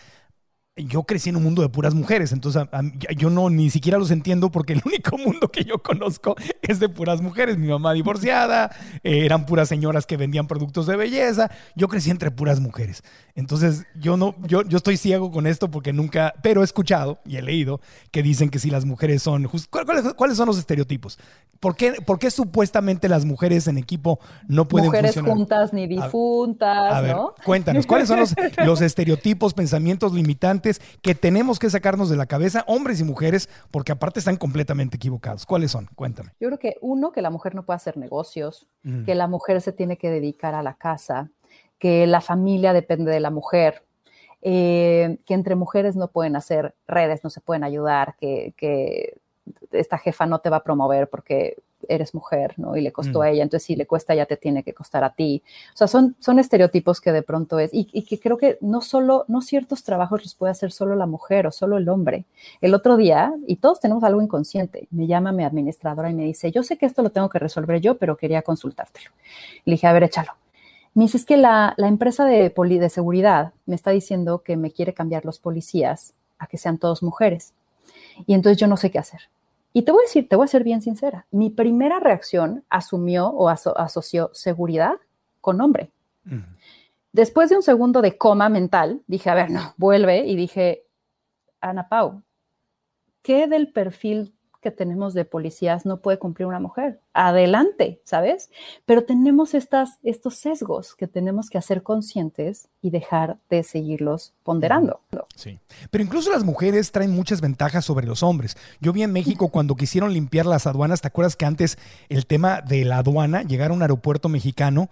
Yo 0.76 1.04
crecí 1.04 1.30
en 1.30 1.36
un 1.36 1.44
mundo 1.44 1.62
de 1.62 1.68
puras 1.68 1.94
mujeres, 1.94 2.32
entonces 2.32 2.66
yo 3.16 3.30
no 3.30 3.48
ni 3.48 3.70
siquiera 3.70 3.96
los 3.96 4.10
entiendo 4.10 4.50
porque 4.50 4.72
el 4.72 4.82
único 4.84 5.16
mundo 5.16 5.48
que 5.48 5.64
yo 5.64 5.78
conozco 5.78 6.34
es 6.62 6.80
de 6.80 6.88
puras 6.88 7.20
mujeres. 7.20 7.58
Mi 7.58 7.68
mamá 7.68 7.92
divorciada, 7.92 8.70
eh, 9.04 9.24
eran 9.24 9.46
puras 9.46 9.68
señoras 9.68 10.04
que 10.04 10.16
vendían 10.16 10.48
productos 10.48 10.86
de 10.86 10.96
belleza. 10.96 11.50
Yo 11.76 11.86
crecí 11.86 12.10
entre 12.10 12.32
puras 12.32 12.58
mujeres. 12.58 13.04
Entonces 13.36 13.86
yo 13.94 14.16
no, 14.16 14.34
yo, 14.46 14.62
yo 14.62 14.76
estoy 14.76 14.96
ciego 14.96 15.30
con 15.30 15.46
esto 15.46 15.70
porque 15.70 15.92
nunca, 15.92 16.34
pero 16.42 16.62
he 16.62 16.64
escuchado 16.64 17.20
y 17.24 17.36
he 17.36 17.42
leído 17.42 17.80
que 18.10 18.22
dicen 18.22 18.50
que 18.50 18.58
si 18.58 18.70
las 18.70 18.84
mujeres 18.84 19.22
son, 19.22 19.48
¿cuáles, 20.16 20.36
son 20.36 20.46
los 20.46 20.58
estereotipos? 20.58 21.18
¿Por 21.60 21.76
qué, 21.76 21.92
¿Por 21.92 22.18
qué, 22.18 22.30
supuestamente 22.30 23.08
las 23.08 23.24
mujeres 23.24 23.68
en 23.68 23.78
equipo 23.78 24.18
no 24.48 24.66
pueden 24.66 24.86
mujeres 24.86 25.18
juntas 25.20 25.72
ni 25.72 25.86
difuntas, 25.86 26.94
a, 26.94 27.00
ver, 27.00 27.16
Cuéntanos, 27.44 27.86
¿cuáles 27.86 28.08
son 28.08 28.20
los, 28.20 28.34
los 28.64 28.80
estereotipos, 28.80 29.54
pensamientos 29.54 30.12
limitantes? 30.12 30.63
Que 31.02 31.14
tenemos 31.14 31.58
que 31.58 31.70
sacarnos 31.70 32.10
de 32.10 32.16
la 32.16 32.26
cabeza, 32.26 32.64
hombres 32.66 33.00
y 33.00 33.04
mujeres, 33.04 33.48
porque 33.70 33.92
aparte 33.92 34.18
están 34.18 34.36
completamente 34.36 34.96
equivocados. 34.96 35.46
¿Cuáles 35.46 35.70
son? 35.70 35.88
Cuéntame. 35.94 36.30
Yo 36.40 36.48
creo 36.48 36.58
que 36.58 36.76
uno, 36.80 37.12
que 37.12 37.22
la 37.22 37.30
mujer 37.30 37.54
no 37.54 37.64
puede 37.64 37.76
hacer 37.76 37.96
negocios, 37.96 38.66
que 39.06 39.14
la 39.14 39.28
mujer 39.28 39.60
se 39.60 39.72
tiene 39.72 39.96
que 39.96 40.10
dedicar 40.10 40.54
a 40.54 40.62
la 40.62 40.74
casa, 40.74 41.30
que 41.78 42.06
la 42.06 42.20
familia 42.20 42.72
depende 42.72 43.10
de 43.10 43.20
la 43.20 43.30
mujer, 43.30 43.84
eh, 44.42 45.18
que 45.24 45.34
entre 45.34 45.54
mujeres 45.54 45.96
no 45.96 46.08
pueden 46.08 46.36
hacer 46.36 46.74
redes, 46.86 47.24
no 47.24 47.30
se 47.30 47.40
pueden 47.40 47.64
ayudar, 47.64 48.14
que, 48.18 48.52
que 48.56 49.18
esta 49.72 49.98
jefa 49.98 50.26
no 50.26 50.40
te 50.40 50.50
va 50.50 50.58
a 50.58 50.64
promover 50.64 51.08
porque 51.08 51.56
eres 51.88 52.14
mujer, 52.14 52.54
¿no? 52.56 52.76
Y 52.76 52.80
le 52.80 52.92
costó 52.92 53.22
a 53.22 53.26
mm. 53.26 53.28
ella, 53.28 53.42
entonces 53.42 53.66
si 53.66 53.76
le 53.76 53.86
cuesta 53.86 54.14
ya 54.14 54.26
te 54.26 54.36
tiene 54.36 54.62
que 54.62 54.72
costar 54.72 55.04
a 55.04 55.14
ti. 55.14 55.42
O 55.72 55.76
sea, 55.76 55.86
son, 55.86 56.16
son 56.18 56.38
estereotipos 56.38 57.00
que 57.00 57.12
de 57.12 57.22
pronto 57.22 57.58
es, 57.58 57.70
y, 57.72 57.84
que 58.02 58.18
creo 58.18 58.38
que 58.38 58.58
no 58.60 58.80
solo, 58.80 59.24
no 59.28 59.40
ciertos 59.40 59.82
trabajos 59.82 60.22
los 60.22 60.34
puede 60.34 60.52
hacer 60.52 60.72
solo 60.72 60.96
la 60.96 61.06
mujer 61.06 61.46
o 61.46 61.52
solo 61.52 61.76
el 61.76 61.88
hombre. 61.88 62.24
El 62.60 62.74
otro 62.74 62.96
día, 62.96 63.32
y 63.46 63.56
todos 63.56 63.80
tenemos 63.80 64.04
algo 64.04 64.22
inconsciente, 64.22 64.88
me 64.90 65.06
llama 65.06 65.32
mi 65.32 65.44
administradora 65.44 66.10
y 66.10 66.14
me 66.14 66.24
dice, 66.24 66.50
yo 66.50 66.62
sé 66.62 66.76
que 66.76 66.86
esto 66.86 67.02
lo 67.02 67.10
tengo 67.10 67.28
que 67.28 67.38
resolver 67.38 67.80
yo, 67.80 67.96
pero 67.96 68.16
quería 68.16 68.42
consultártelo. 68.42 69.10
Le 69.64 69.74
dije, 69.74 69.86
a 69.86 69.92
ver, 69.92 70.04
échalo. 70.04 70.32
Me 70.94 71.04
dice, 71.04 71.16
es 71.16 71.24
que 71.24 71.36
la, 71.36 71.74
la 71.76 71.88
empresa 71.88 72.24
de, 72.24 72.50
poli, 72.50 72.78
de 72.78 72.88
seguridad 72.88 73.52
me 73.66 73.74
está 73.74 73.90
diciendo 73.90 74.42
que 74.42 74.56
me 74.56 74.70
quiere 74.70 74.94
cambiar 74.94 75.24
los 75.24 75.40
policías 75.40 76.14
a 76.38 76.46
que 76.46 76.56
sean 76.56 76.78
todos 76.78 77.02
mujeres. 77.02 77.52
Y 78.26 78.34
entonces 78.34 78.58
yo 78.58 78.66
no 78.66 78.76
sé 78.76 78.90
qué 78.90 78.98
hacer. 78.98 79.22
Y 79.76 79.82
te 79.82 79.90
voy 79.90 80.02
a 80.02 80.06
decir, 80.06 80.28
te 80.28 80.36
voy 80.36 80.44
a 80.44 80.48
ser 80.48 80.62
bien 80.62 80.80
sincera, 80.80 81.26
mi 81.32 81.50
primera 81.50 81.98
reacción 81.98 82.64
asumió 82.70 83.26
o 83.26 83.48
asoció 83.48 84.30
seguridad 84.32 84.94
con 85.40 85.60
hombre. 85.60 85.90
Después 87.12 87.50
de 87.50 87.56
un 87.56 87.62
segundo 87.62 88.00
de 88.00 88.16
coma 88.16 88.48
mental, 88.48 89.02
dije, 89.08 89.30
a 89.30 89.34
ver, 89.34 89.50
no, 89.50 89.74
vuelve 89.76 90.26
y 90.26 90.36
dije, 90.36 90.86
Ana 91.60 91.88
Pau, 91.88 92.22
¿qué 93.22 93.48
del 93.48 93.72
perfil 93.72 94.32
que 94.64 94.70
tenemos 94.70 95.12
de 95.12 95.26
policías 95.26 95.84
no 95.84 95.98
puede 95.98 96.18
cumplir 96.18 96.46
una 96.46 96.58
mujer. 96.58 96.98
Adelante, 97.12 98.00
¿sabes? 98.04 98.50
Pero 98.86 99.04
tenemos 99.04 99.52
estas, 99.52 99.98
estos 100.02 100.36
sesgos 100.36 100.94
que 100.94 101.06
tenemos 101.06 101.50
que 101.50 101.58
hacer 101.58 101.82
conscientes 101.82 102.68
y 102.80 102.88
dejar 102.88 103.36
de 103.50 103.62
seguirlos 103.62 104.32
ponderando. 104.42 105.00
Sí, 105.36 105.60
pero 105.90 106.02
incluso 106.02 106.32
las 106.32 106.44
mujeres 106.44 106.92
traen 106.92 107.10
muchas 107.10 107.42
ventajas 107.42 107.84
sobre 107.84 108.06
los 108.06 108.22
hombres. 108.22 108.56
Yo 108.80 108.94
vi 108.94 109.02
en 109.02 109.12
México 109.12 109.50
cuando 109.50 109.76
quisieron 109.76 110.14
limpiar 110.14 110.46
las 110.46 110.66
aduanas, 110.66 111.02
¿te 111.02 111.08
acuerdas 111.08 111.36
que 111.36 111.44
antes 111.44 111.76
el 112.08 112.24
tema 112.26 112.62
de 112.62 112.86
la 112.86 112.98
aduana, 112.98 113.42
llegar 113.42 113.70
a 113.70 113.74
un 113.74 113.82
aeropuerto 113.82 114.30
mexicano, 114.30 114.88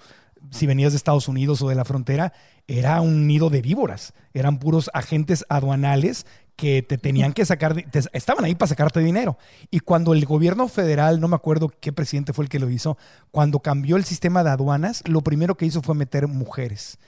si 0.51 0.67
venías 0.67 0.93
de 0.93 0.97
Estados 0.97 1.29
Unidos 1.29 1.63
o 1.63 1.69
de 1.69 1.75
la 1.75 1.85
frontera, 1.85 2.33
era 2.67 3.01
un 3.01 3.27
nido 3.27 3.51
de 3.51 3.63
víboras. 3.63 4.13
Eran 4.35 4.59
puros 4.59 4.91
agentes 4.95 5.45
aduanales 5.49 6.27
que 6.57 6.83
te 6.83 6.99
tenían 6.99 7.33
que 7.33 7.45
sacar, 7.45 7.85
estaban 8.13 8.45
ahí 8.45 8.55
para 8.55 8.69
sacarte 8.69 9.01
dinero. 9.01 9.39
Y 9.71 9.81
cuando 9.81 10.13
el 10.13 10.25
gobierno 10.25 10.69
federal, 10.69 11.21
no 11.21 11.29
me 11.29 11.37
acuerdo 11.37 11.71
qué 11.81 11.93
presidente 11.93 12.33
fue 12.33 12.45
el 12.45 12.49
que 12.49 12.59
lo 12.59 12.71
hizo, 12.71 12.97
cuando 13.31 13.61
cambió 13.61 13.97
el 13.97 14.05
sistema 14.05 14.45
de 14.45 14.51
aduanas, 14.51 15.03
lo 15.07 15.23
primero 15.23 15.57
que 15.57 15.67
hizo 15.67 15.83
fue 15.83 15.95
meter 15.95 16.29
mujeres. 16.29 16.99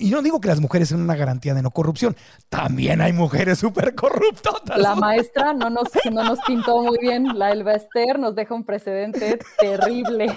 Y 0.00 0.10
no 0.10 0.22
digo 0.22 0.40
que 0.40 0.48
las 0.48 0.60
mujeres 0.60 0.88
sean 0.88 1.00
una 1.00 1.16
garantía 1.16 1.54
de 1.54 1.62
no 1.62 1.70
corrupción, 1.70 2.16
también 2.48 3.00
hay 3.00 3.12
mujeres 3.12 3.58
súper 3.58 3.94
corruptas. 3.94 4.54
La 4.76 4.94
maestra 4.94 5.52
no 5.52 5.70
nos, 5.70 5.88
no 6.10 6.24
nos 6.24 6.38
pintó 6.40 6.82
muy 6.82 6.98
bien, 6.98 7.38
la 7.38 7.52
Elba 7.52 7.72
Esther 7.74 8.18
nos 8.18 8.34
deja 8.34 8.54
un 8.54 8.64
precedente 8.64 9.38
terrible. 9.58 10.28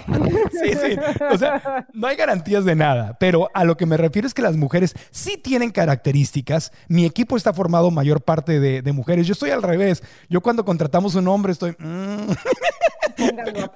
Sí, 0.50 0.72
sí, 0.74 0.96
o 1.30 1.38
sea, 1.38 1.86
no 1.92 2.06
hay 2.06 2.16
garantías 2.16 2.64
de 2.64 2.74
nada, 2.74 3.16
pero 3.18 3.50
a 3.54 3.64
lo 3.64 3.76
que 3.76 3.86
me 3.86 3.96
refiero 3.96 4.26
es 4.26 4.34
que 4.34 4.42
las 4.42 4.56
mujeres 4.56 4.94
sí 5.10 5.36
tienen 5.36 5.70
características. 5.70 6.72
Mi 6.88 7.04
equipo 7.04 7.36
está 7.36 7.52
formado 7.52 7.90
mayor 7.90 8.22
parte 8.22 8.60
de, 8.60 8.92
mujeres, 8.92 9.26
yo 9.26 9.32
estoy 9.32 9.50
al 9.50 9.62
revés, 9.62 10.02
yo 10.28 10.40
cuando 10.40 10.64
contratamos 10.64 11.14
un 11.14 11.28
hombre 11.28 11.52
estoy... 11.52 11.76
Mm". 11.78 12.32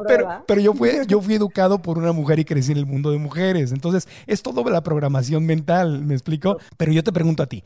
pero, 0.07 0.45
pero 0.47 0.61
yo, 0.61 0.75
fui, 0.75 0.91
yo 1.07 1.21
fui 1.21 1.35
educado 1.35 1.81
por 1.81 1.99
una 1.99 2.13
mujer 2.13 2.39
y 2.39 2.45
crecí 2.45 2.73
en 2.73 2.79
el 2.79 2.87
mundo 2.87 3.11
de 3.11 3.19
mujeres. 3.19 3.73
Entonces, 3.73 4.09
es 4.27 4.43
todo 4.43 4.63
la 4.69 4.83
programación 4.83 5.47
mental, 5.47 6.03
¿me 6.03 6.15
explico? 6.15 6.59
Pero 6.77 6.93
yo 6.93 7.03
te 7.03 7.13
pregunto 7.13 7.43
a 7.43 7.47
ti, 7.47 7.65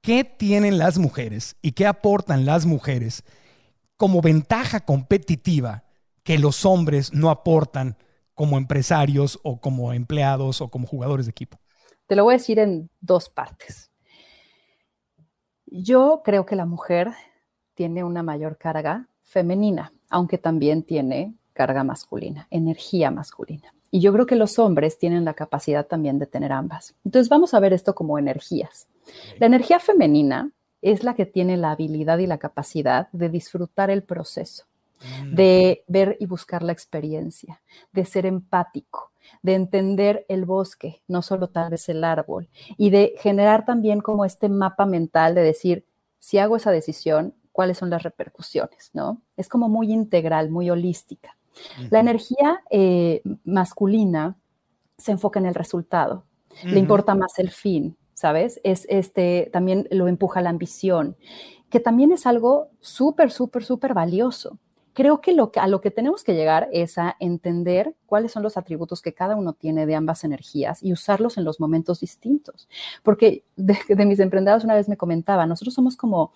¿qué 0.00 0.24
tienen 0.24 0.78
las 0.78 0.98
mujeres 0.98 1.56
y 1.62 1.72
qué 1.72 1.86
aportan 1.86 2.44
las 2.44 2.66
mujeres 2.66 3.24
como 3.96 4.22
ventaja 4.22 4.80
competitiva 4.80 5.84
que 6.22 6.38
los 6.38 6.64
hombres 6.64 7.12
no 7.12 7.30
aportan 7.30 7.96
como 8.34 8.56
empresarios 8.56 9.38
o 9.42 9.60
como 9.60 9.92
empleados 9.92 10.60
o 10.60 10.68
como 10.68 10.86
jugadores 10.86 11.26
de 11.26 11.30
equipo? 11.30 11.58
Te 12.06 12.16
lo 12.16 12.24
voy 12.24 12.34
a 12.34 12.38
decir 12.38 12.58
en 12.58 12.90
dos 13.00 13.28
partes. 13.28 13.90
Yo 15.66 16.22
creo 16.24 16.46
que 16.46 16.56
la 16.56 16.66
mujer 16.66 17.12
tiene 17.74 18.02
una 18.02 18.22
mayor 18.22 18.58
carga 18.58 19.08
femenina 19.22 19.92
aunque 20.10 20.38
también 20.38 20.82
tiene 20.82 21.34
carga 21.52 21.84
masculina, 21.84 22.46
energía 22.50 23.10
masculina. 23.10 23.72
Y 23.90 24.00
yo 24.00 24.12
creo 24.12 24.26
que 24.26 24.36
los 24.36 24.58
hombres 24.58 24.98
tienen 24.98 25.24
la 25.24 25.34
capacidad 25.34 25.86
también 25.86 26.18
de 26.18 26.26
tener 26.26 26.52
ambas. 26.52 26.94
Entonces 27.04 27.28
vamos 27.28 27.54
a 27.54 27.60
ver 27.60 27.72
esto 27.72 27.94
como 27.94 28.18
energías. 28.18 28.86
La 29.38 29.46
energía 29.46 29.80
femenina 29.80 30.50
es 30.82 31.02
la 31.02 31.14
que 31.14 31.26
tiene 31.26 31.56
la 31.56 31.72
habilidad 31.72 32.18
y 32.18 32.26
la 32.26 32.38
capacidad 32.38 33.08
de 33.12 33.28
disfrutar 33.28 33.90
el 33.90 34.02
proceso, 34.02 34.64
mm. 35.22 35.34
de 35.34 35.84
ver 35.88 36.16
y 36.20 36.26
buscar 36.26 36.62
la 36.62 36.72
experiencia, 36.72 37.60
de 37.92 38.04
ser 38.04 38.26
empático, 38.26 39.10
de 39.42 39.54
entender 39.54 40.24
el 40.28 40.44
bosque, 40.44 41.02
no 41.08 41.22
solo 41.22 41.48
tal 41.48 41.70
vez 41.70 41.88
el 41.88 42.04
árbol, 42.04 42.48
y 42.76 42.90
de 42.90 43.14
generar 43.18 43.64
también 43.64 44.00
como 44.00 44.24
este 44.24 44.48
mapa 44.48 44.86
mental 44.86 45.34
de 45.34 45.42
decir, 45.42 45.84
si 46.18 46.38
hago 46.38 46.56
esa 46.56 46.70
decisión, 46.70 47.34
cuáles 47.60 47.76
son 47.76 47.90
las 47.90 48.02
repercusiones, 48.02 48.90
¿no? 48.94 49.20
Es 49.36 49.46
como 49.46 49.68
muy 49.68 49.92
integral, 49.92 50.48
muy 50.48 50.70
holística. 50.70 51.36
La 51.90 52.00
energía 52.00 52.62
eh, 52.70 53.20
masculina 53.44 54.38
se 54.96 55.12
enfoca 55.12 55.38
en 55.40 55.44
el 55.44 55.54
resultado, 55.54 56.24
le 56.64 56.78
importa 56.78 57.14
más 57.14 57.38
el 57.38 57.50
fin, 57.50 57.98
¿sabes? 58.14 58.62
Es 58.64 58.86
este, 58.88 59.50
también 59.52 59.86
lo 59.90 60.08
empuja 60.08 60.40
la 60.40 60.48
ambición, 60.48 61.18
que 61.68 61.80
también 61.80 62.12
es 62.12 62.24
algo 62.24 62.70
súper, 62.80 63.30
súper, 63.30 63.62
súper 63.62 63.92
valioso. 63.92 64.58
Creo 64.94 65.20
que, 65.20 65.34
lo 65.34 65.52
a 65.56 65.68
lo 65.68 65.82
que 65.82 65.90
tenemos 65.90 66.24
que 66.24 66.32
llegar 66.32 66.66
es 66.72 66.96
a 66.96 67.14
entender 67.20 67.94
cuáles 68.06 68.32
son 68.32 68.42
los 68.42 68.56
atributos 68.56 69.02
que 69.02 69.12
cada 69.12 69.36
uno 69.36 69.52
tiene 69.52 69.84
de 69.84 69.96
ambas 69.96 70.24
energías 70.24 70.82
y 70.82 70.94
usarlos 70.94 71.36
en 71.36 71.44
los 71.44 71.60
momentos 71.60 72.00
distintos. 72.00 72.70
Porque 73.02 73.44
de, 73.56 73.76
de 73.86 74.06
mis 74.06 74.18
emprendedoras 74.18 74.64
una 74.64 74.76
vez 74.76 74.88
me 74.88 74.96
comentaba, 74.96 75.44
nosotros 75.44 75.74
somos 75.74 75.98
como 75.98 76.32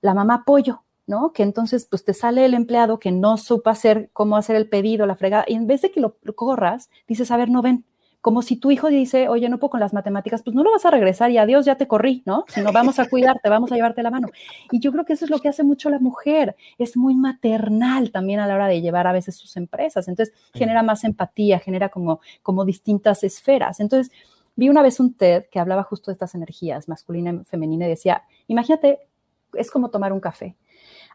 la 0.00 0.14
mamá 0.14 0.44
pollo, 0.44 0.82
¿no? 1.06 1.32
Que 1.32 1.42
entonces 1.42 1.86
pues 1.86 2.04
te 2.04 2.14
sale 2.14 2.44
el 2.44 2.54
empleado 2.54 2.98
que 2.98 3.12
no 3.12 3.36
supo 3.36 3.70
hacer 3.70 4.10
cómo 4.12 4.36
hacer 4.36 4.56
el 4.56 4.68
pedido, 4.68 5.06
la 5.06 5.16
fregada, 5.16 5.44
y 5.48 5.54
en 5.54 5.66
vez 5.66 5.82
de 5.82 5.90
que 5.90 6.00
lo 6.00 6.16
corras, 6.36 6.90
dices, 7.06 7.30
a 7.30 7.36
ver, 7.36 7.50
no 7.50 7.62
ven, 7.62 7.84
como 8.20 8.42
si 8.42 8.56
tu 8.56 8.70
hijo 8.70 8.88
dice, 8.88 9.28
oye, 9.28 9.48
no 9.48 9.58
puedo 9.58 9.70
con 9.70 9.80
las 9.80 9.92
matemáticas, 9.92 10.42
pues 10.42 10.54
no 10.54 10.64
lo 10.64 10.72
vas 10.72 10.84
a 10.84 10.90
regresar 10.90 11.30
y 11.30 11.38
adiós, 11.38 11.64
ya 11.64 11.76
te 11.76 11.86
corrí, 11.86 12.22
¿no? 12.26 12.44
Sino 12.48 12.72
vamos 12.72 12.98
a 12.98 13.08
cuidarte, 13.08 13.48
vamos 13.48 13.70
a 13.70 13.76
llevarte 13.76 14.02
la 14.02 14.10
mano. 14.10 14.28
Y 14.72 14.80
yo 14.80 14.90
creo 14.90 15.04
que 15.04 15.12
eso 15.12 15.24
es 15.24 15.30
lo 15.30 15.38
que 15.38 15.48
hace 15.48 15.62
mucho 15.62 15.88
la 15.88 16.00
mujer, 16.00 16.56
es 16.78 16.96
muy 16.96 17.14
maternal 17.14 18.10
también 18.10 18.40
a 18.40 18.46
la 18.46 18.54
hora 18.54 18.66
de 18.66 18.80
llevar 18.80 19.06
a 19.06 19.12
veces 19.12 19.36
sus 19.36 19.56
empresas, 19.56 20.08
entonces 20.08 20.34
genera 20.52 20.82
más 20.82 21.04
empatía, 21.04 21.60
genera 21.60 21.90
como, 21.90 22.20
como 22.42 22.64
distintas 22.64 23.22
esferas. 23.22 23.78
Entonces, 23.78 24.12
vi 24.56 24.68
una 24.68 24.82
vez 24.82 24.98
un 24.98 25.14
TED 25.14 25.44
que 25.50 25.60
hablaba 25.60 25.84
justo 25.84 26.10
de 26.10 26.14
estas 26.14 26.34
energías, 26.34 26.88
masculina 26.88 27.32
y 27.32 27.44
femenina, 27.44 27.86
y 27.86 27.90
decía, 27.90 28.24
imagínate 28.48 29.07
es 29.54 29.70
como 29.70 29.90
tomar 29.90 30.12
un 30.12 30.20
café. 30.20 30.56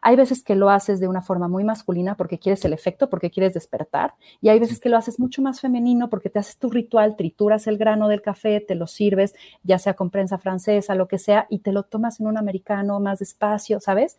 Hay 0.06 0.16
veces 0.16 0.42
que 0.42 0.54
lo 0.54 0.68
haces 0.68 1.00
de 1.00 1.08
una 1.08 1.22
forma 1.22 1.48
muy 1.48 1.64
masculina 1.64 2.14
porque 2.14 2.38
quieres 2.38 2.62
el 2.66 2.74
efecto, 2.74 3.08
porque 3.08 3.30
quieres 3.30 3.54
despertar, 3.54 4.14
y 4.42 4.50
hay 4.50 4.58
veces 4.58 4.78
que 4.78 4.90
lo 4.90 4.98
haces 4.98 5.18
mucho 5.18 5.40
más 5.40 5.62
femenino 5.62 6.10
porque 6.10 6.28
te 6.28 6.38
haces 6.38 6.58
tu 6.58 6.68
ritual, 6.68 7.16
trituras 7.16 7.66
el 7.66 7.78
grano 7.78 8.08
del 8.08 8.20
café, 8.20 8.60
te 8.60 8.74
lo 8.74 8.86
sirves, 8.86 9.34
ya 9.62 9.78
sea 9.78 9.94
con 9.94 10.10
prensa 10.10 10.36
francesa, 10.36 10.94
lo 10.94 11.08
que 11.08 11.18
sea, 11.18 11.46
y 11.48 11.60
te 11.60 11.72
lo 11.72 11.84
tomas 11.84 12.20
en 12.20 12.26
un 12.26 12.36
americano 12.36 13.00
más 13.00 13.20
despacio, 13.20 13.80
¿sabes? 13.80 14.18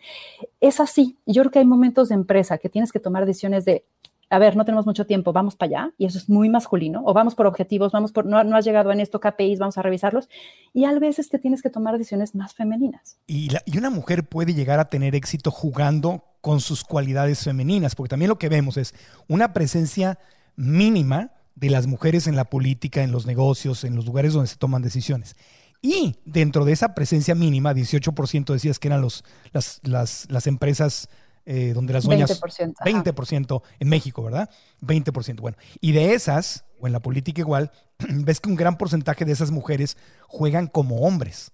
Es 0.59 0.79
así. 0.79 1.19
Yo 1.27 1.43
creo 1.43 1.51
que 1.51 1.59
hay 1.59 1.65
momentos 1.65 2.09
de 2.09 2.15
empresa 2.15 2.57
que 2.57 2.69
tienes 2.69 2.91
que 2.91 2.99
tomar 2.99 3.27
decisiones 3.27 3.63
de 3.63 3.85
a 4.29 4.39
ver, 4.39 4.55
no 4.55 4.65
tenemos 4.65 4.85
mucho 4.85 5.05
tiempo, 5.05 5.33
vamos 5.33 5.55
para 5.55 5.67
allá, 5.67 5.93
y 5.97 6.05
eso 6.05 6.17
es 6.17 6.29
muy 6.29 6.49
masculino, 6.49 7.03
o 7.05 7.13
vamos 7.13 7.35
por 7.35 7.45
objetivos, 7.45 7.91
vamos 7.91 8.11
por, 8.11 8.25
no, 8.25 8.37
has 8.37 8.65
llegado 8.65 8.91
en 8.91 8.99
esto, 8.99 9.19
KPIs, 9.19 9.59
vamos 9.59 9.77
a 9.77 9.81
revisarlos, 9.81 10.29
y 10.73 10.85
a 10.85 10.97
veces 10.99 11.29
que 11.29 11.39
tienes 11.39 11.61
que 11.61 11.69
tomar 11.69 11.97
decisiones 11.97 12.35
más 12.35 12.53
femeninas. 12.53 13.17
Y, 13.27 13.49
y 13.65 13.77
una 13.77 13.89
mujer 13.89 14.27
puede 14.27 14.53
llegar 14.53 14.79
a 14.79 14.85
tener 14.85 15.15
éxito 15.15 15.51
jugando 15.51 16.23
con 16.41 16.59
sus 16.59 16.83
cualidades 16.83 17.43
femeninas, 17.43 17.95
porque 17.95 18.09
también 18.09 18.29
lo 18.29 18.39
que 18.39 18.49
vemos 18.49 18.77
es 18.77 18.93
una 19.27 19.53
presencia 19.53 20.19
mínima 20.55 21.31
de 21.55 21.69
las 21.69 21.87
mujeres 21.87 22.27
en 22.27 22.35
la 22.35 22.45
política, 22.45 23.03
en 23.03 23.11
los 23.11 23.25
negocios, 23.25 23.83
en 23.83 23.95
los 23.95 24.05
lugares 24.05 24.33
donde 24.33 24.47
se 24.47 24.57
toman 24.57 24.81
decisiones. 24.81 25.35
Y 25.81 26.15
dentro 26.25 26.65
de 26.65 26.73
esa 26.73 26.95
presencia 26.95 27.35
mínima, 27.35 27.73
18% 27.73 28.51
decías 28.51 28.79
que 28.79 28.87
eran 28.87 29.01
los, 29.01 29.23
las, 29.51 29.79
las, 29.83 30.25
las 30.29 30.47
empresas 30.47 31.09
eh, 31.45 31.73
donde 31.73 31.93
las 31.93 32.03
dueñas... 32.05 32.41
20%, 32.41 32.73
ajá. 32.77 33.03
20% 33.03 33.61
en 33.79 33.89
México, 33.89 34.23
¿verdad? 34.23 34.49
20%. 34.81 35.41
Bueno, 35.41 35.57
y 35.79 35.91
de 35.91 36.13
esas, 36.13 36.65
o 36.79 36.87
en 36.87 36.93
la 36.93 37.01
política 37.01 37.41
igual, 37.41 37.71
ves 37.99 38.39
que 38.39 38.49
un 38.49 38.55
gran 38.55 38.77
porcentaje 38.77 39.25
de 39.25 39.31
esas 39.31 39.51
mujeres 39.51 39.97
juegan 40.27 40.67
como 40.67 41.01
hombres, 41.01 41.51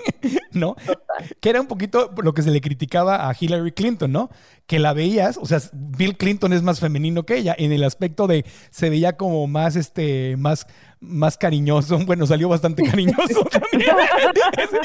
¿no? 0.52 0.76
Que 1.40 1.50
era 1.50 1.60
un 1.60 1.66
poquito 1.66 2.12
lo 2.22 2.34
que 2.34 2.42
se 2.42 2.50
le 2.50 2.60
criticaba 2.60 3.28
a 3.28 3.36
Hillary 3.38 3.72
Clinton, 3.72 4.10
¿no? 4.10 4.30
Que 4.66 4.78
la 4.78 4.92
veías, 4.92 5.36
o 5.36 5.46
sea, 5.46 5.60
Bill 5.72 6.16
Clinton 6.16 6.52
es 6.52 6.62
más 6.62 6.80
femenino 6.80 7.24
que 7.24 7.36
ella, 7.36 7.54
en 7.58 7.72
el 7.72 7.84
aspecto 7.84 8.26
de 8.26 8.44
se 8.70 8.90
veía 8.90 9.16
como 9.16 9.46
más, 9.46 9.76
este, 9.76 10.36
más, 10.36 10.66
más 11.00 11.36
cariñoso. 11.36 11.98
Bueno, 12.08 12.26
salió 12.26 12.48
bastante 12.48 12.82
cariñoso 12.84 13.44
también. 13.50 13.90
ese, 14.56 14.78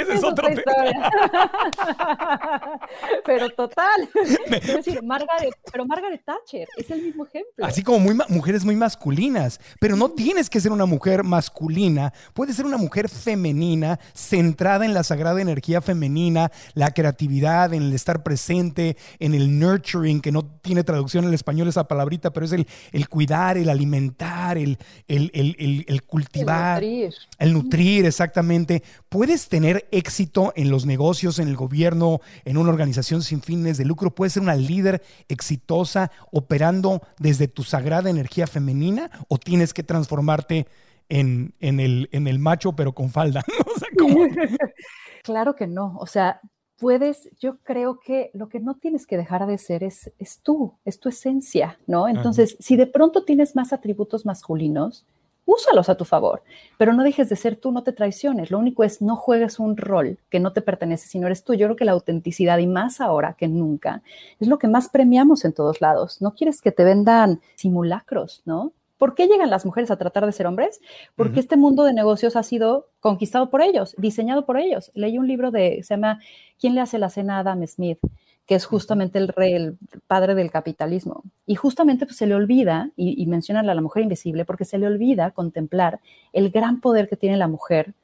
ese 0.00 0.14
es 0.14 0.24
otro 0.24 0.48
tema. 0.48 0.62
pero 3.24 3.48
total. 3.50 4.08
Es 4.50 4.66
decir, 4.66 5.02
Margaret, 5.02 5.54
pero 5.70 5.84
Margaret 5.86 6.22
Thatcher 6.24 6.68
es 6.76 6.90
el 6.90 7.02
mismo 7.02 7.26
ejemplo. 7.26 7.64
Así 7.64 7.82
como 7.82 7.98
muy 7.98 8.16
mujeres 8.28 8.64
muy 8.64 8.76
masculinas, 8.76 9.60
pero 9.80 9.96
no 9.96 10.10
tienes 10.10 10.48
que 10.48 10.60
ser 10.60 10.72
una 10.72 10.86
mujer 10.86 11.24
masculina, 11.24 12.12
puedes 12.32 12.56
ser 12.56 12.66
una 12.66 12.76
mujer 12.78 13.08
femenina, 13.08 13.98
centrada 14.14 14.84
en 14.84 14.94
la 14.94 15.02
sagrada 15.02 15.40
energía 15.40 15.80
femenina, 15.80 16.50
la 16.74 16.92
creatividad, 16.92 17.74
en 17.74 17.82
el 17.84 17.92
estar 17.92 18.22
presente, 18.22 18.96
en 19.18 19.34
el 19.34 19.58
nurturing, 19.58 20.20
que 20.20 20.32
no 20.32 20.44
tiene 20.44 20.84
traducción 20.84 21.24
en 21.26 21.34
español 21.34 21.68
esa 21.68 21.88
palabrita, 21.88 22.32
pero 22.32 22.46
es 22.46 22.52
el, 22.52 22.66
el 22.92 23.08
cuidar, 23.08 23.58
el 23.58 23.68
alimentar, 23.68 24.58
el, 24.58 24.78
el, 25.08 25.30
el- 25.34 25.51
el- 25.58 25.84
el 25.88 26.02
cultivar. 26.02 26.82
nutrir. 26.82 27.14
El 27.38 27.52
nutrir, 27.52 28.04
exactamente. 28.06 28.82
Puedes 29.08 29.48
tener 29.48 29.88
éxito 29.90 30.52
en 30.56 30.70
los 30.70 30.86
negocios, 30.86 31.38
en 31.38 31.48
el 31.48 31.56
gobierno, 31.56 32.20
en 32.44 32.56
una 32.56 32.70
organización 32.70 33.22
sin 33.22 33.42
fines 33.42 33.78
de 33.78 33.84
lucro. 33.84 34.14
Puedes 34.14 34.32
ser 34.34 34.42
una 34.42 34.56
líder 34.56 35.02
exitosa 35.28 36.10
operando 36.30 37.02
desde 37.18 37.48
tu 37.48 37.62
sagrada 37.62 38.10
energía 38.10 38.46
femenina 38.46 39.10
o 39.28 39.38
tienes 39.38 39.72
que 39.74 39.82
transformarte 39.82 40.66
en, 41.08 41.52
en 41.60 41.80
el, 41.80 42.08
en 42.12 42.26
el 42.26 42.38
macho 42.38 42.74
pero 42.74 42.92
con 42.92 43.10
falda. 43.10 43.42
O 43.74 43.78
sea, 43.78 43.88
¿cómo? 43.98 44.26
Claro 45.22 45.54
que 45.54 45.66
no. 45.66 45.96
O 45.98 46.06
sea, 46.06 46.40
puedes, 46.78 47.28
yo 47.38 47.58
creo 47.58 48.00
que 48.00 48.30
lo 48.34 48.48
que 48.48 48.58
no 48.58 48.74
tienes 48.74 49.06
que 49.06 49.16
dejar 49.16 49.46
de 49.46 49.56
ser 49.56 49.84
es, 49.84 50.10
es 50.18 50.40
tú, 50.42 50.74
es 50.84 50.98
tu 50.98 51.08
esencia, 51.08 51.78
¿no? 51.86 52.08
Entonces, 52.08 52.56
si 52.58 52.74
de 52.76 52.88
pronto 52.88 53.24
tienes 53.24 53.54
más 53.54 53.72
atributos 53.72 54.26
masculinos, 54.26 55.06
úsalos 55.44 55.88
a 55.88 55.96
tu 55.96 56.04
favor, 56.04 56.42
pero 56.78 56.92
no 56.92 57.02
dejes 57.02 57.28
de 57.28 57.36
ser 57.36 57.56
tú, 57.56 57.72
no 57.72 57.82
te 57.82 57.92
traiciones. 57.92 58.50
Lo 58.50 58.58
único 58.58 58.84
es 58.84 59.02
no 59.02 59.16
juegues 59.16 59.58
un 59.58 59.76
rol 59.76 60.18
que 60.30 60.40
no 60.40 60.52
te 60.52 60.62
pertenece, 60.62 61.08
sino 61.08 61.26
eres 61.26 61.44
tú. 61.44 61.54
Yo 61.54 61.66
creo 61.66 61.76
que 61.76 61.84
la 61.84 61.92
autenticidad, 61.92 62.58
y 62.58 62.66
más 62.66 63.00
ahora 63.00 63.34
que 63.34 63.48
nunca, 63.48 64.02
es 64.40 64.48
lo 64.48 64.58
que 64.58 64.68
más 64.68 64.88
premiamos 64.88 65.44
en 65.44 65.52
todos 65.52 65.80
lados. 65.80 66.20
No 66.22 66.34
quieres 66.34 66.60
que 66.60 66.72
te 66.72 66.84
vendan 66.84 67.40
simulacros, 67.56 68.42
¿no? 68.44 68.72
¿Por 69.02 69.16
qué 69.16 69.26
llegan 69.26 69.50
las 69.50 69.66
mujeres 69.66 69.90
a 69.90 69.96
tratar 69.96 70.26
de 70.26 70.30
ser 70.30 70.46
hombres? 70.46 70.80
Porque 71.16 71.40
este 71.40 71.56
mundo 71.56 71.82
de 71.82 71.92
negocios 71.92 72.36
ha 72.36 72.44
sido 72.44 72.86
conquistado 73.00 73.50
por 73.50 73.60
ellos, 73.60 73.96
diseñado 73.98 74.46
por 74.46 74.58
ellos. 74.58 74.92
Leí 74.94 75.18
un 75.18 75.26
libro 75.26 75.50
de, 75.50 75.80
se 75.82 75.94
llama 75.94 76.20
¿Quién 76.60 76.76
le 76.76 76.82
hace 76.82 77.00
la 77.00 77.10
cena 77.10 77.38
a 77.38 77.40
Adam 77.40 77.66
Smith? 77.66 77.98
Que 78.46 78.54
es 78.54 78.66
justamente 78.66 79.18
el 79.18 79.28
rey, 79.28 79.54
el 79.54 79.78
padre 80.06 80.34
del 80.34 80.50
capitalismo. 80.50 81.22
Y 81.46 81.54
justamente 81.54 82.06
pues, 82.06 82.16
se 82.16 82.26
le 82.26 82.34
olvida, 82.34 82.90
y, 82.96 83.22
y 83.22 83.26
mencionan 83.26 83.70
a 83.70 83.74
la 83.74 83.80
mujer 83.80 84.02
invisible, 84.02 84.44
porque 84.44 84.64
se 84.64 84.78
le 84.78 84.86
olvida 84.86 85.30
contemplar 85.30 86.00
el 86.32 86.50
gran 86.50 86.80
poder 86.80 87.08
que 87.08 87.16
tiene 87.16 87.36
la 87.36 87.48
mujer 87.48 87.94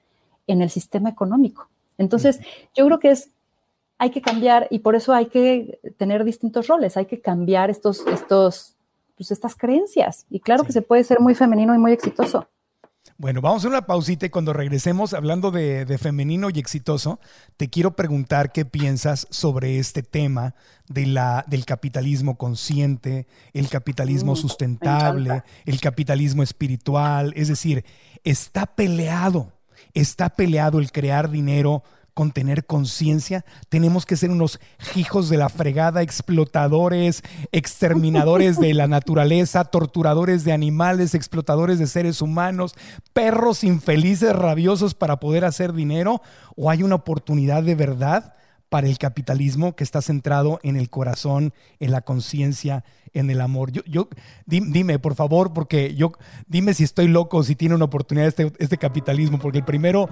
en 0.46 0.62
el 0.62 0.70
sistema 0.70 1.10
económico. 1.10 1.68
Entonces, 1.98 2.40
yo 2.74 2.86
creo 2.86 2.98
que 3.00 3.10
es, 3.10 3.30
hay 3.98 4.10
que 4.10 4.22
cambiar, 4.22 4.68
y 4.70 4.78
por 4.78 4.94
eso 4.94 5.12
hay 5.12 5.26
que 5.26 5.80
tener 5.96 6.24
distintos 6.24 6.68
roles, 6.68 6.96
hay 6.96 7.06
que 7.06 7.20
cambiar 7.20 7.70
estos, 7.70 8.06
estos, 8.06 8.74
pues, 9.16 9.30
estas 9.30 9.56
creencias. 9.56 10.24
Y 10.30 10.40
claro 10.40 10.64
que 10.64 10.72
se 10.72 10.82
puede 10.82 11.04
ser 11.04 11.20
muy 11.20 11.34
femenino 11.34 11.74
y 11.74 11.78
muy 11.78 11.92
exitoso. 11.92 12.46
Bueno, 13.20 13.40
vamos 13.40 13.56
a 13.56 13.58
hacer 13.62 13.70
una 13.70 13.84
pausita 13.84 14.26
y 14.26 14.30
cuando 14.30 14.52
regresemos 14.52 15.12
hablando 15.12 15.50
de, 15.50 15.84
de 15.84 15.98
femenino 15.98 16.50
y 16.54 16.60
exitoso, 16.60 17.18
te 17.56 17.68
quiero 17.68 17.96
preguntar 17.96 18.52
qué 18.52 18.64
piensas 18.64 19.26
sobre 19.30 19.80
este 19.80 20.04
tema 20.04 20.54
de 20.88 21.04
la, 21.06 21.44
del 21.48 21.64
capitalismo 21.64 22.38
consciente, 22.38 23.26
el 23.54 23.68
capitalismo 23.70 24.34
Mm, 24.34 24.36
sustentable, 24.36 25.42
el 25.66 25.80
capitalismo 25.80 26.44
espiritual. 26.44 27.32
Es 27.34 27.48
decir, 27.48 27.84
está 28.22 28.66
peleado, 28.66 29.52
está 29.94 30.30
peleado 30.30 30.78
el 30.78 30.92
crear 30.92 31.28
dinero 31.28 31.82
con 32.18 32.32
tener 32.32 32.66
conciencia. 32.66 33.44
Tenemos 33.68 34.04
que 34.04 34.16
ser 34.16 34.32
unos 34.32 34.58
hijos 34.96 35.28
de 35.28 35.36
la 35.36 35.48
fregada, 35.48 36.02
explotadores, 36.02 37.22
exterminadores 37.52 38.58
de 38.58 38.74
la 38.74 38.88
naturaleza, 38.88 39.66
torturadores 39.66 40.42
de 40.42 40.50
animales, 40.50 41.14
explotadores 41.14 41.78
de 41.78 41.86
seres 41.86 42.20
humanos, 42.20 42.74
perros 43.12 43.62
infelices, 43.62 44.34
rabiosos 44.34 44.94
para 44.94 45.20
poder 45.20 45.44
hacer 45.44 45.72
dinero. 45.72 46.20
¿O 46.56 46.70
hay 46.70 46.82
una 46.82 46.96
oportunidad 46.96 47.62
de 47.62 47.76
verdad? 47.76 48.34
Para 48.68 48.86
el 48.86 48.98
capitalismo 48.98 49.74
que 49.74 49.84
está 49.84 50.02
centrado 50.02 50.60
en 50.62 50.76
el 50.76 50.90
corazón, 50.90 51.52
en 51.80 51.90
la 51.90 52.02
conciencia, 52.02 52.84
en 53.14 53.30
el 53.30 53.40
amor. 53.40 53.72
Yo, 53.72 53.82
yo, 53.86 54.08
di- 54.46 54.60
dime, 54.60 54.98
por 54.98 55.14
favor, 55.14 55.52
porque 55.52 55.94
yo, 55.94 56.12
dime 56.46 56.74
si 56.74 56.84
estoy 56.84 57.08
loco, 57.08 57.42
si 57.42 57.54
tiene 57.56 57.74
una 57.74 57.86
oportunidad 57.86 58.28
este, 58.28 58.52
este 58.58 58.76
capitalismo, 58.76 59.38
porque 59.38 59.58
el 59.58 59.64
primero, 59.64 60.08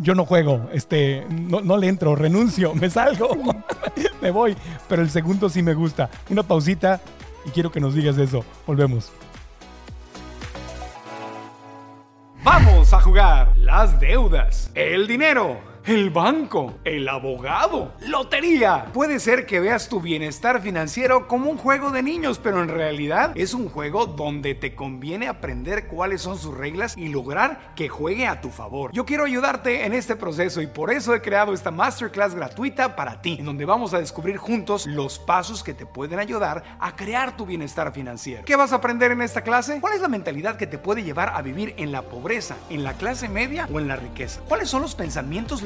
yo 0.00 0.14
no 0.14 0.26
juego, 0.26 0.68
este, 0.72 1.24
no, 1.30 1.60
no 1.62 1.76
le 1.78 1.88
entro, 1.88 2.14
renuncio, 2.14 2.74
me 2.74 2.90
salgo, 2.90 3.30
me 4.22 4.30
voy, 4.30 4.54
pero 4.88 5.00
el 5.02 5.08
segundo 5.10 5.48
sí 5.48 5.62
me 5.62 5.72
gusta. 5.74 6.10
Una 6.28 6.42
pausita 6.42 7.00
y 7.46 7.50
quiero 7.50 7.72
que 7.72 7.80
nos 7.80 7.94
digas 7.94 8.18
eso. 8.18 8.44
Volvemos. 8.66 9.10
Vamos 12.42 12.92
a 12.92 13.00
jugar 13.00 13.56
las 13.56 13.98
deudas, 13.98 14.70
el 14.74 15.06
dinero, 15.06 15.58
el 15.86 16.08
banco, 16.08 16.78
el 16.84 17.06
abogado, 17.08 17.92
lotería. 18.06 18.86
Puede 18.94 19.20
ser 19.20 19.44
que 19.44 19.60
veas 19.60 19.88
tu 19.88 20.00
bienestar 20.00 20.62
financiero 20.62 21.28
como 21.28 21.50
un 21.50 21.58
juego 21.58 21.90
de 21.90 22.02
niños, 22.02 22.40
pero 22.42 22.62
en 22.62 22.68
realidad 22.68 23.32
es 23.34 23.52
un 23.52 23.68
juego 23.68 24.06
donde 24.06 24.54
te 24.54 24.74
conviene 24.74 25.28
aprender 25.28 25.86
cuáles 25.86 26.22
son 26.22 26.38
sus 26.38 26.56
reglas 26.56 26.96
y 26.96 27.08
lograr 27.08 27.74
que 27.76 27.90
juegue 27.90 28.26
a 28.26 28.40
tu 28.40 28.48
favor. 28.48 28.92
Yo 28.92 29.04
quiero 29.04 29.24
ayudarte 29.24 29.84
en 29.84 29.92
este 29.92 30.16
proceso 30.16 30.62
y 30.62 30.66
por 30.66 30.90
eso 30.90 31.14
he 31.14 31.20
creado 31.20 31.52
esta 31.52 31.70
masterclass 31.70 32.34
gratuita 32.34 32.96
para 32.96 33.20
ti, 33.20 33.36
en 33.38 33.44
donde 33.44 33.66
vamos 33.66 33.92
a 33.92 33.98
descubrir 33.98 34.38
juntos 34.38 34.86
los 34.86 35.18
pasos 35.18 35.62
que 35.62 35.74
te 35.74 35.84
pueden 35.84 36.18
ayudar 36.18 36.64
a 36.80 36.96
crear 36.96 37.36
tu 37.36 37.44
bienestar 37.44 37.92
financiero. 37.92 38.44
¿Qué 38.46 38.56
vas 38.56 38.72
a 38.72 38.76
aprender 38.76 39.12
en 39.12 39.20
esta 39.20 39.42
clase? 39.42 39.80
¿Cuál 39.82 39.94
es 39.94 40.00
la 40.00 40.08
mentalidad 40.08 40.56
que 40.56 40.66
te 40.66 40.78
puede 40.78 41.02
llevar 41.02 41.32
a 41.34 41.42
vivir 41.42 41.74
en 41.76 41.92
la 41.92 42.02
pobreza, 42.02 42.56
en 42.70 42.84
la 42.84 42.94
clase 42.94 43.28
media 43.28 43.68
o 43.70 43.78
en 43.78 43.88
la 43.88 43.96
riqueza? 43.96 44.40
¿Cuáles 44.48 44.70
son 44.70 44.80
los 44.80 44.94
pensamientos 44.94 45.62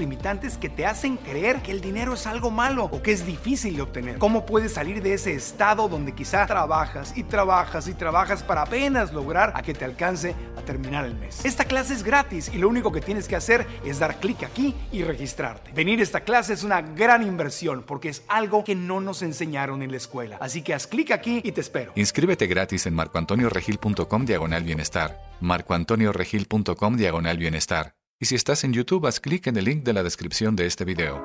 que 0.61 0.69
te 0.69 0.87
hacen 0.87 1.17
creer 1.17 1.61
que 1.63 1.73
el 1.73 1.81
dinero 1.81 2.15
es 2.15 2.27
algo 2.27 2.51
malo 2.51 2.85
o 2.85 3.03
que 3.03 3.13
es 3.13 3.27
difícil 3.27 3.77
de 3.77 3.83
obtener? 3.83 4.19
¿Cómo 4.19 4.47
puedes 4.47 4.73
salir 4.73 5.03
de 5.03 5.15
ese 5.15 5.33
estado 5.33 5.89
donde 5.89 6.15
quizá 6.15 6.47
trabajas 6.47 7.13
y 7.17 7.25
trabajas 7.25 7.89
y 7.89 7.95
trabajas 7.95 8.43
para 8.43 8.63
apenas 8.63 9.13
lograr 9.13 9.53
a 9.55 9.63
que 9.63 9.75
te 9.75 9.85
alcance 9.85 10.35
a 10.57 10.63
terminar 10.63 11.05
el 11.05 11.15
mes? 11.15 11.45
Esta 11.45 11.65
clase 11.65 11.95
es 11.95 12.03
gratis 12.03 12.51
y 12.53 12.59
lo 12.59 12.69
único 12.69 12.93
que 12.93 13.01
tienes 13.01 13.29
que 13.29 13.37
hacer 13.37 13.67
es 13.85 13.99
dar 13.99 14.19
clic 14.21 14.43
aquí 14.45 14.75
y 14.93 15.03
registrarte. 15.03 15.73
Venir 15.73 16.01
a 16.01 16.03
esta 16.03 16.21
clase 16.21 16.53
es 16.53 16.65
una 16.65 16.81
gran 16.81 17.23
inversión 17.23 17.83
porque 17.87 18.09
es 18.09 18.23
algo 18.29 18.65
que 18.65 18.75
no 18.75 19.01
nos 19.01 19.23
enseñaron 19.23 19.83
en 19.83 19.91
la 19.91 19.97
escuela. 19.97 20.39
Así 20.41 20.63
que 20.63 20.75
haz 20.75 20.87
clic 20.87 21.11
aquí 21.11 21.41
y 21.45 21.53
te 21.53 21.61
espero. 21.61 21.93
Inscríbete 21.97 22.47
gratis 22.47 22.87
en 22.87 22.95
marcoantonioregil.com 22.95 24.25
diagonal 24.25 24.63
bienestar. 24.63 25.21
marcoantonioregil.com 25.41 26.97
diagonal 26.97 27.39
bienestar. 27.39 27.98
Y 28.21 28.27
si 28.27 28.35
estás 28.35 28.65
en 28.65 28.73
YouTube, 28.73 29.07
haz 29.07 29.21
clic 29.21 29.47
en 29.47 29.57
el 29.57 29.65
link 29.65 29.85
de 29.85 29.93
la 29.93 30.03
descripción 30.03 30.57
de 30.57 30.67
este 30.67 30.85
video. 30.85 31.25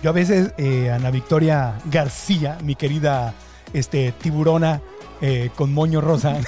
Yo 0.00 0.10
a 0.10 0.12
veces, 0.12 0.54
eh, 0.56 0.90
Ana 0.90 1.10
Victoria 1.10 1.76
García, 1.90 2.56
mi 2.62 2.76
querida 2.76 3.34
este, 3.72 4.12
tiburona 4.12 4.80
eh, 5.20 5.50
con 5.56 5.72
moño 5.72 6.00
rosa, 6.00 6.38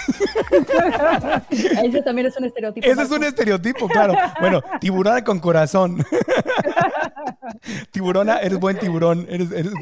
Ese 1.51 2.03
también 2.03 2.29
es 2.29 2.37
un 2.37 2.45
estereotipo. 2.45 2.87
ese 2.87 3.03
es 3.03 3.11
un 3.11 3.25
estereotipo, 3.25 3.89
claro. 3.89 4.15
Bueno, 4.41 4.61
tiburona 4.81 5.23
con 5.25 5.41
corazón. 5.41 6.05
Tiburona, 7.91 8.39
eres 8.39 8.59
buen 8.59 8.79
tiburón, 8.79 9.27
eres, 9.29 9.51
eres 9.53 9.73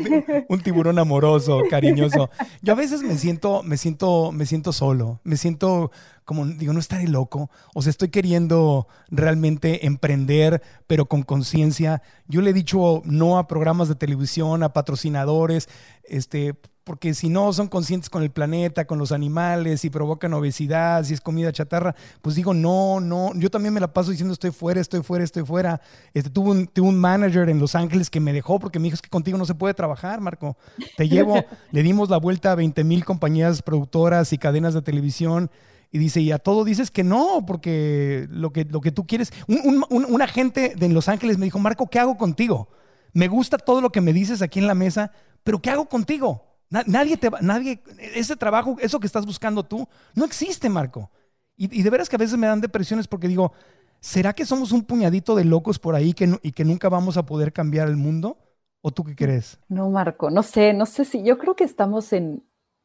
un 0.48 0.60
tiburón 0.60 0.98
amoroso, 0.98 1.62
cariñoso. 1.70 2.30
Yo 2.62 2.72
a 2.72 2.76
veces 2.76 3.02
me 3.02 3.16
siento, 3.16 3.62
me 3.62 3.76
siento, 3.76 4.32
me 4.32 4.46
siento 4.46 4.72
solo, 4.72 5.20
me 5.24 5.36
siento 5.36 5.90
como, 6.24 6.46
digo, 6.46 6.72
no 6.72 6.78
estaré 6.78 7.08
loco. 7.08 7.50
O 7.74 7.82
sea, 7.82 7.90
estoy 7.90 8.10
queriendo 8.10 8.86
realmente 9.08 9.86
emprender, 9.86 10.62
pero 10.86 11.06
con 11.06 11.22
conciencia. 11.22 12.02
Yo 12.28 12.40
le 12.40 12.50
he 12.50 12.52
dicho 12.52 13.02
no 13.04 13.38
a 13.38 13.48
programas 13.48 13.88
de 13.88 13.96
televisión, 13.96 14.62
a 14.62 14.72
patrocinadores, 14.72 15.68
este, 16.04 16.54
porque 16.84 17.14
si 17.14 17.28
no 17.28 17.52
son 17.52 17.68
conscientes 17.68 18.08
con 18.08 18.22
el 18.22 18.30
planeta, 18.30 18.86
con 18.86 18.98
los 18.98 19.12
animales, 19.12 19.84
y 19.84 19.90
provocan 19.90 20.32
obesidad, 20.32 21.04
si 21.04 21.14
es 21.14 21.20
comida 21.20 21.52
chatarra, 21.52 21.94
pues 22.22 22.36
digo, 22.36 22.54
no, 22.54 23.00
no, 23.00 23.32
yo 23.34 23.50
también 23.50 23.74
me 23.74 23.80
la 23.80 23.92
paso 23.92 24.10
diciendo 24.10 24.32
estoy 24.32 24.50
fuera, 24.50 24.80
estoy 24.80 25.02
fuera, 25.02 25.24
estoy 25.24 25.44
fuera. 25.44 25.80
Este, 26.14 26.30
tuve, 26.30 26.50
un, 26.50 26.66
tuve 26.66 26.88
un 26.88 26.98
manager 26.98 27.48
en 27.48 27.58
Los 27.58 27.74
Ángeles 27.74 28.10
que 28.10 28.20
me 28.20 28.32
dejó 28.32 28.58
porque 28.58 28.78
me 28.78 28.84
dijo, 28.84 28.94
es 28.94 29.02
que 29.02 29.10
contigo 29.10 29.36
no 29.36 29.44
se 29.44 29.54
puede 29.54 29.74
trabajar, 29.74 30.20
Marco. 30.20 30.56
Te 30.96 31.08
llevo, 31.08 31.44
le 31.70 31.82
dimos 31.82 32.08
la 32.08 32.16
vuelta 32.16 32.52
a 32.52 32.54
20 32.54 32.82
mil 32.84 33.04
compañías 33.04 33.62
productoras 33.62 34.32
y 34.32 34.38
cadenas 34.38 34.74
de 34.74 34.82
televisión. 34.82 35.50
Y 35.92 35.98
dice, 35.98 36.20
y 36.20 36.30
a 36.32 36.38
todo 36.38 36.64
dices 36.64 36.90
que 36.90 37.04
no, 37.04 37.44
porque 37.46 38.26
lo 38.30 38.52
que, 38.52 38.64
lo 38.64 38.80
que 38.80 38.92
tú 38.92 39.06
quieres. 39.06 39.32
Un, 39.48 39.84
un, 39.90 40.04
un 40.04 40.22
agente 40.22 40.74
de 40.76 40.88
Los 40.88 41.08
Ángeles 41.08 41.36
me 41.36 41.44
dijo, 41.44 41.58
Marco, 41.58 41.88
¿qué 41.88 41.98
hago 41.98 42.16
contigo? 42.16 42.68
Me 43.12 43.28
gusta 43.28 43.58
todo 43.58 43.80
lo 43.80 43.90
que 43.90 44.00
me 44.00 44.12
dices 44.12 44.40
aquí 44.40 44.60
en 44.60 44.68
la 44.68 44.74
mesa, 44.74 45.12
pero 45.42 45.60
¿qué 45.60 45.70
hago 45.70 45.88
contigo? 45.88 46.49
Nadie 46.70 47.16
te 47.16 47.28
va, 47.28 47.40
nadie, 47.40 47.82
ese 48.14 48.36
trabajo, 48.36 48.76
eso 48.80 49.00
que 49.00 49.06
estás 49.06 49.26
buscando 49.26 49.64
tú, 49.64 49.88
no 50.14 50.24
existe, 50.24 50.68
Marco. 50.68 51.10
Y, 51.56 51.82
de 51.82 51.90
veras 51.90 52.08
que 52.08 52.16
a 52.16 52.18
veces 52.18 52.38
me 52.38 52.46
dan 52.46 52.60
depresiones 52.60 53.06
porque 53.06 53.28
digo, 53.28 53.52
¿será 53.98 54.32
que 54.32 54.46
somos 54.46 54.72
un 54.72 54.84
puñadito 54.84 55.34
de 55.34 55.44
locos 55.44 55.78
por 55.78 55.94
ahí 55.94 56.14
que 56.14 56.38
y 56.42 56.52
que 56.52 56.64
nunca 56.64 56.88
vamos 56.88 57.16
a 57.16 57.26
poder 57.26 57.52
cambiar 57.52 57.88
el 57.88 57.96
mundo? 57.96 58.38
¿O 58.80 58.92
tú 58.92 59.04
qué 59.04 59.14
crees? 59.14 59.58
No, 59.68 59.90
Marco, 59.90 60.30
no 60.30 60.42
sé, 60.42 60.72
no 60.72 60.86
sé 60.86 61.04
si, 61.04 61.22
yo 61.22 61.36
creo 61.36 61.54
que 61.56 61.64
estamos 61.64 62.14
en, 62.14 62.42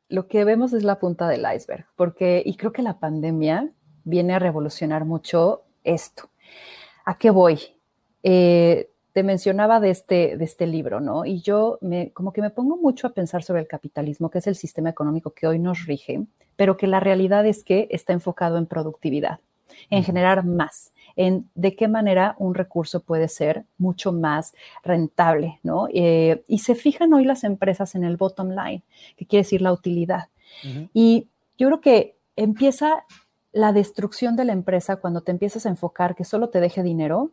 lo 0.09 0.27
que 0.27 0.43
vemos 0.43 0.73
es 0.73 0.83
la 0.83 0.99
punta 0.99 1.27
del 1.27 1.45
iceberg, 1.55 1.85
porque, 1.95 2.43
y 2.45 2.57
creo 2.57 2.71
que 2.71 2.81
la 2.81 2.99
pandemia 2.99 3.71
viene 4.03 4.33
a 4.33 4.39
revolucionar 4.39 5.05
mucho 5.05 5.63
esto. 5.83 6.29
¿A 7.05 7.17
qué 7.17 7.29
voy? 7.29 7.59
Eh, 8.23 8.89
te 9.15 9.23
mencionaba 9.23 9.79
de 9.79 9.91
este, 9.91 10.35
de 10.35 10.43
este 10.43 10.67
libro, 10.67 10.99
¿no? 10.99 11.23
Y 11.23 11.39
yo 11.39 11.77
me, 11.79 12.11
como 12.11 12.33
que 12.33 12.41
me 12.41 12.49
pongo 12.49 12.75
mucho 12.75 13.07
a 13.07 13.11
pensar 13.11 13.43
sobre 13.43 13.61
el 13.61 13.67
capitalismo, 13.67 14.29
que 14.29 14.39
es 14.39 14.47
el 14.47 14.57
sistema 14.57 14.89
económico 14.89 15.31
que 15.31 15.47
hoy 15.47 15.57
nos 15.57 15.85
rige, 15.85 16.25
pero 16.57 16.75
que 16.75 16.85
la 16.85 16.99
realidad 16.99 17.45
es 17.45 17.63
que 17.63 17.87
está 17.91 18.11
enfocado 18.11 18.57
en 18.57 18.65
productividad, 18.65 19.39
en 19.89 20.03
generar 20.03 20.43
más, 20.43 20.91
en 21.15 21.49
de 21.55 21.77
qué 21.77 21.87
manera 21.87 22.35
un 22.39 22.55
recurso 22.55 22.99
puede 23.03 23.29
ser 23.29 23.63
mucho 23.77 24.11
más 24.11 24.53
rentable, 24.83 25.61
¿no? 25.63 25.87
Eh, 25.93 26.43
y 26.49 26.57
se 26.57 26.75
fijan 26.75 27.13
hoy 27.13 27.23
las 27.23 27.45
empresas 27.45 27.95
en 27.95 28.03
el 28.03 28.17
bottom 28.17 28.49
line, 28.49 28.83
que 29.15 29.25
quiere 29.25 29.43
decir 29.43 29.61
la 29.61 29.71
utilidad. 29.71 30.27
Y 30.93 31.29
yo 31.57 31.67
creo 31.69 31.79
que 31.79 32.17
empieza 32.35 33.05
la 33.53 33.71
destrucción 33.71 34.35
de 34.35 34.43
la 34.43 34.51
empresa 34.51 34.97
cuando 34.97 35.21
te 35.21 35.31
empiezas 35.31 35.65
a 35.65 35.69
enfocar 35.69 36.15
que 36.15 36.25
solo 36.25 36.49
te 36.49 36.59
deje 36.59 36.83
dinero 36.83 37.31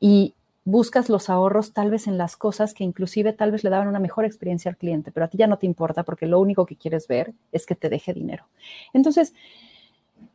y 0.00 0.34
buscas 0.64 1.08
los 1.08 1.30
ahorros 1.30 1.72
tal 1.72 1.90
vez 1.90 2.06
en 2.06 2.18
las 2.18 2.36
cosas 2.36 2.74
que 2.74 2.84
inclusive 2.84 3.32
tal 3.32 3.50
vez 3.50 3.64
le 3.64 3.70
daban 3.70 3.88
una 3.88 3.98
mejor 3.98 4.24
experiencia 4.24 4.70
al 4.70 4.76
cliente, 4.76 5.10
pero 5.10 5.24
a 5.24 5.28
ti 5.28 5.38
ya 5.38 5.46
no 5.46 5.58
te 5.58 5.66
importa 5.66 6.02
porque 6.02 6.26
lo 6.26 6.40
único 6.40 6.66
que 6.66 6.76
quieres 6.76 7.08
ver 7.08 7.32
es 7.52 7.66
que 7.66 7.74
te 7.74 7.88
deje 7.88 8.12
dinero. 8.12 8.44
Entonces, 8.92 9.34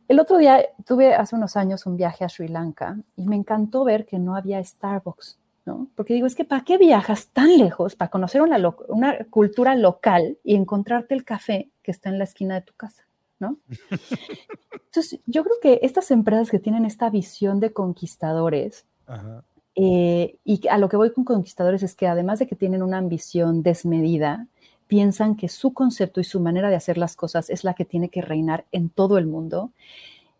el 0.08 0.20
otro 0.20 0.38
día 0.38 0.64
tuve 0.84 1.14
hace 1.14 1.36
unos 1.36 1.56
años 1.56 1.86
un 1.86 1.96
viaje 1.96 2.24
a 2.24 2.28
Sri 2.28 2.48
Lanka 2.48 2.98
y 3.16 3.26
me 3.26 3.36
encantó 3.36 3.84
ver 3.84 4.06
que 4.06 4.18
no 4.18 4.36
había 4.36 4.62
Starbucks, 4.62 5.38
¿no? 5.66 5.88
Porque 5.94 6.14
digo, 6.14 6.26
es 6.26 6.34
que 6.34 6.44
¿para 6.44 6.64
qué 6.64 6.78
viajas 6.78 7.28
tan 7.28 7.56
lejos 7.56 7.94
para 7.94 8.10
conocer 8.10 8.42
una, 8.42 8.58
una 8.88 9.24
cultura 9.30 9.74
local 9.76 10.38
y 10.42 10.56
encontrarte 10.56 11.14
el 11.14 11.24
café 11.24 11.70
que 11.82 11.90
está 11.90 12.08
en 12.08 12.18
la 12.18 12.24
esquina 12.24 12.54
de 12.54 12.62
tu 12.62 12.74
casa? 12.74 13.04
¿no? 13.38 13.58
Entonces, 14.86 15.20
yo 15.26 15.42
creo 15.42 15.56
que 15.60 15.80
estas 15.82 16.10
empresas 16.10 16.50
que 16.50 16.58
tienen 16.58 16.84
esta 16.84 17.10
visión 17.10 17.60
de 17.60 17.72
conquistadores, 17.72 18.86
Ajá. 19.06 19.44
Eh, 19.76 20.36
y 20.44 20.68
a 20.68 20.78
lo 20.78 20.88
que 20.88 20.96
voy 20.96 21.12
con 21.12 21.24
conquistadores 21.24 21.82
es 21.82 21.94
que 21.94 22.06
además 22.06 22.38
de 22.38 22.46
que 22.46 22.56
tienen 22.56 22.82
una 22.82 22.98
ambición 22.98 23.62
desmedida, 23.62 24.46
piensan 24.86 25.36
que 25.36 25.48
su 25.48 25.72
concepto 25.72 26.20
y 26.20 26.24
su 26.24 26.40
manera 26.40 26.70
de 26.70 26.76
hacer 26.76 26.98
las 26.98 27.16
cosas 27.16 27.50
es 27.50 27.64
la 27.64 27.74
que 27.74 27.84
tiene 27.84 28.08
que 28.08 28.22
reinar 28.22 28.64
en 28.70 28.90
todo 28.90 29.18
el 29.18 29.26
mundo. 29.26 29.70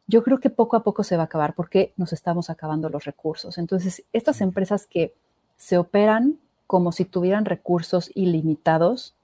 Yo 0.06 0.22
creo 0.22 0.38
que 0.38 0.50
poco 0.50 0.76
a 0.76 0.82
poco 0.82 1.02
se 1.02 1.16
va 1.16 1.22
a 1.22 1.26
acabar 1.26 1.54
porque 1.54 1.92
nos 1.96 2.12
estamos 2.12 2.50
acabando 2.50 2.90
los 2.90 3.04
recursos. 3.04 3.58
Entonces, 3.58 4.04
estas 4.12 4.40
empresas 4.40 4.86
que 4.86 5.14
se 5.56 5.78
operan 5.78 6.38
como 6.66 6.92
si 6.92 7.04
tuvieran 7.04 7.44
recursos 7.44 8.10
ilimitados 8.14 9.14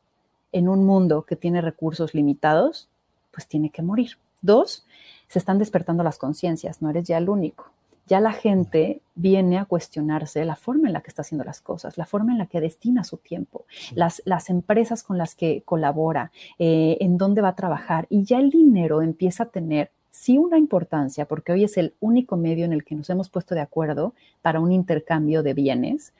en 0.52 0.68
un 0.68 0.84
mundo 0.84 1.22
que 1.22 1.36
tiene 1.36 1.60
recursos 1.60 2.14
limitados, 2.14 2.88
pues 3.30 3.46
tiene 3.46 3.70
que 3.70 3.82
morir. 3.82 4.16
Dos, 4.42 4.86
se 5.28 5.38
están 5.38 5.58
despertando 5.58 6.02
las 6.02 6.18
conciencias, 6.18 6.80
no 6.82 6.90
eres 6.90 7.06
ya 7.06 7.18
el 7.18 7.28
único 7.28 7.70
ya 8.10 8.18
la 8.18 8.32
gente 8.32 9.02
viene 9.14 9.56
a 9.56 9.66
cuestionarse 9.66 10.44
la 10.44 10.56
forma 10.56 10.88
en 10.88 10.94
la 10.94 11.00
que 11.00 11.10
está 11.10 11.22
haciendo 11.22 11.44
las 11.44 11.60
cosas, 11.60 11.96
la 11.96 12.06
forma 12.06 12.32
en 12.32 12.38
la 12.38 12.46
que 12.46 12.60
destina 12.60 13.04
su 13.04 13.18
tiempo, 13.18 13.66
las, 13.94 14.20
las, 14.24 14.50
empresas 14.50 15.04
con 15.04 15.16
las 15.16 15.36
que 15.36 15.62
colabora, 15.64 16.32
eh, 16.58 16.96
en 17.00 17.18
dónde 17.18 17.40
va 17.40 17.50
a 17.50 17.54
trabajar. 17.54 18.08
Y 18.10 18.24
ya 18.24 18.40
el 18.40 18.50
dinero 18.50 19.00
empieza 19.00 19.44
a 19.44 19.50
tener 19.50 19.92
sí 20.10 20.38
una 20.38 20.58
importancia, 20.58 21.26
porque 21.26 21.52
hoy 21.52 21.62
es 21.62 21.76
el 21.76 21.94
único 22.00 22.36
medio 22.36 22.64
en 22.64 22.72
el 22.72 22.82
que 22.82 22.96
nos 22.96 23.08
hemos 23.10 23.28
puesto 23.30 23.54
de 23.54 23.60
acuerdo 23.60 24.12
para 24.42 24.58
un 24.58 24.72
intercambio 24.72 25.44
de 25.44 25.54
bienes, 25.54 26.12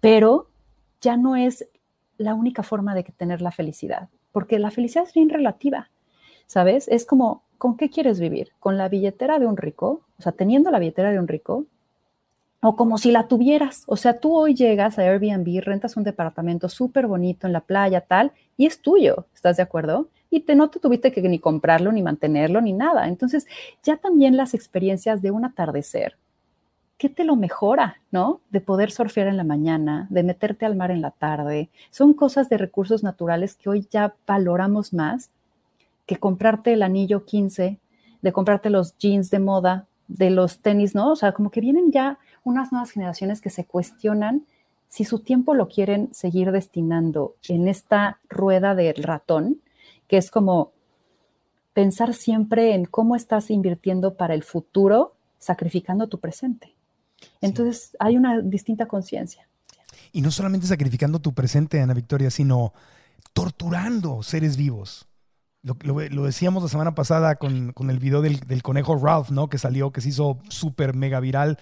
pero 0.00 0.48
ya 1.02 1.18
no 1.18 1.36
es 1.36 1.68
la 2.16 2.32
única 2.32 2.62
forma 2.62 2.94
de 2.94 3.02
tener 3.02 3.42
la 3.42 3.52
felicidad, 3.52 4.08
porque 4.32 4.58
la 4.58 4.70
felicidad 4.70 5.04
es 5.04 5.12
bien 5.12 5.28
relativa, 5.28 5.90
¿sabes? 6.46 6.88
Es 6.88 7.04
como 7.04 7.43
¿con 7.58 7.76
qué 7.76 7.90
quieres 7.90 8.20
vivir? 8.20 8.52
¿Con 8.60 8.76
la 8.76 8.88
billetera 8.88 9.38
de 9.38 9.46
un 9.46 9.56
rico? 9.56 10.02
O 10.18 10.22
sea, 10.22 10.32
teniendo 10.32 10.70
la 10.70 10.78
billetera 10.78 11.10
de 11.10 11.18
un 11.18 11.28
rico. 11.28 11.66
O 12.60 12.76
como 12.76 12.96
si 12.96 13.10
la 13.10 13.28
tuvieras. 13.28 13.84
O 13.86 13.96
sea, 13.96 14.18
tú 14.18 14.34
hoy 14.36 14.54
llegas 14.54 14.98
a 14.98 15.02
Airbnb, 15.02 15.62
rentas 15.62 15.96
un 15.96 16.04
departamento 16.04 16.68
súper 16.68 17.06
bonito 17.06 17.46
en 17.46 17.52
la 17.52 17.60
playa, 17.60 18.00
tal, 18.00 18.32
y 18.56 18.66
es 18.66 18.80
tuyo. 18.80 19.26
¿Estás 19.34 19.58
de 19.58 19.62
acuerdo? 19.62 20.08
Y 20.30 20.40
te, 20.40 20.54
no 20.54 20.70
te 20.70 20.80
tuviste 20.80 21.12
que 21.12 21.20
ni 21.22 21.38
comprarlo, 21.38 21.92
ni 21.92 22.02
mantenerlo, 22.02 22.60
ni 22.60 22.72
nada. 22.72 23.06
Entonces, 23.08 23.46
ya 23.82 23.96
también 23.98 24.36
las 24.36 24.54
experiencias 24.54 25.20
de 25.20 25.30
un 25.30 25.44
atardecer, 25.44 26.16
¿qué 26.96 27.08
te 27.08 27.24
lo 27.24 27.36
mejora, 27.36 27.98
no? 28.10 28.40
De 28.50 28.60
poder 28.60 28.90
surfear 28.90 29.26
en 29.26 29.36
la 29.36 29.44
mañana, 29.44 30.06
de 30.10 30.22
meterte 30.22 30.64
al 30.64 30.74
mar 30.74 30.90
en 30.90 31.02
la 31.02 31.10
tarde. 31.10 31.68
Son 31.90 32.14
cosas 32.14 32.48
de 32.48 32.56
recursos 32.56 33.02
naturales 33.02 33.56
que 33.56 33.68
hoy 33.68 33.86
ya 33.90 34.14
valoramos 34.26 34.92
más 34.94 35.30
que 36.06 36.16
comprarte 36.16 36.72
el 36.72 36.82
anillo 36.82 37.24
15, 37.24 37.80
de 38.22 38.32
comprarte 38.32 38.70
los 38.70 38.96
jeans 38.98 39.30
de 39.30 39.38
moda, 39.38 39.86
de 40.08 40.30
los 40.30 40.60
tenis, 40.60 40.94
¿no? 40.94 41.12
O 41.12 41.16
sea, 41.16 41.32
como 41.32 41.50
que 41.50 41.60
vienen 41.60 41.92
ya 41.92 42.18
unas 42.42 42.72
nuevas 42.72 42.90
generaciones 42.90 43.40
que 43.40 43.50
se 43.50 43.64
cuestionan 43.64 44.46
si 44.88 45.04
su 45.04 45.20
tiempo 45.20 45.54
lo 45.54 45.68
quieren 45.68 46.08
seguir 46.12 46.52
destinando 46.52 47.36
en 47.48 47.68
esta 47.68 48.20
rueda 48.28 48.74
del 48.74 49.02
ratón, 49.02 49.60
que 50.06 50.18
es 50.18 50.30
como 50.30 50.72
pensar 51.72 52.14
siempre 52.14 52.74
en 52.74 52.84
cómo 52.84 53.16
estás 53.16 53.50
invirtiendo 53.50 54.16
para 54.16 54.34
el 54.34 54.44
futuro, 54.44 55.14
sacrificando 55.38 56.08
tu 56.08 56.20
presente. 56.20 56.74
Entonces, 57.40 57.96
hay 57.98 58.16
una 58.16 58.40
distinta 58.40 58.86
conciencia. 58.86 59.48
Y 60.12 60.20
no 60.20 60.30
solamente 60.30 60.66
sacrificando 60.66 61.18
tu 61.18 61.34
presente, 61.34 61.80
Ana 61.80 61.94
Victoria, 61.94 62.30
sino 62.30 62.72
torturando 63.32 64.22
seres 64.22 64.56
vivos. 64.56 65.08
Lo, 65.64 66.24
decíamos 66.24 66.62
la 66.62 66.68
semana 66.68 66.94
pasada 66.94 67.36
con, 67.36 67.72
el 67.88 67.98
video 67.98 68.20
del, 68.20 68.62
conejo 68.62 68.96
Ralph, 68.96 69.30
¿no? 69.30 69.48
Que 69.48 69.56
salió, 69.56 69.92
que 69.92 70.02
se 70.02 70.10
hizo 70.10 70.38
súper 70.50 70.94
mega 70.94 71.20
viral 71.20 71.58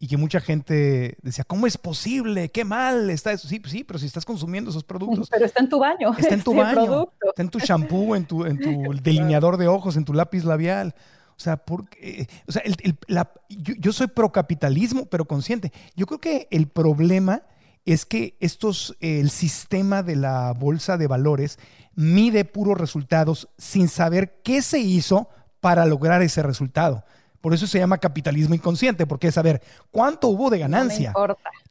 y 0.00 0.08
que 0.08 0.16
mucha 0.16 0.40
gente 0.40 1.16
decía, 1.22 1.44
¿cómo 1.44 1.68
es 1.68 1.78
posible? 1.78 2.48
¡Qué 2.48 2.64
mal 2.64 3.08
está 3.08 3.30
eso! 3.30 3.46
Sí, 3.46 3.62
sí, 3.66 3.84
pero 3.84 4.00
si 4.00 4.06
estás 4.06 4.24
consumiendo 4.24 4.70
esos 4.70 4.82
productos. 4.82 5.30
Pero 5.30 5.44
está 5.46 5.62
en 5.62 5.68
tu 5.68 5.78
baño. 5.78 6.12
Está 6.18 6.34
en 6.34 6.42
tu 6.42 6.54
baño. 6.56 7.08
Está 7.24 7.42
en 7.42 7.48
tu 7.48 7.60
shampoo, 7.60 8.16
en 8.16 8.26
tu, 8.26 8.44
en 8.44 8.58
tu 8.58 8.92
delineador 9.02 9.58
de 9.58 9.68
ojos, 9.68 9.96
en 9.96 10.04
tu 10.04 10.12
lápiz 10.12 10.42
labial. 10.42 10.96
O 11.36 11.40
sea, 11.40 11.56
porque, 11.56 12.28
o 12.48 12.52
sea 12.52 12.62
yo, 13.48 13.74
yo, 13.78 13.92
soy 13.92 14.08
pro 14.08 14.32
capitalismo, 14.32 15.06
pero 15.06 15.24
consciente. 15.24 15.72
Yo 15.94 16.06
creo 16.06 16.20
que 16.20 16.48
el 16.50 16.66
problema 16.66 17.42
es 17.86 18.04
que 18.04 18.36
estos, 18.40 18.96
el 19.00 19.30
sistema 19.30 20.02
de 20.02 20.16
la 20.16 20.52
bolsa 20.52 20.98
de 20.98 21.06
valores 21.06 21.58
mide 21.94 22.44
puros 22.44 22.76
resultados 22.76 23.48
sin 23.56 23.88
saber 23.88 24.40
qué 24.42 24.60
se 24.60 24.80
hizo 24.80 25.30
para 25.60 25.86
lograr 25.86 26.20
ese 26.20 26.42
resultado. 26.42 27.04
Por 27.40 27.54
eso 27.54 27.68
se 27.68 27.78
llama 27.78 27.98
capitalismo 27.98 28.56
inconsciente, 28.56 29.06
porque 29.06 29.28
es 29.28 29.34
saber 29.34 29.62
cuánto 29.92 30.26
hubo 30.28 30.50
de 30.50 30.58
ganancia. 30.58 31.12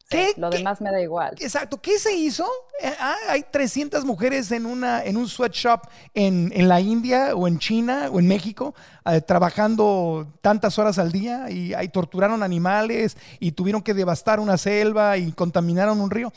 ¿Qué? 0.10 0.34
Lo 0.38 0.50
¿Qué? 0.50 0.58
demás 0.58 0.82
me 0.82 0.92
da 0.92 1.02
igual. 1.02 1.36
Exacto. 1.40 1.82
¿Qué 1.82 1.98
se 1.98 2.14
hizo? 2.14 2.46
Eh, 2.82 2.94
ah, 3.00 3.16
hay 3.30 3.44
300 3.50 4.06
mujeres 4.06 4.52
en, 4.52 4.66
una, 4.66 5.04
en 5.04 5.18
un 5.18 5.28
sweatshop 5.28 5.88
en, 6.14 6.52
en 6.56 6.68
la 6.68 6.80
India 6.80 7.36
o 7.36 7.48
en 7.48 7.58
China 7.58 8.10
o 8.12 8.20
en 8.20 8.28
México 8.28 8.76
eh, 9.06 9.22
trabajando 9.22 10.28
tantas 10.42 10.78
horas 10.78 11.00
al 11.00 11.12
día 11.12 11.50
y 11.50 11.74
ahí 11.74 11.90
torturaron 11.90 12.44
animales 12.44 13.18
y 13.40 13.54
tuvieron 13.54 13.82
que 13.82 13.94
devastar 13.94 14.40
una 14.40 14.58
selva 14.58 15.18
y 15.18 15.32
contaminaron 15.32 16.00
un 16.00 16.12
río. 16.12 16.32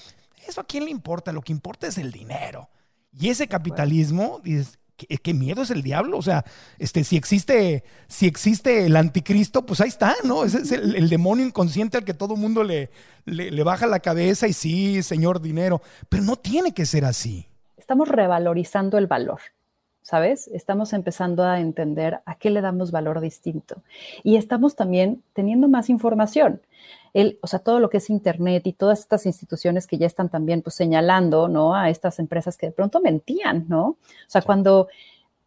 ¿Eso 0.46 0.62
a 0.62 0.64
quién 0.64 0.84
le 0.86 0.90
importa? 0.90 1.32
Lo 1.32 1.42
que 1.42 1.52
importa 1.52 1.86
es 1.88 1.98
el 1.98 2.10
dinero. 2.10 2.70
Y 3.12 3.28
ese 3.28 3.48
capitalismo, 3.48 4.40
dices, 4.42 4.78
¿qué, 5.06 5.34
miedo 5.34 5.62
es 5.62 5.70
el 5.70 5.82
diablo? 5.82 6.18
O 6.18 6.22
sea, 6.22 6.44
este, 6.78 7.04
si, 7.04 7.16
existe, 7.16 7.84
si 8.08 8.26
existe 8.26 8.86
el 8.86 8.96
anticristo, 8.96 9.64
pues 9.64 9.80
ahí 9.80 9.88
está, 9.88 10.14
¿no? 10.24 10.44
Es 10.44 10.72
el, 10.72 11.08
demonio 11.08 11.46
inconsciente 11.46 11.96
al 11.96 12.04
que 12.04 12.14
todo 12.14 12.36
mundo 12.36 12.64
le, 12.64 12.90
le 13.24 13.62
baja 13.62 13.86
la 13.86 14.00
cabeza 14.00 14.48
y 14.48 14.52
sí, 14.52 15.02
señor 15.02 15.40
dinero. 15.40 15.80
Pero 16.08 16.24
no 16.24 16.36
tiene 16.36 16.72
que 16.72 16.86
ser 16.86 17.04
así. 17.04 17.48
Estamos 17.76 18.08
revalorizando 18.08 18.98
el 18.98 19.06
valor, 19.06 19.40
¿sabes? 20.02 20.48
Estamos 20.48 20.92
empezando 20.92 21.44
a 21.44 21.60
entender 21.60 22.20
a 22.26 22.34
qué 22.34 22.50
le 22.50 22.60
damos 22.60 22.90
valor 22.90 23.20
distinto. 23.20 23.82
Y 24.22 24.36
estamos 24.36 24.76
también 24.76 25.22
teniendo 25.32 25.68
más 25.68 25.88
información. 25.88 26.60
El, 27.14 27.38
o 27.42 27.46
sea, 27.46 27.58
todo 27.58 27.80
lo 27.80 27.90
que 27.90 27.98
es 27.98 28.10
Internet 28.10 28.66
y 28.66 28.72
todas 28.72 29.00
estas 29.00 29.26
instituciones 29.26 29.86
que 29.86 29.98
ya 29.98 30.06
están 30.06 30.28
también 30.28 30.62
pues, 30.62 30.74
señalando, 30.76 31.48
¿no? 31.48 31.74
A 31.74 31.90
estas 31.90 32.18
empresas 32.18 32.56
que 32.56 32.66
de 32.66 32.72
pronto 32.72 33.00
mentían, 33.00 33.66
¿no? 33.68 33.86
O 33.86 33.96
sea, 34.26 34.42
cuando 34.42 34.88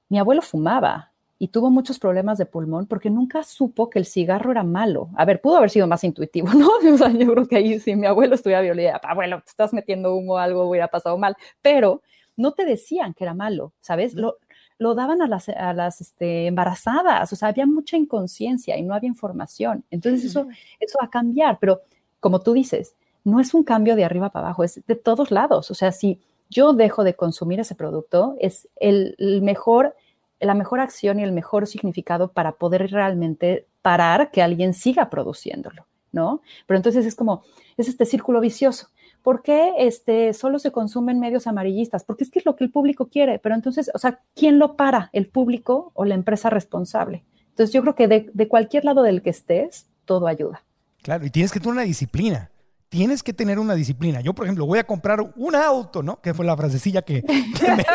mi 0.09 0.19
abuelo 0.19 0.41
fumaba 0.41 1.11
y 1.39 1.47
tuvo 1.47 1.71
muchos 1.71 1.97
problemas 1.97 2.37
de 2.37 2.45
pulmón 2.45 2.85
porque 2.85 3.09
nunca 3.09 3.43
supo 3.43 3.89
que 3.89 3.97
el 3.97 4.05
cigarro 4.05 4.51
era 4.51 4.63
malo. 4.63 5.09
A 5.15 5.25
ver, 5.25 5.41
pudo 5.41 5.57
haber 5.57 5.69
sido 5.69 5.87
más 5.87 6.03
intuitivo, 6.03 6.49
¿no? 6.53 6.69
O 6.93 6.97
sea, 6.97 7.09
yo 7.09 7.31
creo 7.31 7.47
que 7.47 7.55
ahí 7.55 7.79
si 7.79 7.95
mi 7.95 8.05
abuelo 8.05 8.35
estuviera 8.35 8.61
violento, 8.61 8.99
abuelo, 9.03 9.41
te 9.41 9.49
estás 9.49 9.73
metiendo 9.73 10.13
humo, 10.15 10.37
algo 10.37 10.69
hubiera 10.69 10.87
pasado 10.87 11.17
mal, 11.17 11.35
pero 11.61 12.01
no 12.37 12.51
te 12.53 12.65
decían 12.65 13.13
que 13.13 13.23
era 13.23 13.33
malo, 13.33 13.73
¿sabes? 13.81 14.13
Lo, 14.13 14.37
lo 14.81 14.95
daban 14.95 15.21
a 15.21 15.27
las, 15.27 15.47
a 15.47 15.73
las 15.73 16.01
este, 16.01 16.47
embarazadas, 16.47 17.31
o 17.31 17.35
sea, 17.35 17.49
había 17.49 17.67
mucha 17.67 17.97
inconsciencia 17.97 18.75
y 18.79 18.81
no 18.81 18.95
había 18.95 19.09
información. 19.09 19.83
Entonces 19.91 20.25
eso, 20.25 20.47
eso 20.79 20.97
va 20.99 21.05
a 21.05 21.09
cambiar, 21.11 21.59
pero 21.59 21.81
como 22.19 22.41
tú 22.41 22.53
dices, 22.53 22.95
no 23.23 23.39
es 23.39 23.53
un 23.53 23.63
cambio 23.63 23.95
de 23.95 24.05
arriba 24.05 24.31
para 24.31 24.47
abajo, 24.47 24.63
es 24.63 24.81
de 24.87 24.95
todos 24.95 25.29
lados. 25.29 25.69
O 25.69 25.75
sea, 25.75 25.91
si 25.91 26.19
yo 26.49 26.73
dejo 26.73 27.03
de 27.03 27.13
consumir 27.13 27.59
ese 27.59 27.75
producto, 27.75 28.35
es 28.39 28.69
el, 28.75 29.15
el 29.19 29.43
mejor, 29.43 29.95
la 30.39 30.55
mejor 30.55 30.79
acción 30.79 31.19
y 31.19 31.23
el 31.23 31.31
mejor 31.31 31.67
significado 31.67 32.31
para 32.31 32.53
poder 32.53 32.89
realmente 32.89 33.67
parar 33.83 34.31
que 34.31 34.41
alguien 34.41 34.73
siga 34.73 35.11
produciéndolo, 35.11 35.85
¿no? 36.11 36.41
Pero 36.65 36.77
entonces 36.77 37.05
es 37.05 37.13
como, 37.13 37.43
es 37.77 37.87
este 37.87 38.05
círculo 38.05 38.39
vicioso. 38.39 38.87
¿Por 39.23 39.43
qué 39.43 39.73
este, 39.77 40.33
solo 40.33 40.59
se 40.59 40.71
consumen 40.71 41.19
medios 41.19 41.47
amarillistas? 41.47 42.03
Porque 42.03 42.23
es 42.23 42.31
que 42.31 42.39
es 42.39 42.45
lo 42.45 42.55
que 42.55 42.63
el 42.63 42.71
público 42.71 43.07
quiere, 43.07 43.39
pero 43.39 43.55
entonces, 43.55 43.91
o 43.93 43.99
sea, 43.99 44.21
¿quién 44.35 44.59
lo 44.59 44.75
para? 44.75 45.09
¿El 45.13 45.27
público 45.27 45.91
o 45.93 46.05
la 46.05 46.15
empresa 46.15 46.49
responsable? 46.49 47.23
Entonces 47.49 47.73
yo 47.73 47.81
creo 47.81 47.95
que 47.95 48.07
de, 48.07 48.29
de 48.33 48.47
cualquier 48.47 48.85
lado 48.85 49.03
del 49.03 49.21
que 49.21 49.29
estés, 49.29 49.87
todo 50.05 50.27
ayuda. 50.27 50.63
Claro, 51.01 51.25
y 51.25 51.29
tienes 51.29 51.51
que 51.51 51.59
tener 51.59 51.73
una 51.73 51.83
disciplina. 51.83 52.50
Tienes 52.91 53.23
que 53.23 53.31
tener 53.31 53.57
una 53.57 53.73
disciplina. 53.73 54.19
Yo, 54.19 54.33
por 54.33 54.45
ejemplo, 54.45 54.65
voy 54.65 54.77
a 54.77 54.83
comprar 54.83 55.21
un 55.37 55.55
auto, 55.55 56.03
¿no? 56.03 56.19
Que 56.19 56.33
fue 56.33 56.45
la 56.45 56.57
frasecilla 56.57 57.01
que, 57.01 57.23
que 57.23 57.71
me, 57.73 57.85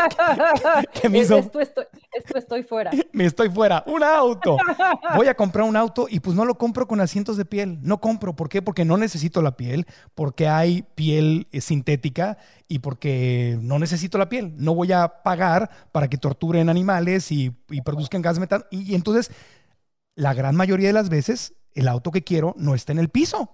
que 0.91 1.09
me 1.11 1.19
hizo. 1.21 1.37
Esto 1.37 1.61
estoy, 1.61 1.85
esto 2.15 2.39
estoy 2.39 2.63
fuera. 2.63 2.91
Me 3.13 3.27
estoy 3.27 3.51
fuera. 3.51 3.85
Un 3.87 4.03
auto. 4.03 4.57
Voy 5.15 5.27
a 5.27 5.35
comprar 5.35 5.67
un 5.67 5.77
auto 5.77 6.07
y 6.09 6.21
pues 6.21 6.35
no 6.35 6.47
lo 6.47 6.57
compro 6.57 6.89
con 6.89 7.03
asientos 7.03 7.37
de 7.37 7.45
piel. 7.45 7.79
No 7.83 8.01
compro. 8.01 8.35
¿Por 8.35 8.49
qué? 8.49 8.63
Porque 8.63 8.87
no 8.87 8.97
necesito 8.97 9.43
la 9.43 9.55
piel, 9.59 9.87
porque 10.15 10.49
hay 10.49 10.81
piel 10.95 11.47
eh, 11.53 11.61
sintética 11.61 12.39
y 12.67 12.79
porque 12.79 13.59
no 13.61 13.79
necesito 13.79 14.17
la 14.17 14.31
piel. 14.31 14.55
No 14.57 14.75
voy 14.75 14.93
a 14.93 15.23
pagar 15.23 15.69
para 15.93 16.09
que 16.09 16.17
torturen 16.17 16.71
animales 16.71 17.31
y, 17.33 17.55
y 17.69 17.83
produzcan 17.83 18.23
gas 18.23 18.39
metano. 18.39 18.65
Y, 18.71 18.93
y 18.93 18.95
entonces, 18.95 19.31
la 20.15 20.33
gran 20.33 20.57
mayoría 20.57 20.87
de 20.87 20.95
las 20.95 21.11
veces, 21.11 21.53
el 21.75 21.87
auto 21.87 22.13
que 22.13 22.25
quiero 22.25 22.55
no 22.57 22.75
está 22.75 22.93
en 22.93 22.99
el 22.99 23.11
piso 23.11 23.51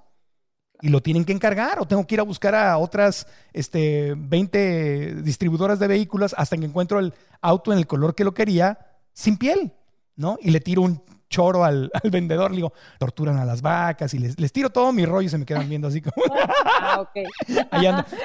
y 0.82 0.88
lo 0.88 1.00
tienen 1.00 1.24
que 1.24 1.32
encargar 1.32 1.78
o 1.78 1.86
tengo 1.86 2.06
que 2.06 2.16
ir 2.16 2.20
a 2.20 2.24
buscar 2.24 2.54
a 2.54 2.76
otras 2.76 3.26
este, 3.52 4.14
20 4.16 5.22
distribuidoras 5.22 5.78
de 5.78 5.86
vehículos 5.86 6.34
hasta 6.36 6.56
que 6.56 6.64
encuentro 6.64 6.98
el 6.98 7.14
auto 7.40 7.72
en 7.72 7.78
el 7.78 7.86
color 7.86 8.14
que 8.14 8.24
lo 8.24 8.34
quería 8.34 8.78
sin 9.12 9.36
piel, 9.36 9.72
¿no? 10.16 10.38
Y 10.42 10.50
le 10.50 10.60
tiro 10.60 10.82
un 10.82 11.00
choro 11.30 11.64
al, 11.64 11.90
al 12.02 12.10
vendedor, 12.10 12.50
le 12.50 12.56
digo, 12.56 12.72
torturan 12.98 13.38
a 13.38 13.44
las 13.44 13.62
vacas 13.62 14.12
y 14.12 14.18
les, 14.18 14.38
les, 14.38 14.52
tiro 14.52 14.70
todo 14.70 14.92
mi 14.92 15.06
rollo 15.06 15.26
y 15.26 15.30
se 15.30 15.38
me 15.38 15.46
quedan 15.46 15.68
viendo 15.68 15.86
así 15.86 16.02
como... 16.02 16.14
ah, 16.80 17.00
okay. 17.00 17.26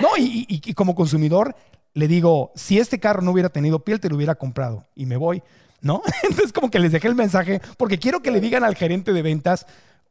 no, 0.01 0.17
y, 0.17 0.45
y, 0.49 0.61
y 0.65 0.73
como 0.73 0.95
consumidor 0.95 1.55
le 1.93 2.07
digo, 2.07 2.51
si 2.55 2.79
este 2.79 2.99
carro 2.99 3.21
no 3.21 3.31
hubiera 3.31 3.49
tenido 3.49 3.83
piel, 3.83 3.99
te 3.99 4.09
lo 4.09 4.15
hubiera 4.15 4.35
comprado 4.35 4.85
y 4.95 5.05
me 5.05 5.15
voy. 5.15 5.43
¿No? 5.79 6.01
Entonces 6.23 6.51
como 6.51 6.71
que 6.71 6.79
les 6.79 6.91
dejé 6.91 7.07
el 7.07 7.13
mensaje 7.13 7.61
porque 7.77 7.99
quiero 7.99 8.23
que 8.23 8.31
le 8.31 8.41
digan 8.41 8.63
al 8.63 8.75
gerente 8.75 9.13
de 9.13 9.21
ventas, 9.21 9.67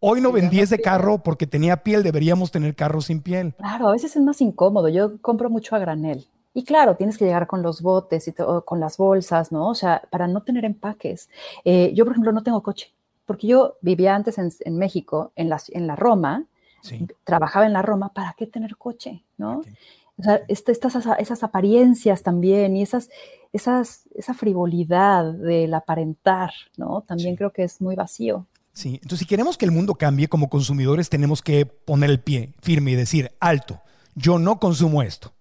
Hoy 0.09 0.21
no 0.21 0.31
vendí 0.31 0.61
ese 0.61 0.81
carro 0.81 1.19
porque 1.19 1.49
tenía 1.49 1.83
piel, 1.83 2.05
deberíamos 2.05 2.53
tener 2.53 2.77
carros 2.77 3.07
sin 3.07 3.21
piel. 3.21 3.55
Claro, 3.55 3.89
a 3.89 3.93
veces 3.93 4.15
es 4.15 4.23
más 4.23 4.41
incómodo. 4.41 4.89
Yo 4.89 5.21
compro 5.21 5.51
mucho 5.51 5.75
a 5.75 5.81
granel. 5.81 6.29
Y 6.55 6.63
claro, 6.63 6.95
tienes 6.95 7.19
que 7.19 7.25
llegar 7.25 7.49
con 7.49 7.61
los 7.61 7.83
botes 7.83 8.29
y 8.29 8.33
con 8.33 8.79
las 8.79 8.99
bolsas, 8.99 9.51
¿no? 9.51 9.69
O 9.69 9.75
sea, 9.75 10.03
para 10.11 10.29
no 10.29 10.45
tener 10.45 10.65
empaques. 10.65 11.29
Eh, 11.65 11.93
yo, 11.93 12.05
por 12.05 12.13
ejemplo, 12.13 12.31
no 12.31 12.45
tengo 12.45 12.63
coche, 12.63 12.93
porque 13.25 13.49
yo 13.49 13.79
vivía 13.81 14.15
antes 14.15 14.39
en, 14.39 14.53
en 14.61 14.79
México, 14.79 15.33
en 15.35 15.49
la, 15.49 15.61
en 15.71 15.89
la 15.89 15.97
Roma, 15.97 16.45
sí. 16.83 17.05
trabajaba 17.25 17.67
en 17.67 17.73
la 17.73 17.83
Roma, 17.83 18.13
¿para 18.15 18.33
qué 18.39 18.47
tener 18.47 18.77
coche, 18.77 19.25
no? 19.39 19.59
Okay. 19.59 19.75
O 20.19 20.23
sea, 20.23 20.41
este, 20.47 20.71
estas, 20.71 20.95
esas 21.19 21.43
apariencias 21.43 22.23
también 22.23 22.77
y 22.77 22.83
esas, 22.83 23.11
esas, 23.53 24.09
esa 24.15 24.35
frivolidad 24.35 25.33
del 25.33 25.75
aparentar, 25.75 26.53
¿no? 26.77 27.03
También 27.03 27.33
sí. 27.33 27.39
creo 27.39 27.53
que 27.53 27.65
es 27.65 27.81
muy 27.81 27.97
vacío. 27.97 28.47
Sí, 28.77 28.97
entonces 28.97 29.21
si 29.21 29.25
queremos 29.25 29.57
que 29.57 29.65
el 29.65 29.71
mundo 29.71 29.95
cambie 29.95 30.29
como 30.29 30.51
consumidores, 30.51 31.09
tenemos 31.09 31.41
que 31.41 31.65
poner 31.65 32.11
el 32.11 32.21
pie 32.21 32.53
firme 32.61 32.91
y 32.91 32.95
decir, 32.95 33.33
alto, 33.41 33.81
yo 34.15 34.39
no 34.39 34.61
consumo 34.61 35.03
esto. 35.03 35.33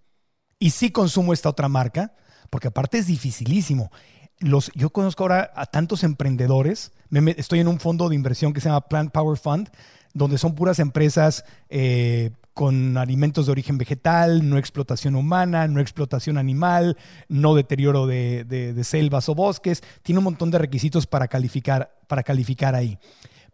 Y 0.58 0.70
sí 0.70 0.90
consumo 0.90 1.34
esta 1.34 1.50
otra 1.50 1.68
marca, 1.68 2.16
porque 2.50 2.70
aparte 2.70 2.98
es 2.98 3.08
dificilísimo. 3.08 3.92
Los, 4.40 4.72
yo 4.74 4.90
conozco 4.90 5.24
ahora 5.24 5.52
a 5.54 5.66
tantos 5.66 6.06
emprendedores, 6.06 6.94
estoy 7.36 7.60
en 7.60 7.68
un 7.68 7.82
fondo 7.82 8.08
de 8.08 8.16
inversión 8.16 8.54
que 8.54 8.62
se 8.62 8.70
llama 8.70 8.88
Plant 8.88 9.12
Power 9.12 9.38
Fund, 9.38 9.70
donde 10.14 10.38
son 10.38 10.56
puras 10.56 10.80
empresas 10.80 11.44
eh, 11.68 12.32
con 12.56 12.98
alimentos 12.98 13.46
de 13.46 13.52
origen 13.52 13.78
vegetal, 13.78 14.50
no 14.50 14.58
explotación 14.58 15.16
humana, 15.16 15.68
no 15.68 15.82
explotación 15.82 16.38
animal, 16.38 16.98
no 17.28 17.54
deterioro 17.54 18.08
de, 18.08 18.80
selvas 18.86 19.28
o 19.28 19.36
bosques. 19.36 19.84
Tiene 20.04 20.20
un 20.20 20.24
montón 20.24 20.52
de 20.52 20.58
requisitos 20.58 21.06
para 21.06 21.28
calificar, 21.28 21.94
para 22.08 22.24
calificar 22.24 22.74
ahí. 22.74 22.98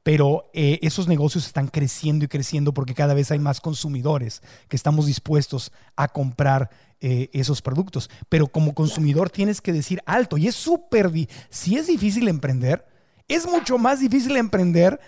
Pero 0.03 0.51
eh, 0.53 0.77
esos 0.83 1.07
negocios 1.07 1.47
están 1.47 1.67
creciendo 1.67 2.25
y 2.25 2.27
creciendo 2.27 2.75
porque 2.75 2.93
cada 2.93 3.15
vez 3.15 3.31
hay 3.31 3.39
más 3.39 3.59
consumidores 3.59 4.43
que 4.67 4.75
estamos 4.75 5.07
dispuestos 5.07 5.71
a 5.95 6.07
comprar 6.07 6.69
eh, 6.99 7.29
esos 7.33 7.63
productos. 7.63 8.07
Pero 8.29 8.47
como 8.47 8.75
consumidor 8.75 9.31
tienes 9.31 9.61
que 9.61 9.73
decir 9.73 10.03
alto 10.05 10.37
y 10.37 10.47
es 10.47 10.55
súper, 10.55 11.11
si 11.49 11.75
es 11.75 11.87
difícil 11.87 12.27
emprender, 12.27 12.85
es 13.27 13.47
mucho 13.47 13.79
más 13.79 13.99
difícil 13.99 14.37
emprender 14.37 14.99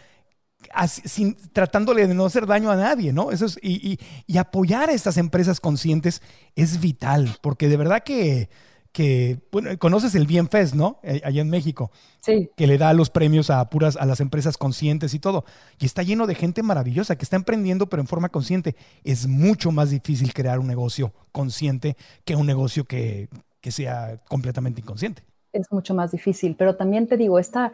Así, 0.74 1.02
sin, 1.06 1.36
tratándole 1.52 2.08
de 2.08 2.14
no 2.14 2.26
hacer 2.26 2.46
daño 2.46 2.72
a 2.72 2.76
nadie, 2.76 3.14
¿no? 3.14 3.32
Eso 3.32 3.46
es, 3.46 3.60
y, 3.62 3.94
y, 3.94 4.00
y, 4.28 4.38
apoyar 4.38 4.90
a 4.90 4.94
estas 4.94 5.18
empresas 5.18 5.60
conscientes 5.60 6.22
es 6.56 6.80
vital, 6.80 7.38
porque 7.42 7.68
de 7.68 7.78
verdad 7.78 8.04
que, 8.04 8.50
que 8.94 9.40
bueno, 9.52 9.78
conoces 9.80 10.14
el 10.16 10.28
Bienfest, 10.28 10.76
¿no? 10.76 11.00
Allá 11.24 11.42
en 11.42 11.50
México. 11.50 11.92
Sí. 12.22 12.52
Que 12.56 12.68
le 12.68 12.78
da 12.78 12.94
los 12.94 13.10
premios 13.10 13.50
a 13.50 13.68
puras, 13.70 13.98
a 13.98 14.06
las 14.06 14.20
empresas 14.20 14.56
conscientes 14.56 15.14
y 15.16 15.20
todo. 15.20 15.46
Y 15.80 15.86
está 15.86 16.04
lleno 16.04 16.28
de 16.28 16.36
gente 16.36 16.62
maravillosa 16.62 17.18
que 17.18 17.26
está 17.26 17.36
emprendiendo, 17.36 17.90
pero 17.90 18.02
en 18.02 18.08
forma 18.08 18.30
consciente. 18.30 18.76
Es 19.04 19.28
mucho 19.28 19.72
más 19.72 19.90
difícil 19.90 20.32
crear 20.34 20.60
un 20.60 20.68
negocio 20.68 21.12
consciente 21.32 21.98
que 22.24 22.36
un 22.36 22.46
negocio 22.46 22.86
que, 22.86 23.30
que 23.62 23.72
sea 23.72 24.22
completamente 24.30 24.82
inconsciente. 24.82 25.24
Es 25.52 25.72
mucho 25.72 25.96
más 25.96 26.12
difícil, 26.12 26.56
pero 26.56 26.76
también 26.76 27.08
te 27.08 27.18
digo, 27.18 27.40
esta 27.40 27.72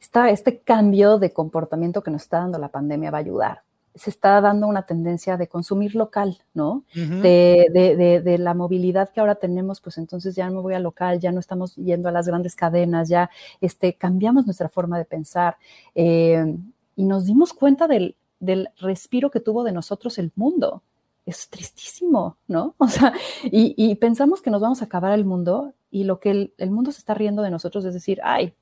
esta, 0.00 0.30
este 0.30 0.60
cambio 0.60 1.18
de 1.18 1.32
comportamiento 1.32 2.02
que 2.02 2.10
nos 2.10 2.22
está 2.22 2.38
dando 2.38 2.58
la 2.58 2.68
pandemia 2.68 3.10
va 3.10 3.18
a 3.18 3.20
ayudar. 3.20 3.62
Se 3.94 4.10
está 4.10 4.40
dando 4.40 4.68
una 4.68 4.82
tendencia 4.82 5.36
de 5.36 5.48
consumir 5.48 5.96
local, 5.96 6.38
¿no? 6.54 6.70
Uh 6.70 6.82
-huh. 6.94 7.20
de, 7.20 7.66
de, 7.72 7.96
de, 7.96 8.20
de, 8.20 8.38
la 8.38 8.54
movilidad 8.54 9.08
que 9.08 9.18
ahora 9.18 9.34
tenemos, 9.34 9.80
pues 9.80 9.98
entonces 9.98 10.36
ya 10.36 10.46
no 10.46 10.56
me 10.56 10.60
voy 10.60 10.74
a 10.74 10.78
local, 10.78 11.18
ya 11.18 11.32
no 11.32 11.40
estamos 11.40 11.74
yendo 11.74 12.08
a 12.08 12.12
las 12.12 12.28
grandes 12.28 12.54
cadenas, 12.54 13.08
ya 13.08 13.28
este, 13.60 13.94
cambiamos 13.94 14.46
nuestra 14.46 14.68
forma 14.68 14.98
de 14.98 15.04
pensar 15.04 15.56
eh, 15.96 16.56
y 16.94 17.04
nos 17.04 17.24
dimos 17.24 17.52
cuenta 17.52 17.88
del, 17.88 18.14
del 18.38 18.68
respiro 18.78 19.30
que 19.30 19.40
tuvo 19.40 19.64
de 19.64 19.72
nosotros 19.72 20.18
el 20.18 20.30
mundo. 20.36 20.82
Es 21.26 21.48
tristísimo, 21.48 22.36
¿no? 22.46 22.74
O 22.78 22.86
sea, 22.88 23.12
y, 23.44 23.74
y 23.76 23.96
pensamos 23.96 24.42
que 24.42 24.50
nos 24.50 24.60
vamos 24.60 24.80
a 24.80 24.84
acabar 24.84 25.12
el 25.12 25.24
mundo 25.24 25.72
y 25.90 26.04
lo 26.04 26.20
que 26.20 26.30
el, 26.30 26.52
el 26.58 26.70
mundo 26.70 26.92
se 26.92 26.98
está 27.00 27.14
riendo 27.14 27.42
de 27.42 27.50
nosotros 27.50 27.84
es 27.84 27.94
decir, 27.94 28.20
ay, 28.22 28.54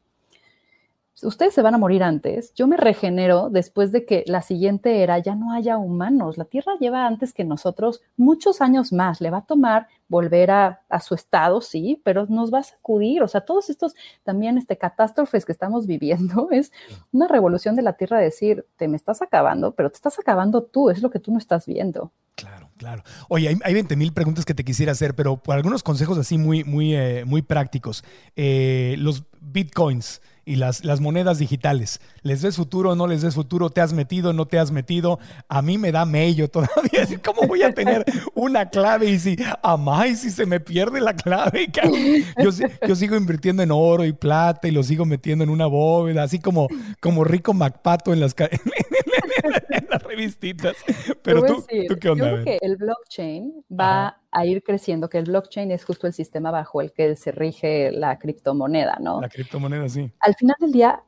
ustedes 1.22 1.54
se 1.54 1.62
van 1.62 1.74
a 1.74 1.78
morir 1.78 2.02
antes, 2.02 2.52
yo 2.54 2.66
me 2.66 2.76
regenero 2.76 3.48
después 3.50 3.92
de 3.92 4.04
que 4.04 4.24
la 4.26 4.42
siguiente 4.42 5.02
era 5.02 5.18
ya 5.18 5.34
no 5.34 5.52
haya 5.52 5.78
humanos. 5.78 6.36
La 6.36 6.44
Tierra 6.44 6.72
lleva 6.78 7.06
antes 7.06 7.32
que 7.32 7.44
nosotros 7.44 8.02
muchos 8.16 8.60
años 8.60 8.92
más. 8.92 9.20
Le 9.20 9.30
va 9.30 9.38
a 9.38 9.46
tomar 9.46 9.88
volver 10.08 10.50
a, 10.50 10.80
su 11.00 11.14
estado, 11.14 11.60
sí, 11.60 12.00
pero 12.04 12.26
nos 12.26 12.52
va 12.52 12.60
a 12.60 12.62
sacudir. 12.62 13.22
O 13.22 13.28
sea, 13.28 13.40
todos 13.40 13.70
estos 13.70 13.94
también 14.24 14.58
este, 14.58 14.76
catástrofes 14.76 15.44
que 15.44 15.52
estamos 15.52 15.86
viviendo 15.86 16.48
es 16.52 16.72
una 17.12 17.28
revolución 17.28 17.76
de 17.76 17.82
la 17.82 17.94
Tierra 17.94 18.18
decir, 18.18 18.66
te 18.76 18.88
me 18.88 18.96
estás 18.96 19.22
acabando, 19.22 19.74
pero 19.74 19.90
te 19.90 19.96
estás 19.96 20.18
acabando 20.18 20.62
tú, 20.62 20.90
es 20.90 21.02
lo 21.02 21.10
que 21.10 21.18
tú 21.18 21.32
no 21.32 21.38
estás 21.38 21.66
viendo. 21.66 22.12
Claro, 22.34 22.68
claro. 22.76 23.02
Oye, 23.30 23.48
hay, 23.48 23.56
hay 23.64 23.72
20 23.72 23.96
mil 23.96 24.12
preguntas 24.12 24.44
que 24.44 24.54
te 24.54 24.64
quisiera 24.64 24.92
hacer, 24.92 25.14
pero 25.14 25.38
por 25.38 25.56
algunos 25.56 25.82
consejos 25.82 26.18
así 26.18 26.36
muy, 26.36 26.64
muy, 26.64 26.94
eh, 26.94 27.24
muy 27.24 27.40
prácticos. 27.40 28.04
Eh, 28.36 28.96
los 28.98 29.24
bitcoins 29.40 30.20
y 30.47 30.57
las, 30.57 30.84
las 30.84 31.01
monedas 31.01 31.38
digitales. 31.38 32.01
¿Les 32.22 32.42
ves 32.42 32.57
futuro 32.57 32.94
no 32.94 33.07
les 33.07 33.24
ves 33.24 33.34
futuro? 33.34 33.68
¿Te 33.68 33.80
has 33.80 33.92
metido 33.92 34.32
no 34.32 34.47
te 34.47 34.59
has 34.59 34.70
metido? 34.70 35.18
A 35.49 35.61
mí 35.61 35.76
me 35.76 35.92
da 35.92 36.07
mello 36.07 36.49
todavía. 36.51 37.07
¿Cómo 37.22 37.47
voy 37.47 37.62
a 37.62 37.74
tener 37.74 38.05
una 38.34 38.70
clave? 38.70 39.11
Y 39.11 39.18
si, 39.18 39.36
amá, 39.62 40.07
si 40.14 40.30
se 40.30 40.47
me 40.47 40.61
pierde 40.61 41.01
la 41.01 41.14
clave. 41.14 41.68
Yo, 42.42 42.51
yo 42.86 42.94
sigo 42.94 43.16
invirtiendo 43.16 43.62
en 43.62 43.70
oro 43.72 44.05
y 44.05 44.12
plata 44.12 44.68
y 44.68 44.70
lo 44.70 44.82
sigo 44.82 45.05
metiendo 45.05 45.42
en 45.42 45.51
una 45.51 45.66
bóveda, 45.66 46.22
así 46.22 46.38
como, 46.38 46.68
como 47.01 47.24
rico 47.24 47.53
MacPato 47.53 48.12
en 48.12 48.20
las 48.20 48.36
revistitas. 50.07 50.76
Pero 51.22 51.44
tú, 51.44 51.64
tú, 51.88 51.98
¿qué 51.98 52.09
onda? 52.09 52.30
Yo 52.30 52.42
creo 52.42 52.44
que 52.44 52.59
el 52.61 52.76
blockchain 52.76 53.64
va 53.70 54.20
a 54.30 54.46
ir 54.46 54.62
creciendo, 54.62 55.09
que 55.09 55.18
el 55.18 55.24
blockchain 55.24 55.70
es 55.70 55.84
justo 55.84 56.07
el 56.07 56.12
sistema 56.12 56.50
bajo 56.50 56.80
el 56.80 56.92
que 56.92 57.16
se 57.16 57.32
rige 57.32 57.90
la 57.92 58.18
criptomoneda, 58.18 58.98
¿no? 59.00 59.20
La 59.20 59.28
criptomoneda, 59.28 59.88
sí. 59.88 60.11
Al 60.20 60.34
final 60.34 60.57
del 60.61 60.72
día 60.72 61.02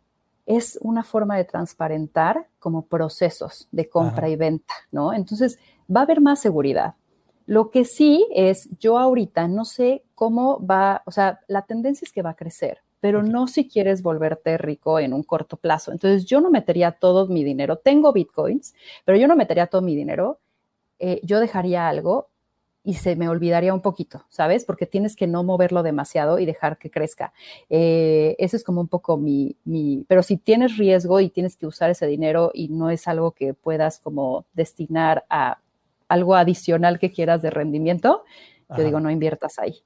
es 0.49 0.79
una 0.81 1.03
forma 1.03 1.37
de 1.37 1.45
transparentar 1.45 2.49
como 2.59 2.87
procesos 2.87 3.69
de 3.71 3.89
compra 3.89 4.31
y 4.31 4.37
venta, 4.37 4.75
¿no? 4.91 5.13
Entonces 5.13 5.59
va 5.95 6.01
a 6.01 6.05
haber 6.05 6.23
más 6.23 6.41
seguridad. 6.41 6.95
Lo 7.45 7.71
que 7.71 7.85
sí 7.85 8.27
es, 8.35 8.69
yo 8.79 8.99
ahorita 8.99 9.47
no 9.47 9.65
sé 9.65 10.05
cómo 10.15 10.65
va, 10.65 11.03
o 11.05 11.11
sea, 11.11 11.41
la 11.49 11.63
tendencia 11.63 12.05
es 12.05 12.13
que 12.13 12.23
va 12.23 12.31
a 12.31 12.37
crecer, 12.37 12.79
pero 13.01 13.23
no 13.23 13.47
si 13.47 13.69
quieres 13.69 14.03
volverte 14.03 14.59
rico 14.59 14.99
en 14.99 15.13
un 15.13 15.23
corto 15.23 15.57
plazo. 15.57 15.93
Entonces 15.93 16.27
yo 16.27 16.41
no 16.41 16.51
metería 16.51 16.93
todo 16.93 17.27
mi 17.29 17.45
dinero, 17.45 17.77
tengo 17.77 18.13
bitcoins, 18.13 18.75
pero 19.05 19.19
yo 19.19 19.29
no 19.29 19.37
metería 19.37 19.67
todo 19.67 19.83
mi 19.83 19.95
dinero, 19.95 20.41
eh, 20.99 21.21
yo 21.23 21.41
dejaría 21.41 21.89
algo 21.89 22.29
y 22.85 22.95
se 22.95 23.17
me 23.17 23.29
olvidaría 23.29 23.75
un 23.75 23.83
poquito, 23.83 24.25
¿sabes? 24.31 24.65
Porque 24.65 24.87
tienes 24.87 25.15
que 25.15 25.27
no 25.27 25.45
moverlo 25.45 25.83
demasiado 25.83 26.39
y 26.39 26.47
dejar 26.47 26.79
que 26.79 26.91
crezca. 26.91 27.33
Eh, 27.69 28.35
eso 28.39 28.57
es 28.57 28.65
como 28.65 28.81
un 28.81 28.89
poco 28.89 29.19
mi, 29.19 29.57
mi, 29.65 30.05
pero 30.09 30.23
si 30.23 30.39
tienes 30.39 30.79
riesgo 30.79 31.21
y 31.21 31.29
tienes 31.29 31.57
que 31.57 31.67
usar 31.67 31.91
ese 31.91 32.07
dinero 32.07 32.51
y 32.55 32.69
no 32.69 32.91
es 32.91 33.07
algo 33.07 33.33
que 33.33 33.53
puedas 33.53 33.99
como 33.99 34.47
destinar 34.55 35.27
a 35.29 35.59
algo 36.09 36.35
adicional 36.35 36.99
que 36.99 37.13
quieras 37.13 37.43
de 37.43 37.51
rendimiento, 37.51 38.25
yo 38.77 38.85
digo, 38.85 39.01
no 39.01 39.11
inviertas 39.11 39.59
ahí. 39.59 39.83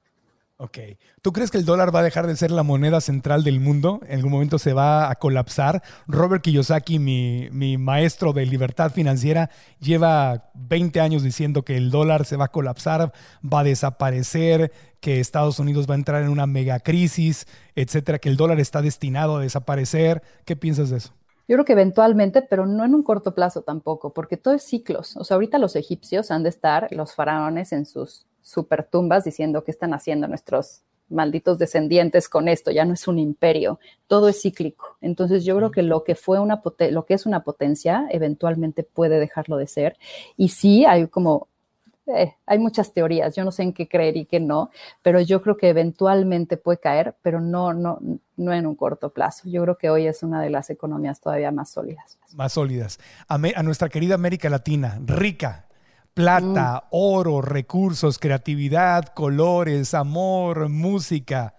Ok. 0.57 0.77
¿Tú 1.21 1.33
crees 1.33 1.49
que 1.49 1.57
el 1.57 1.65
dólar 1.65 1.93
va 1.93 2.01
a 2.01 2.03
dejar 2.03 2.27
de 2.27 2.35
ser 2.35 2.51
la 2.51 2.61
moneda 2.61 3.01
central 3.01 3.43
del 3.43 3.59
mundo? 3.59 3.99
¿En 4.07 4.17
algún 4.17 4.31
momento 4.31 4.59
se 4.59 4.73
va 4.73 5.09
a 5.09 5.15
colapsar? 5.15 5.81
Robert 6.07 6.43
Kiyosaki, 6.43 6.99
mi, 6.99 7.49
mi, 7.51 7.77
maestro 7.77 8.33
de 8.33 8.45
libertad 8.45 8.91
financiera, 8.91 9.49
lleva 9.79 10.51
20 10.53 11.01
años 11.01 11.23
diciendo 11.23 11.63
que 11.63 11.75
el 11.75 11.89
dólar 11.89 12.25
se 12.25 12.37
va 12.37 12.45
a 12.45 12.51
colapsar, 12.51 13.13
va 13.43 13.61
a 13.61 13.63
desaparecer, 13.63 14.71
que 14.99 15.19
Estados 15.19 15.57
Unidos 15.59 15.89
va 15.89 15.95
a 15.95 15.97
entrar 15.97 16.21
en 16.21 16.29
una 16.29 16.45
megacrisis, 16.45 17.47
etcétera, 17.75 18.19
que 18.19 18.29
el 18.29 18.37
dólar 18.37 18.59
está 18.59 18.81
destinado 18.81 19.37
a 19.37 19.41
desaparecer. 19.41 20.21
¿Qué 20.45 20.55
piensas 20.55 20.91
de 20.91 20.97
eso? 20.97 21.13
Yo 21.47 21.55
creo 21.55 21.65
que 21.65 21.73
eventualmente, 21.73 22.41
pero 22.41 22.65
no 22.67 22.85
en 22.85 22.95
un 22.95 23.03
corto 23.03 23.35
plazo 23.35 23.63
tampoco, 23.63 24.13
porque 24.13 24.37
todo 24.37 24.53
es 24.53 24.63
ciclos. 24.63 25.17
O 25.17 25.25
sea, 25.25 25.35
ahorita 25.35 25.57
los 25.57 25.75
egipcios 25.75 26.31
han 26.31 26.43
de 26.43 26.49
estar, 26.49 26.87
los 26.91 27.15
faraones 27.15 27.73
en 27.73 27.85
sus 27.85 28.27
super 28.43 28.83
tumbas 28.83 29.23
diciendo 29.23 29.63
qué 29.63 29.71
están 29.71 29.93
haciendo 29.93 30.27
nuestros 30.27 30.83
malditos 31.09 31.57
descendientes 31.57 32.29
con 32.29 32.47
esto, 32.47 32.71
ya 32.71 32.85
no 32.85 32.93
es 32.93 33.07
un 33.07 33.19
imperio, 33.19 33.79
todo 34.07 34.29
es 34.29 34.41
cíclico. 34.41 34.97
Entonces 35.01 35.45
yo 35.45 35.55
creo 35.57 35.71
que 35.71 35.81
lo 35.81 36.03
que 36.03 36.15
fue 36.15 36.39
una 36.39 36.61
lo 36.91 37.05
que 37.05 37.13
es 37.13 37.25
una 37.25 37.43
potencia 37.43 38.07
eventualmente 38.09 38.83
puede 38.83 39.19
dejarlo 39.19 39.57
de 39.57 39.67
ser 39.67 39.97
y 40.37 40.49
sí 40.49 40.85
hay 40.85 41.07
como 41.07 41.47
eh, 42.05 42.33
hay 42.45 42.59
muchas 42.59 42.91
teorías, 42.91 43.33
yo 43.33 43.45
no 43.45 43.51
sé 43.51 43.63
en 43.63 43.71
qué 43.71 43.87
creer 43.87 44.17
y 44.17 44.25
qué 44.25 44.41
no, 44.41 44.71
pero 45.01 45.21
yo 45.21 45.41
creo 45.41 45.55
que 45.55 45.69
eventualmente 45.69 46.57
puede 46.57 46.77
caer, 46.79 47.15
pero 47.21 47.39
no, 47.39 47.73
no, 47.73 47.99
no 48.35 48.53
en 48.53 48.67
un 48.67 48.75
corto 48.75 49.13
plazo. 49.13 49.47
Yo 49.47 49.63
creo 49.63 49.77
que 49.77 49.89
hoy 49.89 50.07
es 50.07 50.21
una 50.21 50.41
de 50.41 50.49
las 50.49 50.69
economías 50.69 51.21
todavía 51.21 51.51
más 51.51 51.71
sólidas. 51.71 52.17
Más 52.35 52.51
sólidas. 52.51 52.99
a 53.29 53.63
nuestra 53.63 53.87
querida 53.87 54.15
América 54.15 54.49
Latina, 54.49 54.99
rica, 55.05 55.67
plata, 56.13 56.83
mm. 56.85 56.87
oro, 56.91 57.41
recursos, 57.41 58.19
creatividad, 58.19 59.07
colores, 59.07 59.93
amor, 59.93 60.69
música, 60.69 61.55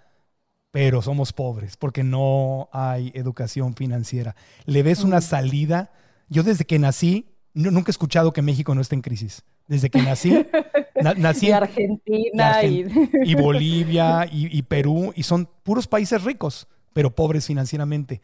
pero 0.70 1.02
somos 1.02 1.32
pobres 1.32 1.76
porque 1.76 2.02
no 2.02 2.68
hay 2.72 3.12
educación 3.14 3.74
financiera. 3.74 4.34
¿Le 4.64 4.82
ves 4.82 5.04
una 5.04 5.18
mm. 5.18 5.22
salida? 5.22 5.92
Yo 6.28 6.42
desde 6.42 6.64
que 6.64 6.78
nací, 6.78 7.26
nunca 7.52 7.90
he 7.90 7.92
escuchado 7.92 8.32
que 8.32 8.42
México 8.42 8.74
no 8.74 8.80
esté 8.80 8.94
en 8.94 9.02
crisis. 9.02 9.42
Desde 9.66 9.88
que 9.88 10.02
nací, 10.02 10.46
nací 11.16 11.46
y 11.46 11.52
Argentina 11.52 12.62
y, 12.64 13.34
Bolivia 13.34 14.28
y, 14.30 14.62
Perú, 14.62 15.12
y 15.16 15.22
son 15.22 15.48
puros 15.62 15.86
países 15.86 16.22
ricos, 16.22 16.68
pero 16.92 17.14
pobres 17.14 17.46
financieramente. 17.46 18.20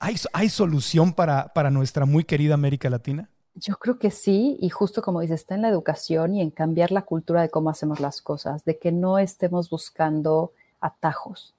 ¿Hay, 0.00 0.16
hay 0.32 0.48
solución 0.48 1.12
para, 1.12 1.52
para 1.52 1.70
nuestra 1.70 2.04
muy 2.04 2.24
querida 2.24 2.54
América 2.54 2.90
Latina? 2.90 3.30
Yo 3.54 3.76
creo 3.76 3.98
que 3.98 4.10
sí, 4.10 4.56
y 4.60 4.70
justo 4.70 5.02
como 5.02 5.20
dices, 5.20 5.40
está 5.40 5.54
en 5.54 5.62
la 5.62 5.68
educación 5.68 6.34
y 6.34 6.40
en 6.40 6.50
cambiar 6.50 6.90
la 6.90 7.02
cultura 7.02 7.42
de 7.42 7.50
cómo 7.50 7.70
hacemos 7.70 8.00
las 8.00 8.22
cosas, 8.22 8.64
de 8.64 8.78
que 8.78 8.92
no 8.92 9.18
estemos 9.18 9.68
buscando 9.68 10.52
atajos. 10.80 11.54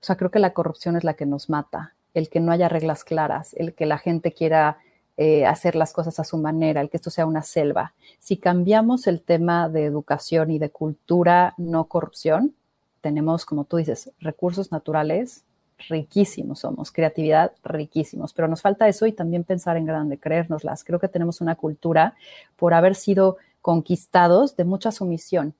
O 0.00 0.04
sea, 0.04 0.16
creo 0.16 0.30
que 0.30 0.38
la 0.38 0.52
corrupción 0.52 0.96
es 0.96 1.04
la 1.04 1.14
que 1.14 1.26
nos 1.26 1.50
mata, 1.50 1.94
el 2.14 2.28
que 2.28 2.40
no 2.40 2.52
haya 2.52 2.68
reglas 2.68 3.04
claras, 3.04 3.54
el 3.54 3.74
que 3.74 3.86
la 3.86 3.98
gente 3.98 4.32
quiera 4.32 4.78
eh, 5.16 5.44
hacer 5.44 5.74
las 5.74 5.92
cosas 5.92 6.18
a 6.20 6.24
su 6.24 6.38
manera, 6.38 6.80
el 6.80 6.90
que 6.90 6.96
esto 6.96 7.10
sea 7.10 7.26
una 7.26 7.42
selva. 7.42 7.92
Si 8.18 8.36
cambiamos 8.36 9.06
el 9.06 9.20
tema 9.20 9.68
de 9.68 9.84
educación 9.84 10.50
y 10.50 10.58
de 10.58 10.70
cultura, 10.70 11.54
no 11.56 11.84
corrupción, 11.84 12.54
tenemos, 13.00 13.44
como 13.44 13.64
tú 13.64 13.76
dices, 13.78 14.10
recursos 14.20 14.72
naturales 14.72 15.44
riquísimos 15.88 16.60
somos, 16.60 16.90
creatividad 16.90 17.52
riquísimos, 17.64 18.32
pero 18.32 18.48
nos 18.48 18.62
falta 18.62 18.88
eso 18.88 19.06
y 19.06 19.12
también 19.12 19.44
pensar 19.44 19.76
en 19.76 19.86
grande, 19.86 20.18
creérnoslas. 20.18 20.84
Creo 20.84 20.98
que 20.98 21.08
tenemos 21.08 21.40
una 21.40 21.54
cultura 21.54 22.14
por 22.56 22.74
haber 22.74 22.94
sido 22.94 23.36
conquistados 23.60 24.56
de 24.56 24.64
mucha 24.64 24.92
sumisión 24.92 25.54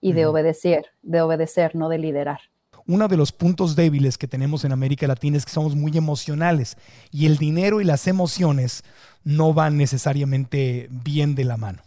y 0.00 0.12
de 0.12 0.26
obedecer, 0.26 0.86
de 1.02 1.22
obedecer, 1.22 1.74
no 1.74 1.88
de 1.88 1.98
liderar. 1.98 2.40
Uno 2.86 3.08
de 3.08 3.16
los 3.16 3.32
puntos 3.32 3.76
débiles 3.76 4.18
que 4.18 4.28
tenemos 4.28 4.64
en 4.64 4.72
América 4.72 5.06
Latina 5.06 5.38
es 5.38 5.46
que 5.46 5.52
somos 5.52 5.74
muy 5.74 5.96
emocionales 5.96 6.76
y 7.10 7.24
el 7.24 7.38
dinero 7.38 7.80
y 7.80 7.84
las 7.84 8.06
emociones 8.06 8.84
no 9.24 9.54
van 9.54 9.78
necesariamente 9.78 10.88
bien 10.90 11.34
de 11.34 11.44
la 11.44 11.56
mano. 11.56 11.82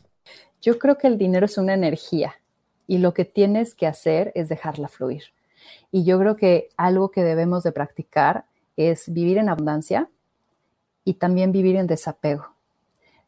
Yo 0.60 0.80
creo 0.80 0.98
que 0.98 1.06
el 1.06 1.20
dinero 1.20 1.46
es 1.46 1.60
una 1.60 1.76
energía 1.76 2.34
y 2.88 2.98
lo 2.98 3.14
que 3.14 3.26
tienes 3.26 3.76
que 3.76 3.86
hacer 3.86 4.32
es 4.34 4.50
dejarla 4.50 4.88
fluir. 4.88 5.26
Y 5.92 6.04
yo 6.04 6.20
creo 6.20 6.36
que 6.36 6.70
algo 6.78 7.12
que 7.12 7.24
debemos 7.24 7.64
de 7.64 7.72
practicar 7.72 8.46
es 8.76 9.12
vivir 9.12 9.38
en 9.38 9.50
abundancia 9.50 10.10
y 11.04 11.16
también 11.16 11.52
vivir 11.52 11.76
en 11.76 11.88
desapego. 11.88 12.48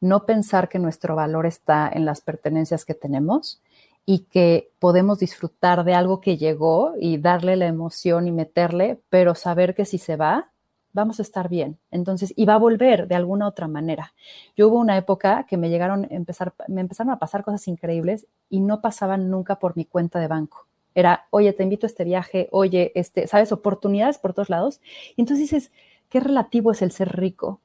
No 0.02 0.26
pensar 0.26 0.70
que 0.70 0.80
nuestro 0.80 1.16
valor 1.16 1.46
está 1.46 1.90
en 1.92 2.06
las 2.06 2.22
pertenencias 2.22 2.86
que 2.86 2.94
tenemos 2.94 3.62
y 4.06 4.20
que 4.20 4.72
podemos 4.80 5.20
disfrutar 5.20 5.84
de 5.84 5.94
algo 5.94 6.22
que 6.22 6.38
llegó 6.38 6.94
y 7.00 7.18
darle 7.18 7.56
la 7.56 7.68
emoción 7.68 8.28
y 8.28 8.32
meterle, 8.32 9.00
pero 9.10 9.36
saber 9.36 9.76
que 9.76 9.86
si 9.86 9.98
se 9.98 10.16
va, 10.16 10.50
vamos 10.94 11.20
a 11.20 11.22
estar 11.22 11.50
bien. 11.50 11.78
Entonces, 11.92 12.34
y 12.36 12.46
va 12.46 12.56
a 12.56 12.60
volver 12.60 13.08
de 13.08 13.16
alguna 13.16 13.48
otra 13.48 13.68
manera. 13.68 14.14
Yo 14.56 14.70
hubo 14.70 14.80
una 14.80 14.98
época 14.98 15.46
que 15.48 15.58
me 15.58 15.70
llegaron 15.70 16.06
a 16.06 16.16
empezar, 16.16 16.54
me 16.68 16.82
empezaron 16.82 17.12
a 17.14 17.20
pasar 17.20 17.44
cosas 17.44 17.68
increíbles 17.68 18.26
y 18.50 18.62
no 18.62 18.82
pasaban 18.82 19.30
nunca 19.30 19.60
por 19.60 19.76
mi 19.76 19.86
cuenta 19.86 20.20
de 20.20 20.28
banco 20.28 20.69
era, 20.96 21.28
oye, 21.30 21.54
te 21.54 21.64
invito 21.64 21.86
a 21.86 21.90
este 21.90 22.04
viaje, 22.04 22.48
oye, 22.52 22.92
este, 22.96 23.28
¿sabes? 23.28 23.52
Oportunidades 23.52 24.18
por 24.18 24.34
todos 24.34 24.50
lados. 24.50 24.82
Y 25.16 25.22
entonces 25.22 25.50
dices, 25.50 25.72
¿qué 26.10 26.20
relativo 26.20 26.72
es 26.72 26.82
el 26.82 26.92
ser 26.92 27.16
rico? 27.18 27.62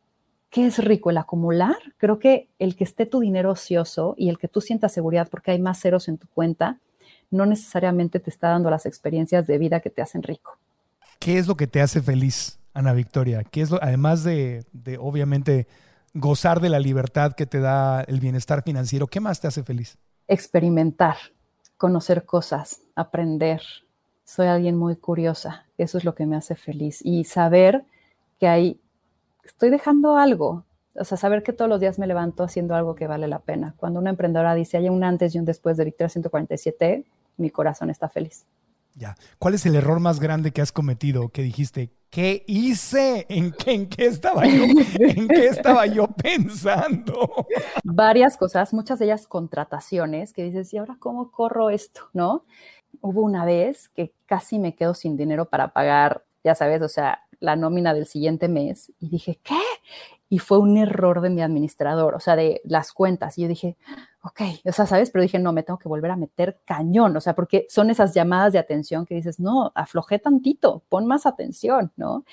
¿Qué 0.51 0.67
es 0.67 0.83
rico? 0.83 1.11
¿El 1.11 1.19
acumular? 1.19 1.77
Creo 1.99 2.19
que 2.19 2.49
el 2.59 2.77
que 2.77 2.85
esté 2.85 3.07
tu 3.07 3.21
dinero 3.21 3.51
ocioso 3.51 4.15
y 4.17 4.29
el 4.29 4.39
que 4.39 4.49
tú 4.49 4.61
sientas 4.61 4.93
seguridad 4.93 5.29
porque 5.29 5.51
hay 5.51 5.59
más 5.59 5.81
ceros 5.81 6.09
en 6.09 6.19
tu 6.19 6.29
cuenta, 6.29 6.79
no 7.31 7.47
necesariamente 7.47 8.21
te 8.21 8.31
está 8.31 8.49
dando 8.49 8.71
las 8.71 8.87
experiencias 8.87 9.47
de 9.47 9.59
vida 9.59 9.81
que 9.81 9.91
te 9.91 10.03
hacen 10.03 10.23
rico. 10.23 10.59
¿Qué 11.19 11.39
es 11.39 11.49
lo 11.49 11.57
que 11.57 11.67
te 11.67 11.81
hace 11.81 12.03
feliz, 12.03 12.61
Ana 12.73 12.93
Victoria? 12.93 13.43
¿Qué 13.43 13.63
es 13.63 13.71
lo, 13.71 13.83
además 13.83 14.23
de, 14.23 14.65
de 14.73 14.99
obviamente 14.99 15.67
gozar 16.15 16.61
de 16.61 16.69
la 16.69 16.79
libertad 16.79 17.33
que 17.33 17.47
te 17.47 17.61
da 17.61 18.03
el 18.03 18.21
bienestar 18.21 18.63
financiero, 18.63 19.09
¿qué 19.09 19.21
más 19.21 19.41
te 19.41 19.49
hace 19.49 19.65
feliz? 19.65 19.99
Experimentar 20.29 21.17
conocer 21.77 22.25
cosas, 22.25 22.83
aprender. 22.95 23.63
Soy 24.25 24.47
alguien 24.47 24.77
muy 24.77 24.97
curiosa, 24.97 25.67
eso 25.79 25.99
es 25.99 26.05
lo 26.05 26.15
que 26.15 26.27
me 26.27 26.37
hace 26.37 26.55
feliz. 26.55 27.01
Y 27.05 27.25
saber 27.25 27.85
que 28.39 28.49
hay, 28.49 28.81
estoy 29.45 29.71
dejando 29.71 30.17
algo. 30.17 30.65
O 30.97 31.05
sea, 31.05 31.19
saber 31.19 31.43
que 31.43 31.53
todos 31.53 31.69
los 31.69 31.81
días 31.81 31.99
me 31.99 32.07
levanto 32.07 32.45
haciendo 32.45 32.75
algo 32.75 32.95
que 32.95 33.07
vale 33.07 33.29
la 33.29 33.41
pena. 33.41 33.75
Cuando 33.77 33.99
una 33.99 34.11
emprendedora 34.11 34.55
dice 34.55 34.77
hay 34.77 34.89
un 34.89 35.03
antes 35.05 35.35
y 35.35 35.39
un 35.39 35.45
después 35.45 35.77
de 35.77 35.85
Victoria 35.85 36.09
147, 36.09 37.05
mi 37.37 37.51
corazón 37.51 37.91
está 37.91 38.09
feliz. 38.09 38.47
Ya. 38.95 39.17
¿Cuál 39.39 39.55
es 39.55 39.67
el 39.67 39.75
error 39.75 39.99
más 39.99 40.21
grande 40.21 40.53
que 40.53 40.63
has 40.63 40.71
cometido? 40.71 41.29
Que 41.31 41.43
dijiste, 41.43 41.91
¿qué 42.11 42.45
hice? 42.47 43.27
¿En 43.29 43.51
qué, 43.51 43.73
en 43.73 43.89
qué 43.89 44.07
estaba 44.07 44.47
yo? 44.47 44.65
¿En 45.01 45.27
qué 45.27 45.47
estaba 45.47 45.85
yo 45.87 46.07
pensando? 46.23 47.29
Varias 47.83 48.37
cosas, 48.37 48.73
muchas 48.73 49.01
de 49.01 49.07
ellas 49.07 49.27
contrataciones, 49.27 50.33
que 50.33 50.45
dices, 50.45 50.73
¿y 50.73 50.79
ahora 50.79 50.97
cómo 51.01 51.33
corro 51.33 51.71
esto? 51.71 52.03
¿No? 52.13 52.45
Hubo 53.01 53.23
una 53.23 53.45
vez 53.45 53.89
que 53.89 54.15
casi 54.27 54.61
me 54.61 54.77
quedo 54.77 54.95
sin 54.95 55.17
dinero 55.17 55.47
para 55.47 55.73
pagar, 55.73 56.25
ya 56.45 56.55
sabes, 56.55 56.81
o 56.83 56.89
sea, 56.89 57.25
la 57.41 57.57
nómina 57.57 57.95
del 57.95 58.07
siguiente 58.07 58.49
mes 58.49 58.93
y 59.01 59.09
dije, 59.09 59.41
¿qué? 59.43 59.61
Y 60.35 60.41
fue 60.41 60.59
un 60.59 60.77
error 60.77 61.21
de 61.21 61.31
mi 61.31 61.43
administrador, 61.43 62.17
o 62.17 62.19
sea, 62.19 62.35
de 62.35 62.61
las 62.65 62.93
cuentas. 62.93 63.39
Y 63.39 63.43
yo 63.43 63.49
dije, 63.49 63.77
ok, 64.21 64.41
o 64.65 64.73
sea, 64.73 64.85
¿sabes? 64.85 65.13
Pero 65.13 65.23
dije, 65.23 65.39
no, 65.39 65.53
me 65.53 65.63
tengo 65.63 65.79
que 65.79 65.89
volver 65.89 66.11
a 66.11 66.17
meter 66.17 66.59
cañón, 66.65 67.17
o 67.17 67.21
sea, 67.21 67.37
porque 67.37 67.67
son 67.69 67.89
esas 67.89 68.15
llamadas 68.15 68.53
de 68.53 68.59
atención 68.59 69.07
que 69.07 69.15
dices, 69.15 69.39
no, 69.39 69.71
aflojé 69.77 70.19
tantito, 70.19 70.83
pon 70.89 71.07
más 71.07 71.25
atención, 71.25 71.93
¿no? 71.95 72.25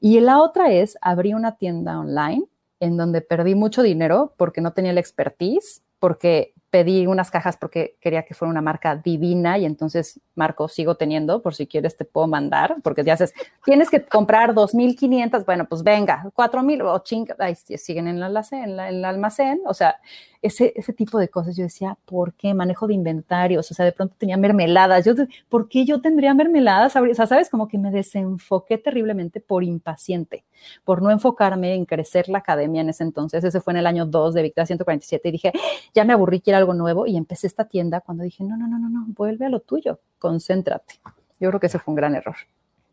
Y 0.00 0.20
la 0.20 0.40
otra 0.40 0.72
es, 0.72 0.96
abrí 1.02 1.34
una 1.34 1.58
tienda 1.58 2.00
online 2.00 2.46
en 2.80 2.96
donde 2.96 3.20
perdí 3.20 3.54
mucho 3.54 3.82
dinero 3.82 4.32
porque 4.38 4.62
no 4.62 4.72
tenía 4.72 4.94
la 4.94 5.00
expertise, 5.00 5.82
porque 5.98 6.54
pedí 6.70 7.06
unas 7.06 7.30
cajas 7.30 7.56
porque 7.56 7.96
quería 8.00 8.24
que 8.24 8.34
fuera 8.34 8.50
una 8.50 8.62
marca 8.62 8.96
divina 8.96 9.58
y 9.58 9.64
entonces, 9.64 10.20
Marco, 10.36 10.68
sigo 10.68 10.94
teniendo, 10.94 11.42
por 11.42 11.54
si 11.54 11.66
quieres 11.66 11.96
te 11.96 12.04
puedo 12.04 12.28
mandar, 12.28 12.76
porque 12.82 13.02
ya 13.04 13.14
haces, 13.14 13.34
tienes 13.64 13.90
que 13.90 14.04
comprar 14.04 14.54
2.500, 14.54 15.44
bueno, 15.44 15.66
pues 15.68 15.82
venga, 15.82 16.30
4.000 16.34 16.82
o 16.82 16.98
chinga, 17.00 17.34
ahí 17.40 17.54
siguen 17.56 18.08
en 18.08 18.16
el 18.18 19.04
almacén, 19.04 19.60
o 19.66 19.74
sea, 19.74 20.00
ese, 20.42 20.72
ese 20.76 20.92
tipo 20.92 21.18
de 21.18 21.28
cosas. 21.28 21.56
Yo 21.56 21.64
decía, 21.64 21.98
¿por 22.04 22.34
qué? 22.34 22.54
Manejo 22.54 22.86
de 22.86 22.94
inventarios, 22.94 23.70
o 23.70 23.74
sea, 23.74 23.84
de 23.84 23.92
pronto 23.92 24.14
tenía 24.18 24.36
mermeladas. 24.36 25.04
Yo, 25.04 25.14
¿Por 25.48 25.68
qué 25.68 25.84
yo 25.84 26.00
tendría 26.00 26.34
mermeladas? 26.34 26.96
O 26.96 27.14
sea, 27.14 27.26
¿sabes? 27.26 27.50
Como 27.50 27.68
que 27.68 27.78
me 27.78 27.90
desenfoqué 27.90 28.78
terriblemente 28.78 29.40
por 29.40 29.64
impaciente, 29.64 30.44
por 30.84 31.02
no 31.02 31.10
enfocarme 31.10 31.74
en 31.74 31.84
crecer 31.84 32.28
la 32.28 32.38
academia 32.38 32.80
en 32.82 32.88
ese 32.88 33.04
entonces. 33.04 33.44
Ese 33.44 33.60
fue 33.60 33.72
en 33.72 33.78
el 33.78 33.86
año 33.86 34.06
2 34.06 34.34
de 34.34 34.42
Victoria 34.42 34.66
147 34.66 35.28
y 35.28 35.32
dije, 35.32 35.52
ya 35.94 36.04
me 36.04 36.12
aburrí, 36.12 36.40
quiero 36.40 36.58
algo 36.58 36.74
nuevo. 36.74 37.06
Y 37.06 37.16
empecé 37.16 37.46
esta 37.46 37.66
tienda 37.66 38.00
cuando 38.00 38.24
dije, 38.24 38.44
no, 38.44 38.56
no, 38.56 38.66
no, 38.66 38.78
no, 38.78 38.88
no, 38.88 39.06
vuelve 39.08 39.46
a 39.46 39.48
lo 39.48 39.60
tuyo, 39.60 40.00
concéntrate. 40.18 41.00
Yo 41.38 41.48
creo 41.48 41.60
que 41.60 41.66
ese 41.66 41.78
fue 41.78 41.92
un 41.92 41.96
gran 41.96 42.14
error. 42.14 42.36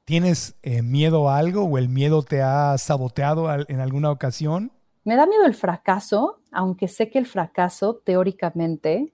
¿Tienes 0.05 0.55
eh, 0.63 0.81
miedo 0.83 1.27
a 1.29 1.37
algo 1.37 1.65
o 1.65 1.77
el 1.77 1.89
miedo 1.89 2.23
te 2.23 2.41
ha 2.41 2.77
saboteado 2.77 3.51
en 3.67 3.81
alguna 3.81 4.09
ocasión? 4.09 4.71
Me 5.03 5.15
da 5.15 5.25
miedo 5.25 5.45
el 5.45 5.53
fracaso, 5.53 6.39
aunque 6.57 6.87
sé 6.87 7.11
que 7.11 7.19
el 7.19 7.27
fracaso 7.27 8.01
teóricamente, 8.03 9.13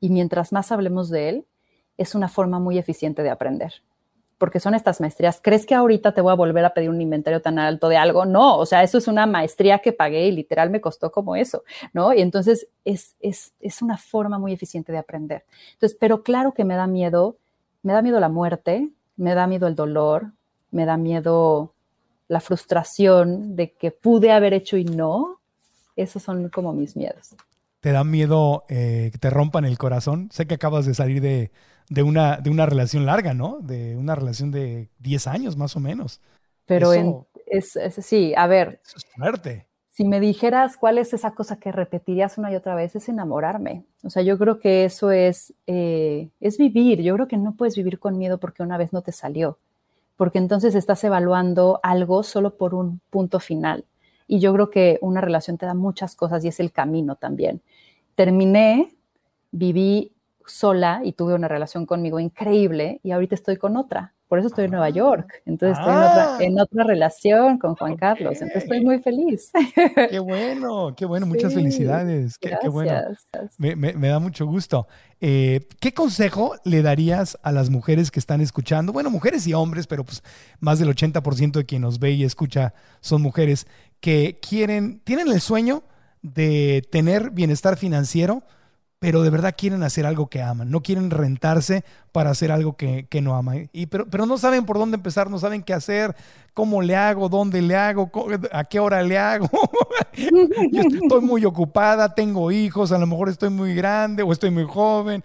y 0.00 0.08
mientras 0.08 0.52
más 0.52 0.72
hablemos 0.72 1.10
de 1.10 1.28
él, 1.28 1.46
es 1.98 2.14
una 2.14 2.28
forma 2.28 2.60
muy 2.60 2.78
eficiente 2.78 3.22
de 3.22 3.28
aprender. 3.28 3.82
Porque 4.38 4.58
son 4.58 4.74
estas 4.74 4.98
maestrías. 4.98 5.38
¿Crees 5.42 5.66
que 5.66 5.74
ahorita 5.74 6.14
te 6.14 6.22
voy 6.22 6.32
a 6.32 6.36
volver 6.36 6.64
a 6.64 6.72
pedir 6.72 6.88
un 6.88 7.02
inventario 7.02 7.42
tan 7.42 7.58
alto 7.58 7.90
de 7.90 7.98
algo? 7.98 8.24
No, 8.24 8.56
o 8.56 8.64
sea, 8.64 8.82
eso 8.82 8.96
es 8.96 9.06
una 9.06 9.26
maestría 9.26 9.80
que 9.80 9.92
pagué 9.92 10.28
y 10.28 10.32
literal 10.32 10.70
me 10.70 10.80
costó 10.80 11.12
como 11.12 11.36
eso, 11.36 11.62
¿no? 11.92 12.14
Y 12.14 12.22
entonces 12.22 12.68
es, 12.86 13.16
es, 13.20 13.52
es 13.60 13.82
una 13.82 13.98
forma 13.98 14.38
muy 14.38 14.54
eficiente 14.54 14.90
de 14.90 14.96
aprender. 14.96 15.44
Entonces, 15.74 15.98
pero 16.00 16.22
claro 16.22 16.54
que 16.54 16.64
me 16.64 16.74
da 16.74 16.86
miedo, 16.86 17.36
me 17.82 17.92
da 17.92 18.00
miedo 18.00 18.18
la 18.18 18.30
muerte, 18.30 18.88
me 19.16 19.34
da 19.34 19.46
miedo 19.46 19.66
el 19.66 19.74
dolor, 19.74 20.32
me 20.70 20.86
da 20.86 20.96
miedo 20.96 21.74
la 22.28 22.40
frustración 22.40 23.56
de 23.56 23.72
que 23.72 23.90
pude 23.90 24.32
haber 24.32 24.54
hecho 24.54 24.78
y 24.78 24.86
no, 24.86 25.37
esos 26.02 26.22
son 26.22 26.48
como 26.48 26.72
mis 26.72 26.96
miedos. 26.96 27.34
¿Te 27.80 27.92
da 27.92 28.04
miedo 28.04 28.64
eh, 28.68 29.10
que 29.12 29.18
te 29.18 29.30
rompan 29.30 29.64
el 29.64 29.78
corazón? 29.78 30.28
Sé 30.32 30.46
que 30.46 30.54
acabas 30.54 30.86
de 30.86 30.94
salir 30.94 31.20
de, 31.20 32.02
una, 32.02 32.38
de 32.38 32.50
una 32.50 32.66
relación 32.66 33.06
larga, 33.06 33.34
¿no? 33.34 33.60
De 33.60 33.96
una 33.96 34.14
relación 34.14 34.50
de 34.50 34.90
10 34.98 35.26
años 35.28 35.56
más 35.56 35.76
o 35.76 35.80
menos. 35.80 36.20
Pero 36.66 36.92
es, 37.46 37.78
sí, 38.00 38.34
a 38.36 38.46
ver. 38.46 38.80
Eso 38.84 38.96
es 38.96 39.06
fuerte. 39.16 39.66
Si 39.88 40.04
me 40.04 40.20
dijeras 40.20 40.76
cuál 40.76 40.98
es 40.98 41.12
esa 41.12 41.32
cosa 41.32 41.56
que 41.56 41.72
repetirías 41.72 42.38
una 42.38 42.52
y 42.52 42.56
otra 42.56 42.74
vez, 42.74 42.94
es 42.94 43.08
enamorarme. 43.08 43.84
O 44.04 44.10
sea, 44.10 44.22
yo 44.22 44.38
creo 44.38 44.58
que 44.58 44.84
eso 44.84 45.10
es, 45.10 45.54
eh, 45.66 46.28
es 46.40 46.58
vivir. 46.58 47.02
Yo 47.02 47.14
creo 47.14 47.28
que 47.28 47.36
no 47.36 47.54
puedes 47.54 47.76
vivir 47.76 47.98
con 47.98 48.18
miedo 48.18 48.38
porque 48.38 48.62
una 48.62 48.76
vez 48.76 48.92
no 48.92 49.02
te 49.02 49.12
salió 49.12 49.58
porque 50.18 50.38
entonces 50.38 50.74
estás 50.74 51.02
evaluando 51.04 51.78
algo 51.82 52.24
solo 52.24 52.56
por 52.56 52.74
un 52.74 53.00
punto 53.08 53.38
final. 53.38 53.84
Y 54.28 54.38
yo 54.38 54.52
creo 54.52 54.70
que 54.70 54.98
una 55.00 55.20
relación 55.20 55.58
te 55.58 55.66
da 55.66 55.74
muchas 55.74 56.14
cosas 56.14 56.44
y 56.44 56.48
es 56.48 56.60
el 56.60 56.70
camino 56.70 57.16
también. 57.16 57.62
Terminé, 58.14 58.94
viví 59.50 60.12
sola 60.46 61.00
y 61.02 61.12
tuve 61.12 61.34
una 61.34 61.48
relación 61.48 61.86
conmigo 61.86 62.20
increíble 62.20 63.00
y 63.02 63.10
ahorita 63.10 63.34
estoy 63.34 63.56
con 63.56 63.76
otra. 63.76 64.14
Por 64.28 64.38
eso 64.38 64.48
estoy 64.48 64.66
en 64.66 64.72
Nueva 64.72 64.86
ah. 64.86 64.90
York. 64.90 65.42
Entonces 65.46 65.78
estoy 65.78 66.46
en, 66.46 66.60
otra, 66.60 66.82
ah. 66.82 66.86
relación 66.86 67.58
con 67.58 67.74
Juan 67.76 67.96
Carlos. 67.96 68.34
Entonces 68.34 68.64
estoy 68.64 68.84
muy 68.84 68.98
feliz. 69.00 69.50
Qué 70.10 70.18
bueno, 70.18 70.94
qué 70.96 71.06
bueno. 71.06 71.26
Muchas 71.38 71.54
felicidades. 71.54 72.38
Qué, 72.38 72.68
bueno. 72.68 72.92
Me, 73.56 74.08
da 74.08 74.18
mucho 74.18 74.46
gusto. 74.46 74.86
Eh, 75.20 75.66
¿Qué 75.80 75.92
consejo 75.94 76.54
le 76.64 76.82
darías 76.82 77.38
a 77.42 77.52
las 77.52 77.70
mujeres 77.70 78.10
que 78.10 78.20
están 78.20 78.40
escuchando? 78.40 78.92
Bueno, 78.92 79.10
mujeres 79.10 79.46
y 79.46 79.54
hombres, 79.54 79.86
pero 79.86 80.04
pues 80.04 80.22
más 80.60 80.78
del 80.78 80.88
80% 80.88 81.52
de 81.52 81.64
quien 81.64 81.82
nos 81.82 81.98
ve 81.98 82.12
y 82.12 82.24
escucha 82.24 82.74
son 83.00 83.22
mujeres 83.22 83.66
que 84.00 84.38
quieren, 84.40 85.00
tienen 85.00 85.28
el 85.28 85.40
sueño 85.40 85.82
de 86.22 86.86
tener 86.90 87.30
bienestar 87.30 87.76
financiero, 87.76 88.42
pero 88.98 89.22
de 89.22 89.30
verdad 89.30 89.54
quieren 89.56 89.82
hacer 89.82 90.06
algo 90.06 90.28
que 90.28 90.42
aman, 90.42 90.70
no 90.70 90.82
quieren 90.82 91.10
rentarse 91.10 91.84
para 92.10 92.30
hacer 92.30 92.50
algo 92.50 92.76
que, 92.76 93.06
no 93.22 93.36
aman. 93.36 93.68
Y, 93.72 93.86
pero, 93.86 94.06
pero 94.06 94.26
no 94.26 94.38
saben 94.38 94.64
por 94.66 94.78
dónde 94.78 94.96
empezar, 94.96 95.30
no 95.30 95.38
saben 95.38 95.62
qué 95.62 95.72
hacer, 95.72 96.16
cómo 96.52 96.82
le 96.82 96.96
hago, 96.96 97.28
dónde 97.28 97.62
le 97.62 97.76
hago, 97.76 98.10
a 98.50 98.64
qué 98.64 98.80
hora 98.80 99.02
le 99.02 99.18
hago. 99.18 99.48
Yo 100.72 100.82
estoy 100.82 101.20
muy 101.20 101.44
ocupada, 101.44 102.14
tengo 102.14 102.50
hijos, 102.50 102.90
a 102.90 102.98
lo 102.98 103.06
mejor 103.06 103.28
estoy 103.28 103.50
muy 103.50 103.74
grande 103.74 104.22
o 104.24 104.32
estoy 104.32 104.50
muy 104.50 104.64
joven. 104.64 105.22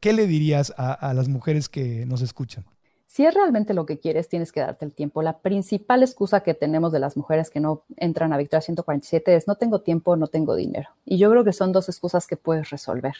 ¿Qué 0.00 0.12
le 0.12 0.26
dirías 0.26 0.72
a 0.76 1.12
las 1.14 1.28
mujeres 1.28 1.68
que 1.68 2.04
nos 2.06 2.20
escuchan? 2.20 2.64
Si 3.08 3.24
es 3.24 3.32
realmente 3.32 3.72
lo 3.72 3.86
que 3.86 3.98
quieres, 3.98 4.28
tienes 4.28 4.52
que 4.52 4.60
darte 4.60 4.84
el 4.84 4.92
tiempo. 4.92 5.22
La 5.22 5.38
principal 5.38 6.02
excusa 6.02 6.42
que 6.42 6.52
tenemos 6.52 6.92
de 6.92 7.00
las 7.00 7.16
mujeres 7.16 7.48
que 7.48 7.58
no 7.58 7.82
entran 7.96 8.34
a 8.34 8.36
Victoria 8.36 8.60
147 8.60 9.34
es 9.34 9.48
no 9.48 9.56
tengo 9.56 9.80
tiempo, 9.80 10.14
no 10.16 10.26
tengo 10.26 10.54
dinero. 10.54 10.90
Y 11.06 11.16
yo 11.16 11.30
creo 11.30 11.42
que 11.42 11.54
son 11.54 11.72
dos 11.72 11.88
excusas 11.88 12.26
que 12.26 12.36
puedes 12.36 12.68
resolver. 12.68 13.14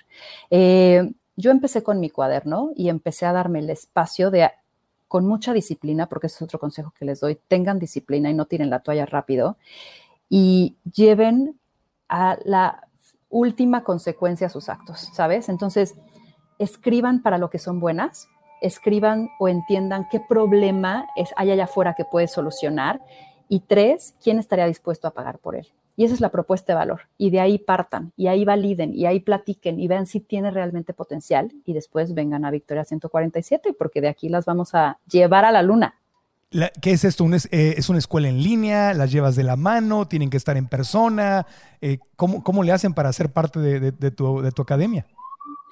Eh, 0.50 1.10
yo 1.36 1.50
empecé 1.50 1.82
con 1.82 2.00
mi 2.00 2.10
cuaderno 2.10 2.72
y 2.76 2.90
empecé 2.90 3.24
a 3.24 3.32
darme 3.32 3.60
el 3.60 3.70
espacio 3.70 4.30
de, 4.30 4.50
con 5.08 5.26
mucha 5.26 5.54
disciplina, 5.54 6.06
porque 6.06 6.26
ese 6.26 6.36
es 6.36 6.42
otro 6.42 6.58
consejo 6.58 6.92
que 6.98 7.06
les 7.06 7.20
doy, 7.20 7.38
tengan 7.48 7.78
disciplina 7.78 8.30
y 8.30 8.34
no 8.34 8.44
tiren 8.44 8.68
la 8.68 8.80
toalla 8.80 9.06
rápido 9.06 9.56
y 10.28 10.76
lleven 10.92 11.58
a 12.10 12.36
la 12.44 12.88
última 13.30 13.84
consecuencia 13.84 14.50
sus 14.50 14.68
actos, 14.68 15.08
¿sabes? 15.14 15.48
Entonces, 15.48 15.94
escriban 16.58 17.22
para 17.22 17.38
lo 17.38 17.48
que 17.48 17.58
son 17.58 17.80
buenas, 17.80 18.28
escriban 18.60 19.30
o 19.38 19.48
entiendan 19.48 20.08
qué 20.10 20.20
problema 20.20 21.06
hay 21.36 21.50
allá 21.50 21.64
afuera 21.64 21.94
que 21.94 22.04
puede 22.04 22.28
solucionar. 22.28 23.00
Y 23.48 23.60
tres, 23.60 24.14
quién 24.22 24.38
estaría 24.38 24.66
dispuesto 24.66 25.08
a 25.08 25.12
pagar 25.12 25.38
por 25.38 25.56
él. 25.56 25.66
Y 25.96 26.04
esa 26.04 26.14
es 26.14 26.20
la 26.20 26.28
propuesta 26.28 26.72
de 26.72 26.76
valor. 26.76 27.00
Y 27.16 27.30
de 27.30 27.40
ahí 27.40 27.58
partan, 27.58 28.12
y 28.16 28.28
ahí 28.28 28.44
validen, 28.44 28.94
y 28.94 29.06
ahí 29.06 29.18
platiquen, 29.18 29.80
y 29.80 29.88
vean 29.88 30.06
si 30.06 30.20
tiene 30.20 30.50
realmente 30.50 30.92
potencial. 30.92 31.50
Y 31.64 31.72
después 31.72 32.14
vengan 32.14 32.44
a 32.44 32.50
Victoria 32.50 32.84
147, 32.84 33.74
porque 33.76 34.00
de 34.00 34.08
aquí 34.08 34.28
las 34.28 34.44
vamos 34.44 34.74
a 34.74 34.98
llevar 35.10 35.44
a 35.44 35.50
la 35.50 35.62
luna. 35.62 35.96
¿Qué 36.80 36.92
es 36.92 37.04
esto? 37.04 37.26
Eh, 37.50 37.74
¿Es 37.76 37.88
una 37.88 37.98
escuela 37.98 38.28
en 38.28 38.42
línea? 38.42 38.94
¿Las 38.94 39.10
llevas 39.10 39.34
de 39.34 39.42
la 39.42 39.56
mano? 39.56 40.06
¿Tienen 40.06 40.30
que 40.30 40.36
estar 40.36 40.56
en 40.56 40.66
persona? 40.66 41.46
Eh, 41.80 41.98
¿cómo, 42.16 42.62
le 42.62 42.72
hacen 42.72 42.94
para 42.94 43.12
ser 43.12 43.30
parte 43.32 43.58
de 43.60 44.10
tu 44.10 44.62
academia? 44.62 45.04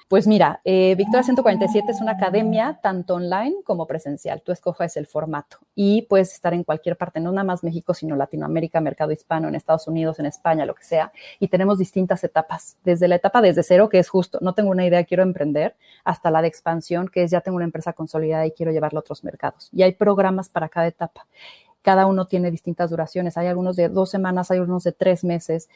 Pues 0.07 0.25
mira, 0.25 0.61
eh, 0.63 0.95
Victoria 0.95 1.21
147 1.21 1.91
es 1.91 1.99
una 1.99 2.13
academia 2.13 2.79
tanto 2.81 3.15
online 3.15 3.57
como 3.65 3.87
presencial. 3.87 4.41
Tú 4.41 4.53
escoges 4.53 4.95
el 4.95 5.05
formato 5.05 5.57
y 5.75 6.03
puedes 6.03 6.31
estar 6.31 6.53
en 6.53 6.63
cualquier 6.63 6.95
parte, 6.95 7.19
no 7.19 7.33
nada 7.33 7.43
más 7.43 7.61
México, 7.61 7.93
sino 7.93 8.15
Latinoamérica, 8.15 8.79
mercado 8.79 9.11
hispano, 9.11 9.49
en 9.49 9.55
Estados 9.55 9.85
Unidos, 9.85 10.17
en 10.19 10.25
España, 10.25 10.65
lo 10.65 10.75
que 10.75 10.85
sea. 10.85 11.11
Y 11.39 11.49
tenemos 11.49 11.77
distintas 11.77 12.23
etapas, 12.23 12.77
desde 12.85 13.09
la 13.09 13.15
etapa 13.15 13.41
desde 13.41 13.63
cero, 13.63 13.89
que 13.89 13.99
es 13.99 14.07
justo, 14.07 14.37
no 14.41 14.53
tengo 14.53 14.71
una 14.71 14.85
idea, 14.85 15.03
quiero 15.03 15.23
emprender, 15.23 15.75
hasta 16.05 16.31
la 16.31 16.41
de 16.41 16.47
expansión, 16.47 17.09
que 17.09 17.23
es 17.23 17.31
ya 17.31 17.41
tengo 17.41 17.57
una 17.57 17.65
empresa 17.65 17.91
consolidada 17.91 18.45
y 18.45 18.51
quiero 18.51 18.71
llevarla 18.71 18.99
a 18.99 19.01
otros 19.01 19.25
mercados. 19.25 19.67
Y 19.73 19.83
hay 19.83 19.91
programas 19.91 20.47
para 20.47 20.69
cada 20.69 20.87
etapa. 20.87 21.27
Cada 21.81 22.05
uno 22.05 22.27
tiene 22.27 22.49
distintas 22.49 22.91
duraciones. 22.91 23.35
Hay 23.35 23.47
algunos 23.47 23.75
de 23.75 23.89
dos 23.89 24.09
semanas, 24.09 24.51
hay 24.51 24.59
unos 24.59 24.85
de 24.85 24.93
tres 24.93 25.25
meses. 25.25 25.67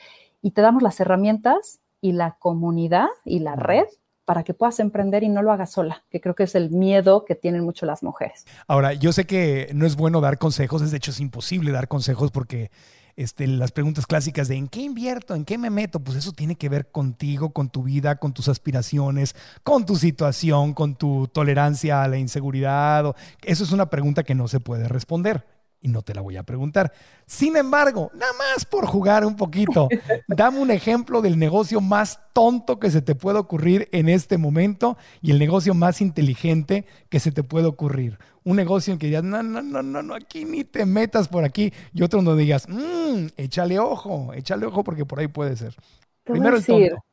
Y 0.42 0.52
te 0.52 0.62
damos 0.62 0.84
las 0.84 1.02
herramientas 1.02 1.82
y 2.00 2.14
la 2.14 2.38
comunidad 2.40 3.08
y 3.26 3.40
la 3.40 3.58
red 3.58 3.88
para 4.26 4.44
que 4.44 4.54
puedas 4.54 4.80
emprender 4.80 5.24
y 5.24 5.30
no 5.30 5.42
lo 5.42 5.52
hagas 5.52 5.72
sola, 5.72 6.04
que 6.10 6.22
creo 6.22 6.36
que 6.36 6.44
es 6.44 6.56
el 6.56 6.70
miedo 6.70 7.26
que 7.26 7.36
tienen 7.36 7.64
mucho 7.64 7.86
las 7.86 8.04
mujeres. 8.04 8.46
Ahora, 8.68 8.94
yo 8.94 9.14
sé 9.14 9.26
que 9.26 9.70
no 9.74 9.86
es 9.86 9.96
bueno 9.96 10.22
dar 10.22 10.38
consejos, 10.38 10.82
es 10.82 10.92
de 10.92 10.98
hecho 10.98 11.12
es 11.12 11.20
imposible 11.20 11.72
dar 11.72 11.88
consejos 11.88 12.32
porque 12.32 12.72
este, 13.16 13.46
las 13.48 13.72
preguntas 13.72 14.08
clásicas 14.08 14.48
de 14.48 14.56
¿en 14.56 14.68
qué 14.68 14.82
invierto? 14.82 15.36
¿En 15.36 15.46
qué 15.46 15.58
me 15.58 15.70
meto? 15.70 16.00
Pues 16.00 16.18
eso 16.18 16.32
tiene 16.32 16.56
que 16.56 16.70
ver 16.70 16.92
contigo, 16.92 17.52
con 17.52 17.70
tu 17.70 17.84
vida, 17.84 18.16
con 18.16 18.34
tus 18.34 18.48
aspiraciones, 18.48 19.36
con 19.64 19.86
tu 19.86 19.96
situación, 19.96 20.74
con 20.74 20.96
tu 20.96 21.28
tolerancia 21.28 22.04
a 22.04 22.08
la 22.08 22.18
inseguridad. 22.18 23.16
Eso 23.44 23.64
es 23.64 23.72
una 23.72 23.90
pregunta 23.90 24.24
que 24.24 24.36
no 24.36 24.48
se 24.48 24.60
puede 24.60 24.88
responder 24.88 25.46
y 25.82 25.88
no 25.88 26.04
te 26.04 26.14
la 26.14 26.22
voy 26.22 26.38
a 26.38 26.44
preguntar. 26.44 26.94
Sin 27.26 27.58
embargo, 27.58 28.12
nada 28.14 28.32
más 28.34 28.66
por 28.66 28.86
jugar 28.86 29.26
un 29.26 29.36
poquito, 29.36 29.90
dame 30.28 30.60
un 30.60 30.72
ejemplo 30.72 31.22
del 31.22 31.38
negocio 31.38 31.82
más 31.82 32.20
tonto 32.34 32.80
que 32.80 32.92
se 32.92 33.02
te 33.02 33.16
puede 33.16 33.40
ocurrir 33.40 33.90
en 33.92 34.08
este 34.08 34.38
momento 34.38 34.98
y 35.22 35.32
el 35.32 35.40
negocio 35.40 35.74
más 35.74 36.02
inteligente 36.02 36.86
que 37.10 37.20
se 37.20 37.32
te 37.32 37.44
puede 37.44 37.66
ocurrir. 37.66 38.20
Un 38.44 38.56
negocio 38.56 38.94
en 38.94 39.00
que 39.00 39.08
digas, 39.08 39.24
no, 39.24 39.44
no, 39.44 39.62
no, 39.62 39.82
no, 39.82 40.02
no, 40.02 40.14
aquí 40.14 40.46
ni 40.46 40.64
te 40.64 40.86
metas 40.86 41.28
por 41.28 41.44
aquí. 41.44 41.74
Y 41.94 42.04
otro 42.04 42.22
donde 42.22 42.42
digas, 42.42 42.68
mmm, 42.70 43.28
échale 43.38 43.80
ojo, 43.80 44.34
échale 44.34 44.66
ojo 44.66 44.84
porque 44.84 45.06
por 45.06 45.20
ahí 45.20 45.28
puede 45.28 45.56
ser. 45.58 45.76
Primero 46.24 46.58
el 46.58 46.66
tonto. 46.66 47.04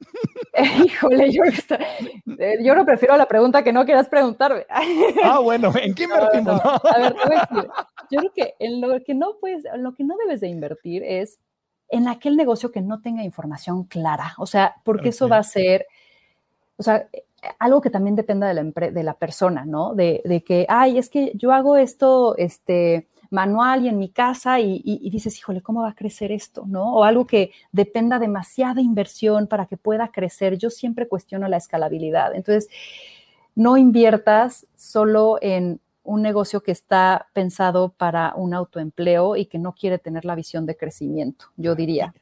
Híjole, 0.84 1.32
yo, 1.32 1.42
eh, 2.38 2.58
yo 2.62 2.74
no 2.74 2.84
prefiero 2.84 3.16
la 3.16 3.26
pregunta 3.26 3.62
que 3.62 3.72
no 3.72 3.84
quieras 3.84 4.08
preguntarme. 4.08 4.66
Ah, 5.22 5.38
bueno, 5.40 5.72
¿en 5.80 5.94
qué 5.94 6.04
invertimos? 6.04 6.60
Ver, 6.62 7.14
voy 7.14 7.36
a 7.36 7.48
decir, 7.48 7.70
yo 8.10 8.20
creo 8.20 8.32
que 8.32 8.54
en 8.58 8.80
lo 8.80 9.02
que 9.02 9.14
no 9.14 9.36
puedes, 9.40 9.64
lo 9.76 9.94
que 9.94 10.04
no 10.04 10.16
debes 10.16 10.40
de 10.40 10.48
invertir 10.48 11.02
es 11.02 11.38
en 11.88 12.08
aquel 12.08 12.36
negocio 12.36 12.72
que 12.72 12.80
no 12.80 13.00
tenga 13.00 13.22
información 13.22 13.84
clara. 13.84 14.34
O 14.38 14.46
sea, 14.46 14.74
porque 14.84 15.10
eso 15.10 15.28
va 15.28 15.38
a 15.38 15.42
ser, 15.42 15.86
o 16.76 16.82
sea, 16.82 17.08
algo 17.58 17.80
que 17.80 17.90
también 17.90 18.16
dependa 18.16 18.48
de 18.48 18.54
la, 18.54 18.90
de 18.90 19.02
la 19.02 19.14
persona, 19.14 19.64
¿no? 19.64 19.94
De, 19.94 20.22
de, 20.24 20.42
que, 20.42 20.66
ay, 20.68 20.98
es 20.98 21.08
que 21.08 21.32
yo 21.34 21.52
hago 21.52 21.76
esto, 21.76 22.36
este, 22.36 23.06
manual 23.30 23.84
y 23.84 23.88
en 23.88 23.98
mi 23.98 24.08
casa 24.08 24.60
y, 24.60 24.82
dices, 25.10 25.38
híjole, 25.38 25.62
¿cómo 25.62 25.82
va 25.82 25.90
a 25.90 25.94
crecer 25.94 26.32
esto? 26.32 26.64
¿No? 26.66 26.94
O 26.94 27.04
algo 27.04 27.26
que 27.26 27.52
dependa 27.72 28.18
demasiada 28.18 28.80
inversión 28.80 29.46
para 29.46 29.66
que 29.66 29.76
pueda 29.76 30.08
crecer. 30.08 30.58
Yo 30.58 30.70
siempre 30.70 31.08
cuestiono 31.08 31.48
la 31.48 31.56
escalabilidad. 31.56 32.34
Entonces, 32.34 32.68
no 33.54 33.76
inviertas 33.76 34.66
solo 34.76 35.38
en 35.40 35.80
un 36.04 36.20
negocio 36.20 36.60
que 36.60 36.72
está 36.72 37.28
pensado 37.32 37.88
para 37.88 38.34
un 38.36 38.52
autoempleo 38.52 39.36
y 39.36 39.46
que 39.46 39.58
no 39.58 39.72
quiere 39.72 39.98
tener 39.98 40.26
la 40.26 40.34
visión 40.34 40.66
de 40.66 40.76
crecimiento, 40.76 41.46
yo 41.56 41.74
diría. 41.74 42.14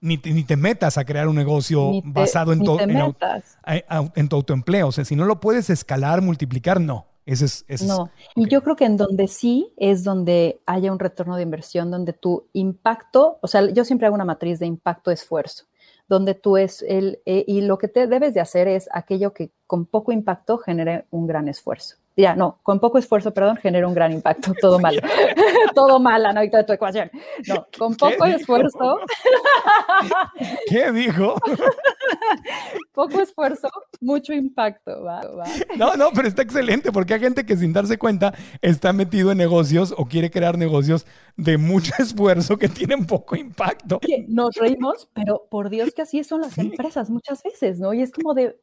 Ni, 0.00 0.18
te, 0.18 0.30
ni 0.30 0.44
te 0.44 0.56
metas 0.56 0.98
a 0.98 1.04
crear 1.04 1.26
un 1.26 1.36
negocio 1.36 2.02
basado 2.04 2.52
en, 2.52 2.62
tu, 2.62 2.78
en, 2.78 4.28
tu 4.28 4.36
autoempleo. 4.36 4.88
O 4.88 4.92
sea, 4.92 5.06
si 5.06 5.16
no 5.16 5.24
lo 5.24 5.40
puedes 5.40 5.70
escalar, 5.70 6.20
multiplicar, 6.20 6.80
no 6.80 7.09
es, 7.26 7.82
no, 7.82 8.10
y 8.34 8.48
yo 8.48 8.62
creo 8.62 8.76
que 8.76 8.86
en 8.86 8.96
donde 8.96 9.28
sí 9.28 9.72
es 9.76 10.02
donde 10.04 10.60
haya 10.66 10.90
un 10.90 10.98
retorno 10.98 11.36
de 11.36 11.42
inversión, 11.42 11.90
donde 11.90 12.12
tu 12.12 12.48
impacto, 12.52 13.38
o 13.42 13.46
sea, 13.46 13.70
yo 13.70 13.84
siempre 13.84 14.06
hago 14.06 14.16
una 14.16 14.24
matriz 14.24 14.58
de 14.58 14.66
impacto-esfuerzo, 14.66 15.66
donde 16.08 16.34
tú 16.34 16.56
es 16.56 16.82
el, 16.82 17.20
eh, 17.26 17.44
y 17.46 17.60
lo 17.60 17.78
que 17.78 17.88
te 17.88 18.06
debes 18.06 18.34
de 18.34 18.40
hacer 18.40 18.66
es 18.66 18.88
aquello 18.92 19.32
que 19.32 19.52
con 19.66 19.86
poco 19.86 20.12
impacto 20.12 20.58
genere 20.58 21.06
un 21.10 21.26
gran 21.26 21.46
esfuerzo 21.46 21.99
ya, 22.20 22.34
no, 22.34 22.58
con 22.62 22.80
poco 22.80 22.98
esfuerzo, 22.98 23.32
perdón, 23.32 23.56
genera 23.56 23.86
un 23.86 23.94
gran 23.94 24.12
impacto. 24.12 24.52
Todo 24.60 24.78
mal. 24.78 25.00
Todo 25.74 25.98
mal, 25.98 26.22
la 26.22 26.32
de 26.32 26.64
tu 26.64 26.72
ecuación. 26.72 27.10
No, 27.48 27.66
con 27.78 27.94
poco 27.96 28.24
esfuerzo. 28.26 28.98
¿Qué 30.68 30.92
dijo? 30.92 31.34
poco 32.92 33.20
esfuerzo, 33.20 33.68
mucho 34.00 34.32
impacto. 34.32 35.02
No, 35.76 35.96
no, 35.96 36.10
pero 36.14 36.28
está 36.28 36.42
excelente 36.42 36.92
porque 36.92 37.14
hay 37.14 37.20
gente 37.20 37.44
que 37.44 37.56
sin 37.56 37.72
darse 37.72 37.98
cuenta 37.98 38.34
está 38.60 38.92
metido 38.92 39.32
en 39.32 39.38
negocios 39.38 39.94
o 39.96 40.06
quiere 40.06 40.30
crear 40.30 40.58
negocios 40.58 41.06
de 41.36 41.58
mucho 41.58 41.92
esfuerzo 41.98 42.58
que 42.58 42.68
tienen 42.68 43.06
poco 43.06 43.36
impacto. 43.36 44.00
Nos 44.28 44.54
reímos, 44.56 45.08
pero 45.14 45.46
por 45.50 45.70
Dios 45.70 45.92
que 45.94 46.02
así 46.02 46.22
son 46.24 46.42
las 46.42 46.58
empresas 46.58 47.10
muchas 47.10 47.42
veces, 47.42 47.78
¿no? 47.80 47.94
Y 47.94 48.02
es 48.02 48.12
como 48.12 48.34
de, 48.34 48.56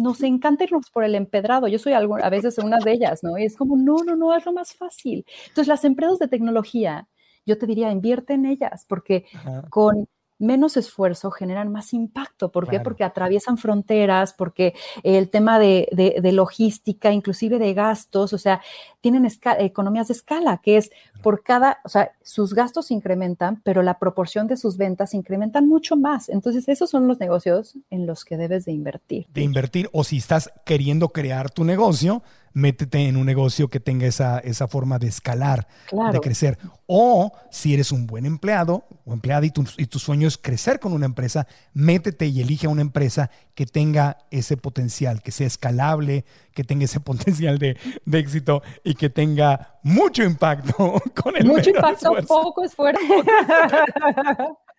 nos 0.00 0.22
encanta 0.22 0.64
irnos 0.64 0.90
por 0.90 1.04
el 1.04 1.14
empedrado. 1.14 1.68
Yo 1.68 1.78
soy 1.78 1.92
algo, 1.92 2.16
a 2.16 2.30
veces 2.30 2.58
una 2.58 2.78
de 2.78 2.92
ellas, 2.92 3.22
¿no? 3.22 3.38
Y 3.38 3.44
es 3.44 3.56
como, 3.56 3.76
no, 3.76 4.02
no, 4.04 4.16
no, 4.16 4.34
es 4.34 4.44
lo 4.44 4.52
más 4.52 4.74
fácil. 4.74 5.24
Entonces, 5.48 5.68
las 5.68 5.84
empresas 5.84 6.18
de 6.18 6.28
tecnología, 6.28 7.08
yo 7.46 7.58
te 7.58 7.66
diría, 7.66 7.90
invierte 7.90 8.34
en 8.34 8.46
ellas, 8.46 8.84
porque 8.88 9.26
con 9.70 10.08
menos 10.40 10.76
esfuerzo 10.76 11.30
generan 11.30 11.70
más 11.70 11.92
impacto. 11.92 12.50
¿Por 12.50 12.68
qué? 12.68 12.80
Porque 12.80 13.04
atraviesan 13.04 13.58
fronteras, 13.58 14.32
porque 14.32 14.74
el 15.02 15.28
tema 15.28 15.58
de, 15.58 16.20
logística, 16.32 17.12
inclusive 17.12 17.58
de 17.58 17.74
gastos, 17.74 18.32
o 18.32 18.38
sea, 18.38 18.60
tienen 19.00 19.28
economías 19.58 20.08
de 20.08 20.14
escala, 20.14 20.58
que 20.62 20.78
es 20.78 20.90
por 21.22 21.42
cada, 21.42 21.78
o 21.84 21.88
sea, 21.88 22.12
sus 22.22 22.54
gastos 22.54 22.90
incrementan, 22.90 23.60
pero 23.62 23.82
la 23.82 23.98
proporción 23.98 24.46
de 24.46 24.56
sus 24.56 24.76
ventas 24.76 25.14
incrementan 25.14 25.68
mucho 25.68 25.96
más. 25.96 26.28
Entonces, 26.28 26.68
esos 26.68 26.90
son 26.90 27.06
los 27.06 27.20
negocios 27.20 27.76
en 27.90 28.06
los 28.06 28.24
que 28.24 28.36
debes 28.36 28.64
de 28.64 28.72
invertir. 28.72 29.26
De 29.32 29.42
invertir, 29.42 29.90
o 29.92 30.04
si 30.04 30.16
estás 30.16 30.50
queriendo 30.64 31.10
crear 31.10 31.50
tu 31.50 31.64
negocio, 31.64 32.22
métete 32.52 33.08
en 33.08 33.16
un 33.16 33.26
negocio 33.26 33.68
que 33.68 33.80
tenga 33.80 34.06
esa, 34.06 34.38
esa 34.40 34.68
forma 34.68 34.98
de 34.98 35.08
escalar, 35.08 35.66
de 36.12 36.20
crecer. 36.20 36.58
O 36.86 37.32
si 37.50 37.74
eres 37.74 37.92
un 37.92 38.06
buen 38.06 38.26
empleado 38.26 38.84
o 39.04 39.12
empleada 39.12 39.46
y 39.46 39.50
tu, 39.50 39.64
y 39.76 39.86
tu 39.86 39.98
sueño 39.98 40.28
es 40.28 40.38
crecer 40.38 40.80
con 40.80 40.92
una 40.92 41.06
empresa, 41.06 41.46
métete 41.72 42.26
y 42.26 42.40
elige 42.40 42.66
una 42.66 42.82
empresa 42.82 43.30
que 43.54 43.66
tenga 43.66 44.18
ese 44.30 44.56
potencial, 44.56 45.22
que 45.22 45.32
sea 45.32 45.46
escalable, 45.46 46.24
que 46.52 46.64
tenga 46.64 46.84
ese 46.84 47.00
potencial 47.00 47.58
de, 47.58 47.76
de 48.04 48.18
éxito 48.18 48.62
y 48.84 48.94
que 48.94 49.10
tenga 49.10 49.78
mucho 49.82 50.22
impacto 50.22 50.74
con 51.22 51.36
el 51.36 51.46
Mucho 51.46 51.70
impacto, 51.70 52.14
poco 52.26 52.64
esfuerzo. 52.64 53.00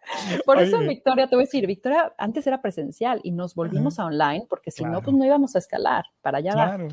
Por 0.46 0.60
eso, 0.60 0.80
Victoria, 0.80 1.28
te 1.28 1.36
voy 1.36 1.44
a 1.44 1.46
decir, 1.46 1.68
Victoria 1.68 2.14
antes 2.18 2.46
era 2.48 2.62
presencial 2.62 3.22
y 3.24 3.32
nos 3.32 3.56
volvimos 3.56 4.00
a 4.00 4.06
online 4.06 4.46
porque 4.50 4.72
si 4.72 4.84
no, 4.84 5.02
pues 5.02 5.16
no 5.16 5.26
íbamos 5.26 5.56
a 5.56 5.60
escalar. 5.60 6.06
Para 6.22 6.40
allá 6.40 6.54
claro. 6.54 6.88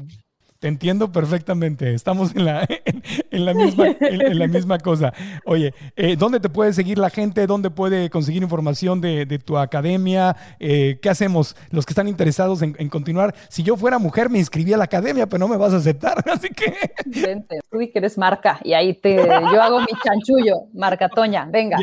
Te 0.61 0.67
entiendo 0.67 1.13
perfectamente. 1.13 1.95
Estamos 1.95 2.35
en 2.35 2.45
la, 2.45 2.67
en, 3.31 3.45
la, 3.45 3.55
misma, 3.55 3.95
en, 4.01 4.39
la 4.39 4.49
misma 4.49 4.79
cosa. 4.79 5.13
Oye, 5.45 5.73
eh, 5.95 6.17
¿dónde 6.19 6.41
te 6.41 6.49
puede 6.49 6.73
seguir 6.73 6.99
la 6.99 7.11
gente? 7.11 7.47
¿Dónde 7.47 7.71
puede 7.71 8.11
conseguir 8.11 8.43
información 8.43 9.01
de, 9.01 9.39
tu 9.45 9.57
academia? 9.57 10.35
Eh, 10.59 10.99
¿Qué 11.01 11.11
hacemos 11.11 11.55
los 11.71 11.87
que 11.87 11.93
están 11.93 12.09
interesados 12.09 12.63
en, 12.63 12.89
continuar? 12.89 13.37
Si 13.49 13.63
yo 13.63 13.77
fuera 13.77 14.01
mujer, 14.01 14.31
me 14.31 14.39
inscribí 14.39 14.73
a 14.73 14.77
la 14.77 14.85
academia, 14.85 15.29
pero 15.29 15.39
no 15.39 15.47
me 15.47 15.57
vas 15.57 15.73
a 15.75 15.77
aceptar, 15.77 16.25
así 16.33 16.49
que... 16.49 16.75
Vente, 17.07 17.61
tú 17.71 17.79
que 17.79 17.93
eres 17.95 18.19
marca, 18.19 18.59
y 18.65 18.73
ahí 18.73 18.95
te, 18.95 19.15
yo 19.15 19.63
hago 19.63 19.79
mi 19.79 19.87
chanchullo, 20.05 20.65
marca 20.75 21.09
Toña, 21.09 21.47
venga. 21.49 21.79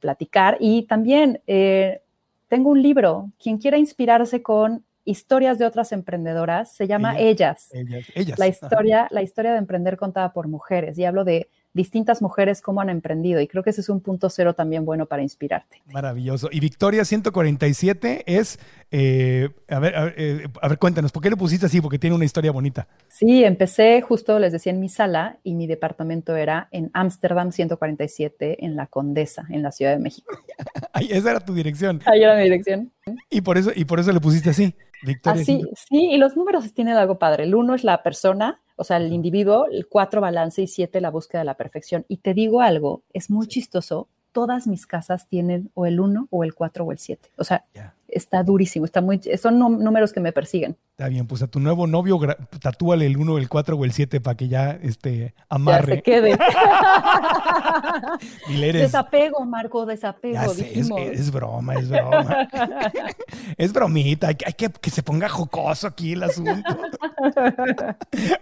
platicar. 0.00 0.56
Y 0.60 0.82
también 0.84 1.40
eh, 1.46 2.00
tengo 2.48 2.70
un 2.70 2.82
libro, 2.82 3.30
quien 3.42 3.58
quiera 3.58 3.78
inspirarse 3.78 4.42
con 4.42 4.84
historias 5.04 5.58
de 5.58 5.64
otras 5.64 5.92
emprendedoras, 5.92 6.72
se 6.72 6.86
llama 6.86 7.18
Ellas. 7.18 7.70
Ellas. 8.14 8.38
La 8.38 8.46
historia, 8.46 9.08
la 9.10 9.22
historia 9.22 9.52
de 9.52 9.58
emprender 9.58 9.96
contada 9.96 10.32
por 10.32 10.48
mujeres. 10.48 10.98
Y 10.98 11.04
hablo 11.04 11.24
de 11.24 11.48
distintas 11.72 12.22
mujeres 12.22 12.60
cómo 12.60 12.80
han 12.80 12.90
emprendido. 12.90 13.40
Y 13.40 13.48
creo 13.48 13.62
que 13.62 13.70
ese 13.70 13.80
es 13.80 13.88
un 13.88 14.00
punto 14.00 14.30
cero 14.30 14.54
también 14.54 14.84
bueno 14.84 15.06
para 15.06 15.22
inspirarte. 15.22 15.82
Maravilloso. 15.92 16.48
Y 16.50 16.60
Victoria 16.60 17.04
147 17.04 18.24
es, 18.26 18.58
eh, 18.90 19.50
a, 19.68 19.78
ver, 19.78 20.14
eh, 20.16 20.48
a, 20.60 20.68
ver, 20.68 20.78
cuéntanos, 20.78 21.12
¿por 21.12 21.22
qué 21.22 21.30
le 21.30 21.36
pusiste 21.36 21.66
así? 21.66 21.80
Porque 21.80 21.98
tiene 21.98 22.16
una 22.16 22.24
historia 22.24 22.52
bonita. 22.52 22.88
Sí, 23.08 23.44
empecé 23.44 24.00
justo, 24.00 24.38
les 24.38 24.52
decía, 24.52 24.72
en 24.72 24.80
mi 24.80 24.88
sala 24.88 25.38
y 25.42 25.54
mi 25.54 25.66
departamento 25.66 26.36
era 26.36 26.68
en 26.72 26.90
Ámsterdam 26.94 27.52
147, 27.52 28.64
en 28.64 28.76
La 28.76 28.86
Condesa, 28.86 29.46
en 29.50 29.62
la 29.62 29.72
Ciudad 29.72 29.92
de 29.92 29.98
México. 29.98 30.36
Ahí, 30.92 31.08
esa 31.10 31.30
era 31.30 31.40
tu 31.40 31.54
dirección. 31.54 32.00
Ahí 32.06 32.22
era 32.22 32.36
mi 32.36 32.42
dirección. 32.44 32.92
Y 33.30 33.40
por 33.40 33.58
eso, 33.58 33.70
y 33.74 33.84
por 33.84 34.00
eso 34.00 34.12
le 34.12 34.20
pusiste 34.20 34.50
así. 34.50 34.74
Victoria. 35.02 35.42
Así, 35.42 35.62
sí, 35.88 36.10
y 36.10 36.16
los 36.16 36.36
números 36.36 36.72
tienen 36.72 36.96
algo 36.96 37.18
padre. 37.18 37.44
El 37.44 37.54
uno 37.54 37.74
es 37.74 37.84
la 37.84 38.02
persona, 38.02 38.60
o 38.76 38.84
sea, 38.84 38.96
el 38.96 39.12
individuo, 39.12 39.66
el 39.66 39.86
cuatro 39.86 40.20
balance 40.20 40.62
y 40.62 40.66
siete 40.66 41.00
la 41.00 41.10
búsqueda 41.10 41.40
de 41.40 41.46
la 41.46 41.54
perfección. 41.54 42.04
Y 42.08 42.18
te 42.18 42.34
digo 42.34 42.60
algo, 42.60 43.02
es 43.12 43.30
muy 43.30 43.46
chistoso. 43.46 44.08
Todas 44.32 44.66
mis 44.66 44.86
casas 44.86 45.26
tienen 45.26 45.70
o 45.74 45.86
el 45.86 46.00
uno 46.00 46.28
o 46.30 46.44
el 46.44 46.54
cuatro 46.54 46.84
o 46.84 46.92
el 46.92 46.98
siete. 46.98 47.30
O 47.36 47.44
sea, 47.44 47.64
está 48.06 48.42
durísimo, 48.42 48.84
está 48.84 49.00
muy, 49.00 49.20
son 49.40 49.58
números 49.58 50.12
que 50.12 50.20
me 50.20 50.32
persiguen. 50.32 50.76
Está 50.98 51.08
bien, 51.10 51.28
pues 51.28 51.42
a 51.42 51.46
tu 51.46 51.60
nuevo 51.60 51.86
novio 51.86 52.18
tatúale 52.60 53.06
el 53.06 53.16
1, 53.18 53.38
el 53.38 53.48
4 53.48 53.76
o 53.76 53.84
el 53.84 53.92
7 53.92 54.20
para 54.20 54.36
que 54.36 54.48
ya 54.48 54.72
este, 54.82 55.18
Ya 55.18 55.26
se 55.28 55.34
amarre. 55.48 56.02
quede. 56.02 56.36
Dile, 58.48 58.70
eres- 58.70 58.82
desapego, 58.82 59.44
Marco, 59.46 59.86
desapego. 59.86 60.34
Ya 60.34 60.48
sé, 60.48 60.72
es, 61.12 61.30
broma, 61.30 61.74
es 61.76 61.88
broma. 61.88 62.48
es 63.56 63.72
bromita, 63.72 64.26
hay, 64.26 64.34
que- 64.34 64.46
hay 64.48 64.54
que 64.54 64.70
que 64.70 64.90
se 64.90 65.04
ponga 65.04 65.28
jocoso 65.28 65.86
aquí 65.86 66.14
el 66.14 66.24
asunto. 66.24 66.50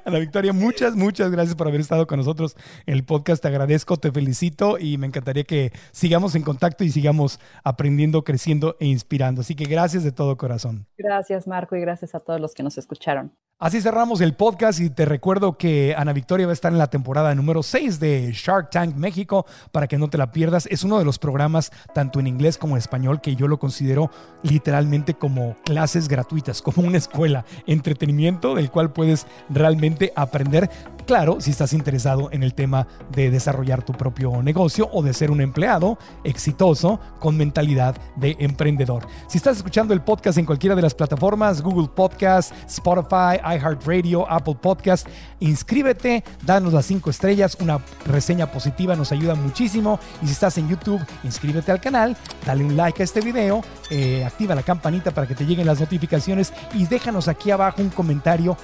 Ana 0.07 0.18
Victoria, 0.18 0.54
muchas, 0.54 0.96
muchas 0.96 1.30
gracias 1.30 1.57
por 1.57 1.68
haber 1.68 1.82
estado 1.82 2.07
con 2.07 2.20
nosotros 2.20 2.57
en 2.86 2.94
el 2.94 3.04
podcast. 3.04 3.42
Te 3.42 3.48
agradezco, 3.48 3.98
te 3.98 4.11
felicito 4.12 4.78
y 4.78 4.96
me 4.96 5.07
encantaría 5.07 5.44
que 5.44 5.72
sigamos 5.92 6.34
en 6.34 6.40
contacto 6.42 6.84
y 6.84 6.90
sigamos 6.90 7.38
aprendiendo, 7.64 8.24
creciendo 8.24 8.78
e 8.80 8.86
inspirando. 8.86 9.42
Así 9.42 9.54
que 9.54 9.64
gracias 9.66 10.04
de 10.04 10.12
todo 10.12 10.38
corazón. 10.38 10.86
Gracias, 10.96 11.46
Marco, 11.46 11.76
y 11.76 11.82
gracias 11.82 12.14
a 12.14 12.20
todos 12.20 12.40
los 12.40 12.45
que 12.55 12.62
nos 12.62 12.78
escucharon. 12.78 13.36
Así 13.59 13.80
cerramos 13.80 14.20
el 14.20 14.34
podcast 14.34 14.80
y 14.80 14.90
te 14.90 15.07
recuerdo 15.07 15.57
que 15.57 15.94
Ana 15.96 16.12
Victoria 16.12 16.44
va 16.44 16.52
a 16.52 16.52
estar 16.52 16.70
en 16.72 16.76
la 16.76 16.90
temporada 16.90 17.34
número 17.34 17.62
6 17.62 17.98
de 17.98 18.30
Shark 18.34 18.68
Tank 18.68 18.94
México 18.96 19.46
para 19.72 19.86
que 19.86 19.96
no 19.96 20.11
te 20.11 20.18
la 20.18 20.30
pierdas. 20.30 20.68
Es 20.70 20.84
uno 20.84 20.98
de 20.98 21.07
los 21.07 21.18
programas 21.18 21.72
tanto 21.94 22.20
en 22.20 22.26
inglés 22.26 22.59
como 22.59 22.74
en 22.74 22.80
español 22.80 23.22
que 23.22 23.34
yo 23.34 23.48
lo 23.48 23.59
considero 23.59 24.11
literalmente 24.42 25.14
como 25.14 25.57
clases 25.64 26.07
gratuitas, 26.07 26.61
como 26.62 26.86
una 26.86 26.98
escuela, 26.98 27.46
entretenimiento 27.66 28.54
del 28.54 28.70
cual 28.70 28.92
puedes 28.92 29.26
realmente 29.48 30.12
aprender. 30.16 30.68
Claro, 31.07 31.40
si 31.40 31.52
estás 31.52 31.72
interesado 31.72 32.28
en 32.32 32.42
el 32.42 32.52
tema 32.52 32.86
de 33.11 33.30
desarrollar 33.30 33.82
tu 33.84 33.94
propio 33.94 34.42
negocio 34.42 34.90
o 34.92 35.02
de 35.02 35.14
ser 35.14 35.30
un 35.30 35.40
empleado 35.40 35.96
exitoso 36.24 37.00
con 37.20 37.38
mentalidad 37.38 37.96
de 38.16 38.36
emprendedor. 38.38 39.07
Si 39.28 39.38
estás 39.38 39.57
escuchando 39.57 39.94
el 39.94 40.02
podcast 40.02 40.36
en 40.36 40.44
cualquiera 40.44 40.76
de 40.76 40.82
las 40.82 40.94
plataformas, 40.94 41.62
Google 41.62 41.88
Podcast, 41.88 42.52
Spotify, 42.66 43.45
iHeartRadio, 43.55 44.30
Apple 44.30 44.57
Podcast, 44.61 45.07
inscríbete, 45.40 46.24
danos 46.42 46.72
las 46.72 46.86
cinco 46.86 47.11
estrellas, 47.11 47.57
una 47.61 47.80
reseña 48.07 48.51
positiva 48.51 48.97
nos 48.97 49.12
ayuda 49.12 49.34
muchísimo. 49.34 49.99
Y 50.22 50.26
si 50.26 50.32
estás 50.32 50.59
en 50.59 50.68
YouTube, 50.68 51.05
inscríbete 51.24 51.72
al 51.72 51.80
canal, 51.80 52.16
dale 52.44 52.64
un 52.64 52.76
like 52.76 53.03
a 53.03 53.05
este 53.05 53.20
video, 53.20 53.62
eh, 53.90 54.24
activa 54.24 54.55
la 54.55 54.62
campanita 54.62 55.11
para 55.11 55.26
que 55.26 55.34
te 55.34 55.47
lleguen 55.47 55.66
las 55.66 55.80
notificaciones 55.80 56.53
y 56.74 56.86
déjanos 56.86 57.28
aquí 57.28 57.51
abajo 57.51 57.82
un 57.82 57.90
comentario 57.90 58.57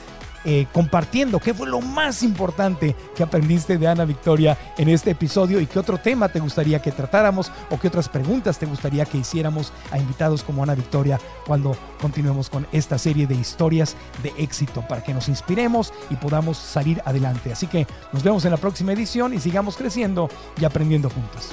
eh, 0.45 0.66
compartiendo 0.72 1.38
qué 1.38 1.55
fue 1.55 1.68
lo 1.68 1.80
más 1.80 2.22
importante 2.22 2.97
que 3.14 3.22
aprendiste 3.22 3.78
de 3.78 3.86
Ana 3.86 4.05
Victoria 4.05 4.59
en 4.76 4.88
este 4.88 5.12
episodio 5.12 5.61
y 5.61 5.66
qué 5.66 5.78
otro 5.78 5.99
tema 5.99 6.28
te 6.28 6.40
gustaría 6.40 6.82
que 6.82 6.93
tratáramos 6.93 7.53
o 7.70 7.78
qué 7.78 7.88
otras 7.88 8.09
preguntas 8.09 8.59
te 8.59 8.66
gustaría 8.66 9.05
que 9.05 9.18
hiciéramos 9.18 9.72
a 9.90 9.99
invitados 9.99 10.43
como 10.43 10.62
Ana 10.62 10.74
Victoria 10.74 11.20
cuando 11.47 11.76
continuemos 12.01 12.51
con 12.51 12.66
esta 12.72 12.99
serie 12.99 13.26
de 13.26 13.34
historias 13.34 13.97
de 14.22 14.32
éxito 14.36 14.82
para 14.88 15.03
que 15.03 15.14
nos 15.14 15.28
inspiremos 15.28 15.93
y 16.11 16.16
podamos 16.16 16.59
salir 16.59 17.01
adelante. 17.05 17.53
Así 17.53 17.66
que 17.66 17.86
nos 18.12 18.22
vemos 18.22 18.45
en 18.45 18.51
la 18.51 18.57
próxima 18.57 18.93
edición 18.93 19.34
y 19.34 19.40
sigamos 19.40 19.76
creciendo 19.76 20.28
y 20.61 20.64
aprendiendo 20.64 21.09
juntos. 21.11 21.53